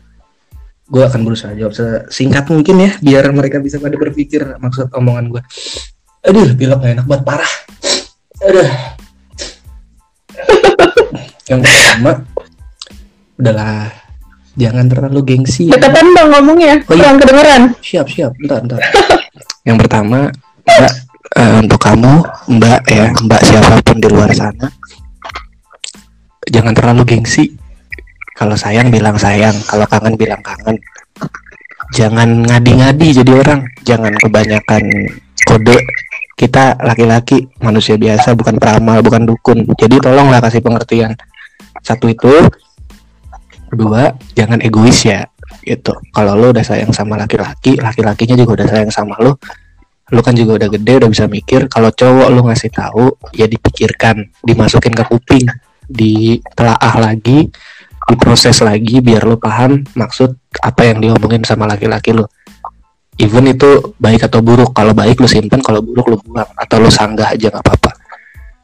gua 0.89 1.09
akan 1.09 1.21
berusaha 1.21 1.53
jawab 1.53 1.73
sesingkat 1.73 2.49
mungkin 2.49 2.75
ya 2.81 2.91
biar 2.99 3.29
mereka 3.29 3.57
bisa 3.57 3.77
pada 3.77 3.95
berpikir 3.95 4.57
maksud 4.57 4.89
omongan 4.93 5.25
gua 5.29 5.41
aduh 6.21 6.51
pilek 6.53 6.77
gak 6.77 6.93
enak 6.97 7.05
banget 7.07 7.23
parah 7.25 7.53
aduh 8.41 8.69
yang 11.49 11.61
pertama 11.61 12.11
udahlah 13.39 13.89
jangan 14.59 14.85
terlalu 14.91 15.19
gengsi 15.23 15.71
ya. 15.71 15.79
Deketan 15.79 16.11
bang 16.11 16.27
ngomongnya, 16.35 16.73
Oh, 16.83 16.93
iya. 16.93 17.07
kurang 17.07 17.17
kedengeran. 17.17 17.61
siap 17.79 18.05
siap 18.11 18.31
bentar 18.37 18.59
bentar 18.61 18.81
yang 19.63 19.77
pertama 19.79 20.27
mbak 20.67 20.93
eh, 21.39 21.53
untuk 21.63 21.79
kamu 21.79 22.13
mbak 22.59 22.81
ya 22.91 23.07
mbak 23.23 23.41
siapa 23.41 23.73
pun 23.81 23.97
di 23.97 24.07
luar 24.11 24.29
sana 24.35 24.67
jangan 26.49 26.73
terlalu 26.73 27.05
gengsi. 27.05 27.53
Kalau 28.33 28.57
sayang 28.57 28.89
bilang 28.89 29.15
sayang. 29.15 29.55
Kalau 29.67 29.85
kangen 29.85 30.15
bilang 30.17 30.41
kangen. 30.41 30.77
Jangan 31.93 32.45
ngadi-ngadi 32.45 33.23
jadi 33.23 33.31
orang. 33.35 33.61
Jangan 33.85 34.13
kebanyakan 34.17 34.83
kode. 35.45 35.77
Kita 36.39 36.79
laki-laki 36.79 37.51
manusia 37.59 37.99
biasa 37.99 38.33
bukan 38.33 38.55
peramal 38.57 39.03
bukan 39.03 39.27
dukun. 39.27 39.67
Jadi 39.75 39.99
tolonglah 39.99 40.39
kasih 40.39 40.63
pengertian. 40.63 41.13
Satu 41.83 42.09
itu. 42.09 42.31
Kedua 43.69 44.15
jangan 44.33 44.63
egois 44.65 45.05
ya. 45.05 45.27
Gitu. 45.61 45.93
Kalau 46.15 46.33
lo 46.39 46.55
udah 46.55 46.65
sayang 46.65 46.89
sama 46.95 47.19
laki-laki 47.19 47.77
laki-lakinya 47.77 48.33
juga 48.39 48.63
udah 48.63 48.67
sayang 48.71 48.91
sama 48.93 49.19
lo 49.19 49.37
lo 50.09 50.25
kan 50.25 50.33
juga 50.33 50.57
udah 50.57 50.69
gede 50.73 51.05
udah 51.05 51.09
bisa 51.11 51.29
mikir. 51.29 51.69
Kalau 51.69 51.93
cowok 51.93 52.27
lo 52.33 52.41
ngasih 52.49 52.71
tahu 52.73 53.13
ya 53.37 53.45
dipikirkan 53.45 54.25
dimasukin 54.41 54.95
ke 54.95 55.03
kuping 55.05 55.45
ditelaah 55.89 56.95
lagi 57.01 57.49
diproses 58.09 58.61
lagi 58.61 59.01
biar 59.01 59.25
lo 59.25 59.37
paham 59.37 59.85
maksud 59.93 60.37
apa 60.61 60.81
yang 60.89 61.01
diomongin 61.01 61.45
sama 61.45 61.69
laki-laki 61.69 62.13
lo 62.13 62.29
even 63.19 63.51
itu 63.51 63.93
baik 63.99 64.25
atau 64.25 64.39
buruk 64.39 64.71
kalau 64.71 64.95
baik 64.95 65.19
lo 65.19 65.27
simpen 65.27 65.59
kalau 65.59 65.83
buruk 65.83 66.07
lo 66.07 66.17
buang 66.23 66.47
atau 66.55 66.77
lo 66.79 66.87
sanggah 66.87 67.35
aja 67.35 67.51
nggak 67.51 67.61
apa-apa. 67.67 67.91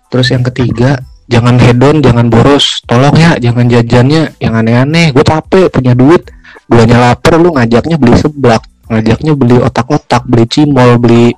Terus 0.08 0.32
yang 0.32 0.48
ketiga 0.48 0.96
jangan 1.28 1.60
hedon 1.60 2.00
jangan 2.00 2.32
boros. 2.32 2.80
Tolong 2.88 3.20
ya 3.20 3.36
jangan 3.36 3.68
jajannya 3.68 4.40
yang 4.40 4.56
aneh-aneh. 4.56 5.12
Gue 5.12 5.28
capek 5.28 5.68
punya 5.68 5.92
duit. 5.92 6.32
Guanya 6.72 7.12
lapar 7.12 7.38
lu 7.38 7.54
ngajaknya 7.54 8.00
beli 8.00 8.16
seblak 8.18 8.64
ngajaknya 8.90 9.34
beli 9.34 9.58
otak-otak 9.62 10.24
beli 10.30 10.46
cimol 10.46 11.02
beli 11.02 11.34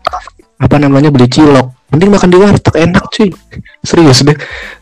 apa 0.57 0.75
namanya 0.81 1.13
beli 1.13 1.29
cilok. 1.29 1.77
Mending 1.93 2.11
makan 2.11 2.29
di 2.33 2.37
warteg 2.37 2.75
enak 2.75 3.05
cuy. 3.13 3.29
Serius 3.85 4.25
deh. 4.25 4.35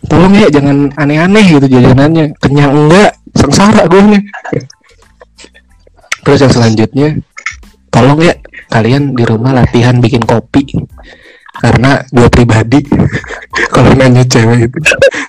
Tolong 0.10 0.34
ya 0.34 0.48
jangan 0.50 0.90
aneh-aneh 0.98 1.46
gitu 1.46 1.68
jajanannya. 1.70 2.34
Kenyang 2.42 2.74
enggak 2.74 3.20
sengsara 3.36 3.86
gue 3.86 4.02
nih. 4.16 4.24
Terus 6.26 6.40
yang 6.42 6.54
selanjutnya 6.54 7.10
tolong 7.94 8.18
ya 8.26 8.34
kalian 8.74 9.14
di 9.14 9.24
rumah 9.28 9.54
latihan 9.54 10.02
bikin 10.02 10.26
kopi. 10.26 10.66
Karena 11.56 12.02
gue 12.12 12.28
pribadi 12.28 12.84
kalau 13.76 13.96
nanya 13.96 14.28
cewek 14.28 14.68
itu 14.68 14.78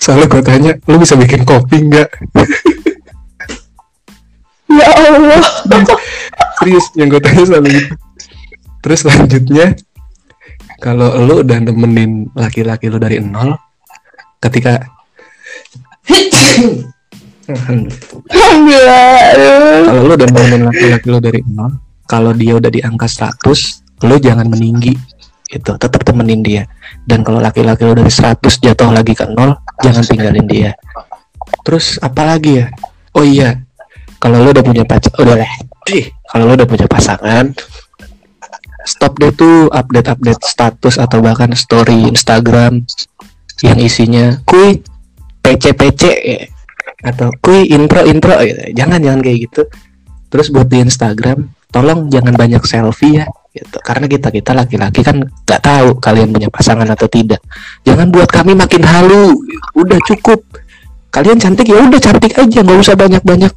soalnya 0.02 0.26
gue 0.26 0.42
tanya 0.42 0.72
lu 0.90 0.98
bisa 0.98 1.14
bikin 1.18 1.42
kopi 1.44 1.82
enggak? 1.82 2.08
Ya 4.66 4.92
Allah. 4.92 5.40
serius 6.58 6.90
yang 6.98 7.08
gue 7.08 7.22
tanya 7.22 7.48
selalu 7.48 7.80
gitu. 7.80 7.94
Terus 8.82 8.98
selanjutnya 9.06 9.66
kalau 10.80 11.12
lu 11.24 11.40
udah 11.42 11.58
nemenin 11.60 12.28
laki-laki 12.36 12.88
lu 12.92 13.00
dari 13.00 13.20
nol 13.20 13.56
ketika 14.40 14.80
kalau 19.86 20.02
lu 20.04 20.12
udah 20.14 20.28
nemenin 20.28 20.62
laki-laki 20.68 21.06
lu 21.08 21.18
dari 21.20 21.40
nol 21.46 21.72
kalau 22.06 22.30
dia 22.36 22.54
udah 22.56 22.70
di 22.70 22.80
angka 22.84 23.10
100 23.10 24.04
lu 24.06 24.16
jangan 24.22 24.46
meninggi. 24.46 24.94
Itu 25.46 25.74
tetap 25.78 26.02
temenin 26.06 26.42
dia. 26.42 26.66
Dan 27.02 27.26
kalau 27.26 27.42
laki-laki 27.42 27.82
lu 27.82 27.98
dari 27.98 28.10
100 28.10 28.38
jatuh 28.46 28.94
lagi 28.94 29.14
ke 29.14 29.26
nol 29.26 29.58
jangan 29.82 30.06
tinggalin 30.06 30.46
dia. 30.46 30.70
Terus 31.66 31.98
apa 31.98 32.22
lagi 32.22 32.62
ya? 32.62 32.70
Oh 33.16 33.26
iya 33.26 33.66
kalau 34.20 34.42
lu 34.42 34.50
udah 34.52 34.64
punya 34.64 34.84
pacar 34.84 35.12
udah 35.20 35.36
lah 35.38 35.52
Ih, 35.92 36.10
kalau 36.26 36.50
lu 36.50 36.52
udah 36.58 36.68
punya 36.68 36.86
pasangan 36.88 37.54
stop 38.86 39.18
deh 39.18 39.34
tuh 39.34 39.66
update-update 39.74 40.46
status 40.46 40.96
atau 41.02 41.18
bahkan 41.18 41.50
story 41.52 42.06
Instagram 42.06 42.86
yang 43.60 43.78
isinya 43.82 44.38
kui 44.46 44.80
PC-PC 45.42 46.02
atau 47.02 47.34
kui 47.42 47.66
intro-intro 47.70 48.38
gitu. 48.46 48.60
Jangan 48.72 49.02
jangan 49.02 49.20
kayak 49.20 49.38
gitu. 49.50 49.62
Terus 50.26 50.50
buat 50.50 50.66
di 50.66 50.82
Instagram, 50.82 51.50
tolong 51.70 52.10
jangan 52.10 52.34
banyak 52.34 52.62
selfie 52.66 53.22
ya 53.22 53.26
gitu. 53.54 53.78
Karena 53.82 54.06
kita 54.06 54.28
kita 54.30 54.52
laki-laki 54.54 55.00
kan 55.02 55.22
nggak 55.22 55.60
tahu 55.62 55.88
kalian 55.98 56.30
punya 56.34 56.48
pasangan 56.50 56.86
atau 56.86 57.06
tidak. 57.06 57.42
Jangan 57.86 58.10
buat 58.10 58.30
kami 58.30 58.54
makin 58.54 58.82
halu. 58.82 59.38
Udah 59.74 59.98
cukup. 60.06 60.42
Kalian 61.14 61.40
cantik 61.40 61.72
ya 61.72 61.80
udah 61.80 62.00
cantik 62.02 62.36
aja, 62.36 62.60
nggak 62.60 62.78
usah 62.82 62.92
banyak-banyak 62.92 63.52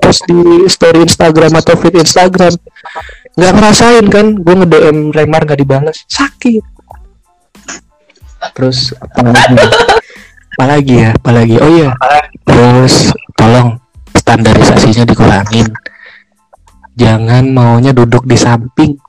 post 0.00 0.24
di 0.28 0.68
story 0.68 1.04
Instagram 1.04 1.56
atau 1.56 1.76
feed 1.76 1.96
Instagram 1.96 2.52
nggak 3.40 3.56
ngerasain 3.56 4.06
kan 4.12 4.36
gue 4.36 4.52
nge 4.52 4.68
DM 4.68 4.98
Remar 5.16 5.48
nggak 5.48 5.60
dibalas. 5.64 6.04
Sakit. 6.12 6.60
Terus 8.52 8.92
apalagi 9.00 9.56
apalagi 10.52 10.94
ya? 11.00 11.10
Apalagi 11.16 11.56
oh 11.56 11.70
iya. 11.72 11.88
Terus 12.44 13.16
tolong 13.32 13.80
standarisasinya 14.12 15.08
dikurangin. 15.08 15.72
Jangan 17.00 17.48
maunya 17.48 17.96
duduk 17.96 18.28
di 18.28 18.36
samping 18.36 19.00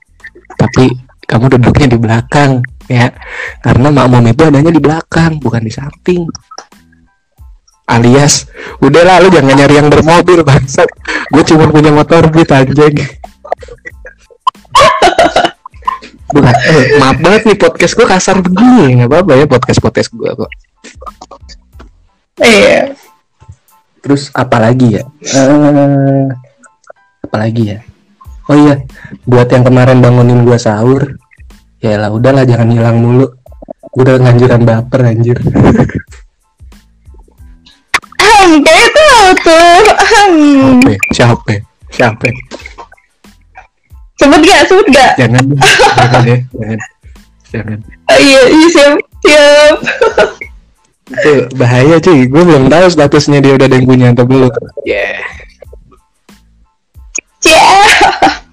tapi 0.55 0.87
kamu 1.27 1.59
duduknya 1.59 1.91
di 1.91 1.97
belakang 1.99 2.63
ya. 2.87 3.11
Karena 3.59 3.91
makmum 3.91 4.31
itu 4.31 4.47
adanya 4.47 4.71
di 4.71 4.79
belakang 4.79 5.43
bukan 5.43 5.59
di 5.59 5.75
samping. 5.75 6.23
Alias 7.91 8.47
udahlah 8.79 9.19
lu 9.19 9.27
jangan 9.27 9.59
nyari 9.59 9.75
yang 9.75 9.91
bermobil 9.91 10.47
bangsat. 10.47 10.87
Gue 11.35 11.43
cuma 11.43 11.67
punya 11.67 11.91
motor 11.91 12.31
beat 12.31 12.47
anjing 12.47 12.95
bukan 16.31 16.55
eh, 16.55 16.85
maaf 16.97 17.17
banget 17.19 17.41
nih 17.51 17.57
podcast 17.59 17.93
gue 17.93 18.07
kasar 18.07 18.39
begini 18.39 19.03
nggak 19.03 19.09
apa-apa 19.11 19.31
ya 19.35 19.45
podcast 19.47 19.79
podcast 19.83 20.09
gue 20.15 20.31
kok 20.31 20.51
Iya. 22.41 22.95
terus 24.01 24.33
apa 24.33 24.57
lagi 24.57 24.97
ya 24.97 25.03
eh 25.35 26.25
apa 27.21 27.35
lagi 27.37 27.63
ya 27.75 27.77
oh 28.49 28.57
iya 28.57 28.75
buat 29.27 29.47
yang 29.51 29.67
kemarin 29.67 29.99
bangunin 29.99 30.47
gue 30.47 30.57
sahur 30.57 31.19
ya 31.83 31.99
lah 31.99 32.09
udahlah 32.09 32.47
jangan 32.47 32.71
hilang 32.71 32.97
mulu 33.03 33.27
gue 33.91 34.01
udah 34.07 34.17
nganjuran 34.23 34.61
baper 34.63 35.01
anjir 35.03 35.37
Hmm, 38.21 38.57
tahu 38.65 39.29
tuh. 39.45 39.85
Hmm. 40.01 40.81
Siapa? 41.13 41.61
Siapa? 41.93 42.27
Siapa? 42.27 42.27
Sebut 44.21 44.41
gak? 44.45 44.61
Sebut 44.69 44.87
gak? 44.93 45.17
Jangan, 45.17 45.43
jangan 45.97 46.21
ya, 46.29 46.37
jangan, 46.53 46.79
jangan. 47.49 47.77
Oh, 47.81 48.19
iya, 48.21 48.41
iya 48.53 48.67
siap. 48.69 48.93
Siap. 49.25 49.75
Itu 51.17 51.33
bahaya 51.57 51.97
cuy. 51.97 52.29
Gue 52.29 52.43
belum 52.45 52.69
tahu 52.69 52.85
statusnya 52.87 53.41
dia 53.41 53.57
udah 53.57 53.65
ada 53.65 53.75
yang 53.75 53.89
punya 53.89 54.13
atau 54.13 54.29
belum. 54.29 54.53
Yeah. 54.85 55.25
Siap. 57.41 58.45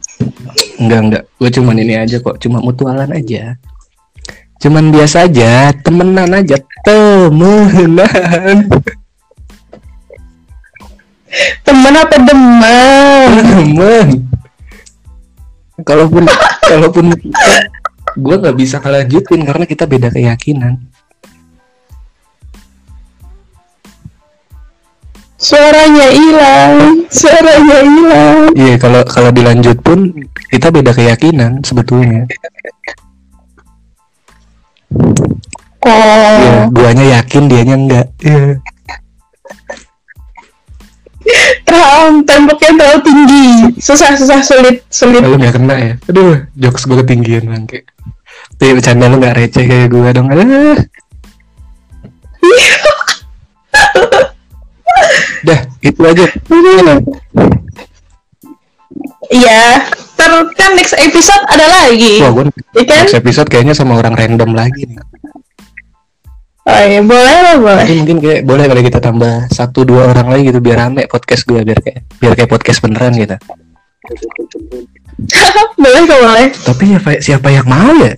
Enggak 0.81 1.01
enggak. 1.05 1.23
Gue 1.37 1.51
cuman 1.53 1.77
ini 1.79 1.95
aja 2.01 2.17
kok. 2.19 2.41
Cuma 2.41 2.65
mutualan 2.65 3.13
aja. 3.13 3.61
Cuman 4.59 4.91
biasa 4.91 5.31
aja, 5.31 5.71
temenan 5.87 6.35
aja, 6.35 6.59
temenan, 6.83 8.03
Temen 11.63 11.95
apa 11.95 12.17
demen? 12.19 13.31
temen. 13.55 14.28
Kalaupun 15.87 16.27
kalaupun 16.67 17.15
gue 18.19 18.35
nggak 18.41 18.57
bisa 18.59 18.83
ngelanjutin 18.83 19.47
karena 19.47 19.65
kita 19.67 19.85
beda 19.87 20.11
keyakinan. 20.11 20.75
Suaranya 25.39 26.11
hilang. 26.11 27.07
Suaranya 27.15 27.79
hilang. 27.87 28.39
Iya, 28.59 28.75
kalau 28.75 29.07
kalau 29.07 29.31
dilanjut 29.31 29.79
pun 29.87 30.11
kita 30.51 30.75
beda 30.75 30.91
keyakinan 30.91 31.63
sebetulnya. 31.63 32.27
Oh. 35.87 36.35
Iya, 36.43 36.67
guanya 36.75 37.05
yakin, 37.23 37.43
dianya 37.47 37.77
enggak. 37.79 38.07
Iya. 38.19 38.59
Ram, 41.69 42.25
temboknya 42.25 42.71
terlalu 42.75 43.01
tinggi. 43.05 43.47
Susah, 43.79 44.17
susah, 44.17 44.41
sulit, 44.41 44.81
sulit. 44.89 45.21
Lu 45.21 45.37
nggak 45.37 45.55
kena 45.61 45.75
ya? 45.77 45.93
Aduh, 46.09 46.49
jokes 46.57 46.89
gue 46.89 46.97
ketinggian 47.05 47.45
bangke. 47.45 47.85
Tapi 48.57 48.75
bercanda 48.75 49.07
lu 49.13 49.21
nggak 49.21 49.37
receh 49.37 49.65
kayak 49.69 49.89
gue 49.93 50.09
dong. 50.17 50.29
Aduh. 50.33 50.79
Dah, 55.45 55.61
itu 55.85 56.01
aja. 56.03 56.25
Iya. 59.29 59.63
Ntar 60.19 60.31
kan 60.59 60.75
next 60.75 60.99
episode 60.99 61.45
ada 61.47 61.67
lagi. 61.71 62.19
Wah, 62.19 62.33
gue 62.35 62.45
Iya 62.75 62.85
kan? 62.91 62.99
next 63.07 63.15
episode 63.15 63.47
kayaknya 63.47 63.75
sama 63.77 63.95
orang 63.95 64.19
random 64.19 64.51
lagi 64.57 64.83
nih. 64.89 64.99
Oh 66.69 66.83
iya, 66.85 67.01
boleh 67.01 67.37
lah, 67.41 67.57
boleh. 67.57 67.81
Tapi 67.81 67.97
mungkin 68.05 68.19
kayak 68.21 68.41
boleh 68.45 68.69
kali 68.69 68.85
kita 68.85 69.01
tambah 69.01 69.49
satu 69.49 69.89
dua 69.89 70.13
orang 70.13 70.37
lagi 70.37 70.53
gitu 70.53 70.61
biar 70.61 70.85
rame 70.85 71.09
podcast 71.09 71.49
gue 71.49 71.65
biar 71.65 71.81
kayak 71.81 72.05
biar 72.21 72.37
kayak 72.37 72.51
podcast 72.53 72.85
beneran 72.85 73.17
gitu. 73.17 73.33
boleh 75.83 76.01
kok, 76.05 76.21
boleh. 76.21 76.49
Tapi 76.53 76.85
ya 76.93 77.01
siapa 77.25 77.49
yang 77.49 77.65
mau 77.65 77.97
ya? 78.05 78.13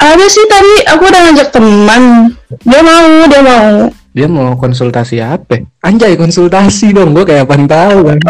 Ada 0.00 0.26
sih 0.32 0.48
tadi 0.48 0.74
aku 0.88 1.02
udah 1.12 1.20
ngajak 1.28 1.48
teman. 1.52 2.32
Dia 2.64 2.80
mau, 2.80 3.28
dia 3.28 3.42
mau. 3.44 3.92
Dia 4.16 4.28
mau 4.32 4.56
konsultasi 4.56 5.20
apa? 5.20 5.60
Anjay 5.84 6.16
konsultasi 6.16 6.96
dong, 6.96 7.12
gue 7.12 7.28
kayak 7.28 7.44
apaan 7.44 7.68
tahu 7.68 8.08
kan. 8.08 8.18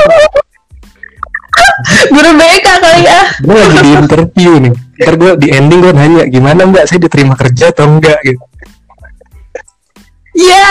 Guru 2.14 2.30
BK 2.38 2.66
kali 2.82 3.06
ya. 3.06 3.20
gue 3.38 3.54
lagi 3.54 3.78
di 3.82 3.90
interview 3.94 4.52
nih 4.62 4.74
ntar 4.94 5.14
gue 5.18 5.30
di 5.42 5.48
ending 5.50 5.80
gue 5.82 5.92
nanya 5.92 6.22
gimana 6.30 6.66
mbak 6.70 6.86
saya 6.86 7.02
diterima 7.02 7.34
kerja 7.34 7.74
atau 7.74 7.90
enggak 7.90 8.18
gitu. 8.22 8.44
Iya. 10.34 10.70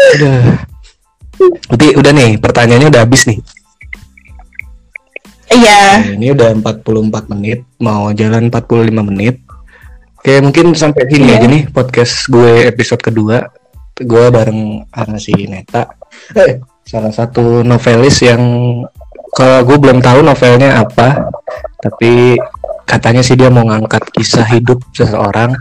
udah. 0.16 0.40
Berarti 1.40 1.86
udah 1.96 2.12
nih 2.12 2.30
pertanyaannya 2.36 2.88
udah 2.92 3.02
habis 3.04 3.24
nih. 3.28 3.40
Iya. 5.50 5.82
Nah, 6.06 6.12
ini 6.14 6.26
udah 6.30 6.54
44 6.62 7.32
menit 7.34 7.66
mau 7.82 8.12
jalan 8.14 8.52
45 8.52 9.08
menit. 9.10 9.36
Oke 10.20 10.36
mungkin 10.44 10.76
sampai 10.76 11.08
sini 11.08 11.32
Iya. 11.32 11.36
aja 11.40 11.46
nih 11.48 11.62
podcast 11.72 12.28
gue 12.28 12.68
episode 12.68 13.00
kedua. 13.00 13.48
Gue 14.00 14.32
bareng 14.32 14.84
sama 14.92 15.16
si 15.20 15.32
Neta. 15.48 15.88
Eh, 16.36 16.60
salah 16.84 17.12
satu 17.12 17.64
novelis 17.64 18.20
yang 18.24 18.40
kalau 19.32 19.64
gue 19.64 19.76
belum 19.80 20.02
tahu 20.04 20.20
novelnya 20.26 20.82
apa 20.82 21.30
tapi 21.80 22.36
katanya 22.84 23.24
sih 23.24 23.36
dia 23.36 23.48
mau 23.48 23.64
ngangkat 23.64 24.12
kisah 24.12 24.44
hidup 24.46 24.80
seseorang 24.92 25.56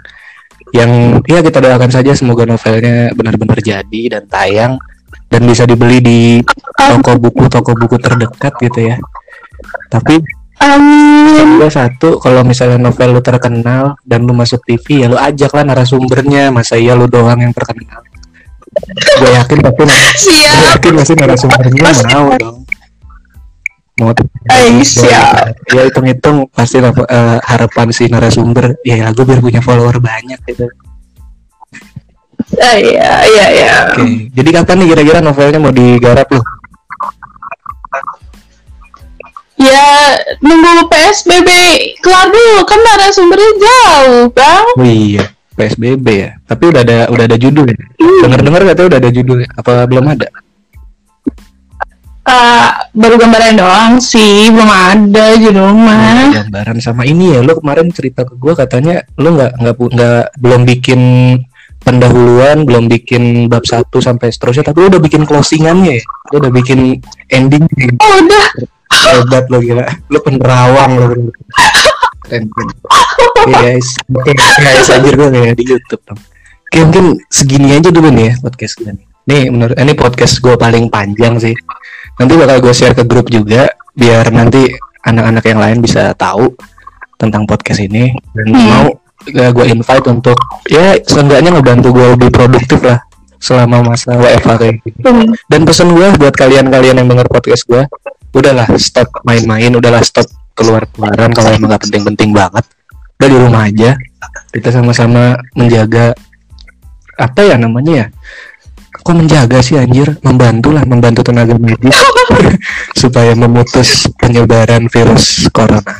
yang 0.75 1.23
ya 1.25 1.41
kita 1.41 1.63
doakan 1.63 1.89
saja 1.89 2.13
semoga 2.13 2.45
novelnya 2.45 3.09
benar-benar 3.17 3.57
jadi 3.63 4.01
dan 4.19 4.23
tayang 4.29 4.73
dan 5.29 5.41
bisa 5.45 5.65
dibeli 5.65 5.97
di 6.01 6.19
toko 6.77 7.17
buku 7.17 7.49
toko 7.49 7.71
buku 7.73 7.97
terdekat 7.97 8.53
gitu 8.61 8.93
ya 8.93 8.97
tapi 9.89 10.21
Amin. 10.59 11.55
Kedua 11.55 11.71
satu, 11.71 12.19
kalau 12.19 12.43
misalnya 12.43 12.75
novel 12.75 13.15
lu 13.15 13.21
terkenal 13.23 13.95
dan 14.03 14.27
lu 14.27 14.35
masuk 14.35 14.59
TV, 14.67 15.03
ya 15.03 15.07
lu 15.07 15.15
ajak 15.15 15.55
lah 15.55 15.63
narasumbernya. 15.63 16.51
Masa 16.51 16.75
iya 16.75 16.99
lu 16.99 17.07
doang 17.07 17.39
yang 17.39 17.55
terkenal? 17.55 18.03
Gue 19.23 19.31
yakin 19.39 19.59
pasti, 19.63 20.35
gue 20.59 20.67
yakin 20.75 20.91
pasti 20.99 21.13
narasumbernya 21.15 21.83
mau 22.11 22.35
dong. 22.35 22.68
Mau 23.99 24.15
Ay, 24.47 24.79
siap. 24.87 25.51
Ya 25.75 25.83
hitung-hitung 25.83 26.47
pasti 26.55 26.79
eh, 26.79 27.37
harapan 27.43 27.91
si 27.91 28.07
narasumber, 28.07 28.79
ya 28.87 29.11
gue 29.11 29.25
biar 29.27 29.43
punya 29.43 29.59
follower 29.59 29.99
banyak 29.99 30.39
gitu. 30.47 30.71
Ah, 32.57 32.75
Iya, 32.79 33.11
iya, 33.29 33.45
iya. 33.51 33.73
Oke, 33.93 34.31
jadi 34.33 34.49
kapan 34.63 34.81
nih 34.81 34.87
kira-kira 34.95 35.19
novelnya 35.19 35.59
mau 35.61 35.75
digarap 35.75 36.27
lu? 36.31 36.41
Ya, 39.59 40.15
nunggu 40.39 40.87
PSBB 40.87 41.49
kelar 41.99 42.31
dulu 42.31 42.63
kan 42.63 42.79
narasumbernya 42.79 43.51
jauh, 43.59 44.25
Bang. 44.31 44.67
Oh 44.79 44.87
iya, 44.87 45.27
PSBB 45.59 46.07
ya. 46.07 46.31
Tapi 46.47 46.63
udah 46.71 46.81
ada 46.87 46.97
udah 47.11 47.23
ada 47.27 47.35
judul 47.35 47.67
ya. 47.67 47.75
Hmm. 47.99 48.19
Dengar-dengar 48.23 48.61
katanya 48.63 48.87
udah 48.95 48.99
ada 49.03 49.11
judul 49.11 49.37
ya. 49.43 49.49
Apa 49.59 49.83
belum 49.83 50.05
ada? 50.15 50.27
Ah, 52.29 52.85
baru 52.93 53.17
gambaran 53.17 53.57
doang 53.57 53.93
sih, 53.97 54.53
belum 54.53 54.69
ada 54.69 55.33
di 55.33 55.49
rumah. 55.49 56.29
gambaran 56.29 56.77
sama 56.77 57.01
ini 57.01 57.33
ya 57.33 57.41
lo 57.41 57.57
kemarin 57.57 57.89
cerita 57.89 58.21
ke 58.21 58.37
gue 58.37 58.53
katanya 58.53 59.01
lo 59.17 59.33
nggak 59.33 59.51
nggak 59.57 59.75
nggak 59.75 60.23
belum 60.37 60.61
bikin 60.63 61.01
pendahuluan 61.79 62.69
belum 62.69 62.85
bikin 62.85 63.49
bab 63.49 63.65
satu 63.65 63.97
sampai 63.97 64.29
seterusnya 64.29 64.69
tapi 64.69 64.77
lo 64.77 64.93
udah 64.93 65.01
bikin 65.01 65.25
closingannya 65.25 65.97
ya? 65.97 66.03
Lo 66.29 66.35
udah 66.37 66.51
bikin 66.53 67.01
ending 67.27 67.65
Oh, 67.97 68.13
udah. 68.21 68.45
hebat 69.09 69.49
lo 69.49 69.57
gila. 69.57 69.89
Lo 70.07 70.21
penerawang 70.21 70.91
lo 70.95 71.05
keren 72.21 72.45
keren. 72.45 72.69
Oke 73.39 73.53
guys. 73.55 73.87
Oke 74.05 74.31
guys. 74.37 74.85
Anjir 74.87 75.17
gue 75.17 75.29
kayak 75.29 75.55
di 75.55 75.65
YouTube 75.65 76.03
dong 76.05 76.21
oke 76.69 76.77
mungkin 76.85 77.05
segini 77.27 77.73
aja 77.73 77.89
dulu 77.89 78.13
nih 78.13 78.29
ya 78.29 78.33
podcast 78.37 78.77
gue 78.77 78.93
nih. 78.93 79.05
Nih 79.25 79.43
menurut 79.49 79.73
ini 79.73 79.93
podcast 79.93 80.37
gue 80.37 80.53
paling 80.53 80.89
panjang 80.89 81.41
sih 81.41 81.57
nanti 82.19 82.33
bakal 82.35 82.57
gue 82.59 82.73
share 82.75 82.93
ke 82.93 83.03
grup 83.03 83.27
juga 83.27 83.71
biar 83.95 84.29
nanti 84.29 84.67
anak-anak 85.01 85.43
yang 85.43 85.59
lain 85.59 85.77
bisa 85.79 86.11
tahu 86.13 86.51
tentang 87.15 87.43
podcast 87.43 87.79
ini 87.79 88.11
dan 88.31 88.47
Hmm. 88.51 88.67
mau 88.67 88.87
gue 89.25 89.65
invite 89.67 90.05
untuk 90.07 90.39
ya 90.67 90.95
seenggaknya 90.99 91.51
ngebantu 91.51 91.91
gue 91.91 92.07
lebih 92.15 92.29
produktif 92.31 92.79
lah 92.79 92.99
selama 93.39 93.95
masa 93.95 94.15
WFH 94.15 94.49
kayak 94.55 94.75
gini 94.79 94.99
Hmm. 95.03 95.31
dan 95.47 95.61
pesan 95.63 95.91
gue 95.91 96.07
buat 96.15 96.35
kalian-kalian 96.35 96.99
yang 96.99 97.07
denger 97.07 97.27
podcast 97.27 97.63
gue 97.65 97.83
udahlah 98.29 98.67
stop 98.75 99.07
main-main 99.23 99.71
udahlah 99.71 100.03
stop 100.03 100.27
keluar-keluaran 100.53 101.31
kalau 101.31 101.49
emang 101.49 101.71
gak 101.71 101.87
penting-penting 101.87 102.35
banget 102.35 102.63
udah 103.19 103.27
di 103.27 103.37
rumah 103.39 103.63
aja 103.65 103.95
kita 104.51 104.69
sama-sama 104.71 105.35
menjaga 105.55 106.11
apa 107.15 107.41
ya 107.43 107.55
namanya 107.59 107.93
ya 107.95 108.05
kok 108.99 109.15
menjaga 109.15 109.59
sih 109.59 109.75
anjir 109.75 110.19
membantu 110.21 110.69
lah 110.69 110.83
membantu 110.83 111.23
tenaga 111.23 111.55
medis 111.55 111.95
supaya 113.01 113.33
memutus 113.33 114.07
penyebaran 114.15 114.87
virus 114.87 115.47
corona 115.49 115.95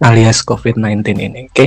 alias 0.00 0.40
covid-19 0.40 1.04
ini 1.14 1.40
oke 1.48 1.64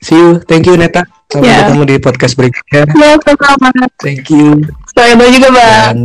see 0.00 0.14
you 0.14 0.38
thank 0.44 0.64
you 0.64 0.76
Neta 0.76 1.02
sampai 1.28 1.48
Ya. 1.48 1.68
ketemu 1.68 1.82
di 1.84 1.96
podcast 1.98 2.34
berikutnya 2.34 2.82
Ya, 2.88 3.10
sama. 3.20 3.68
thank 4.00 4.28
you 4.30 4.64
Saya 4.92 5.14
juga, 5.30 5.48
Bang. 5.52 5.60
dan 5.60 5.98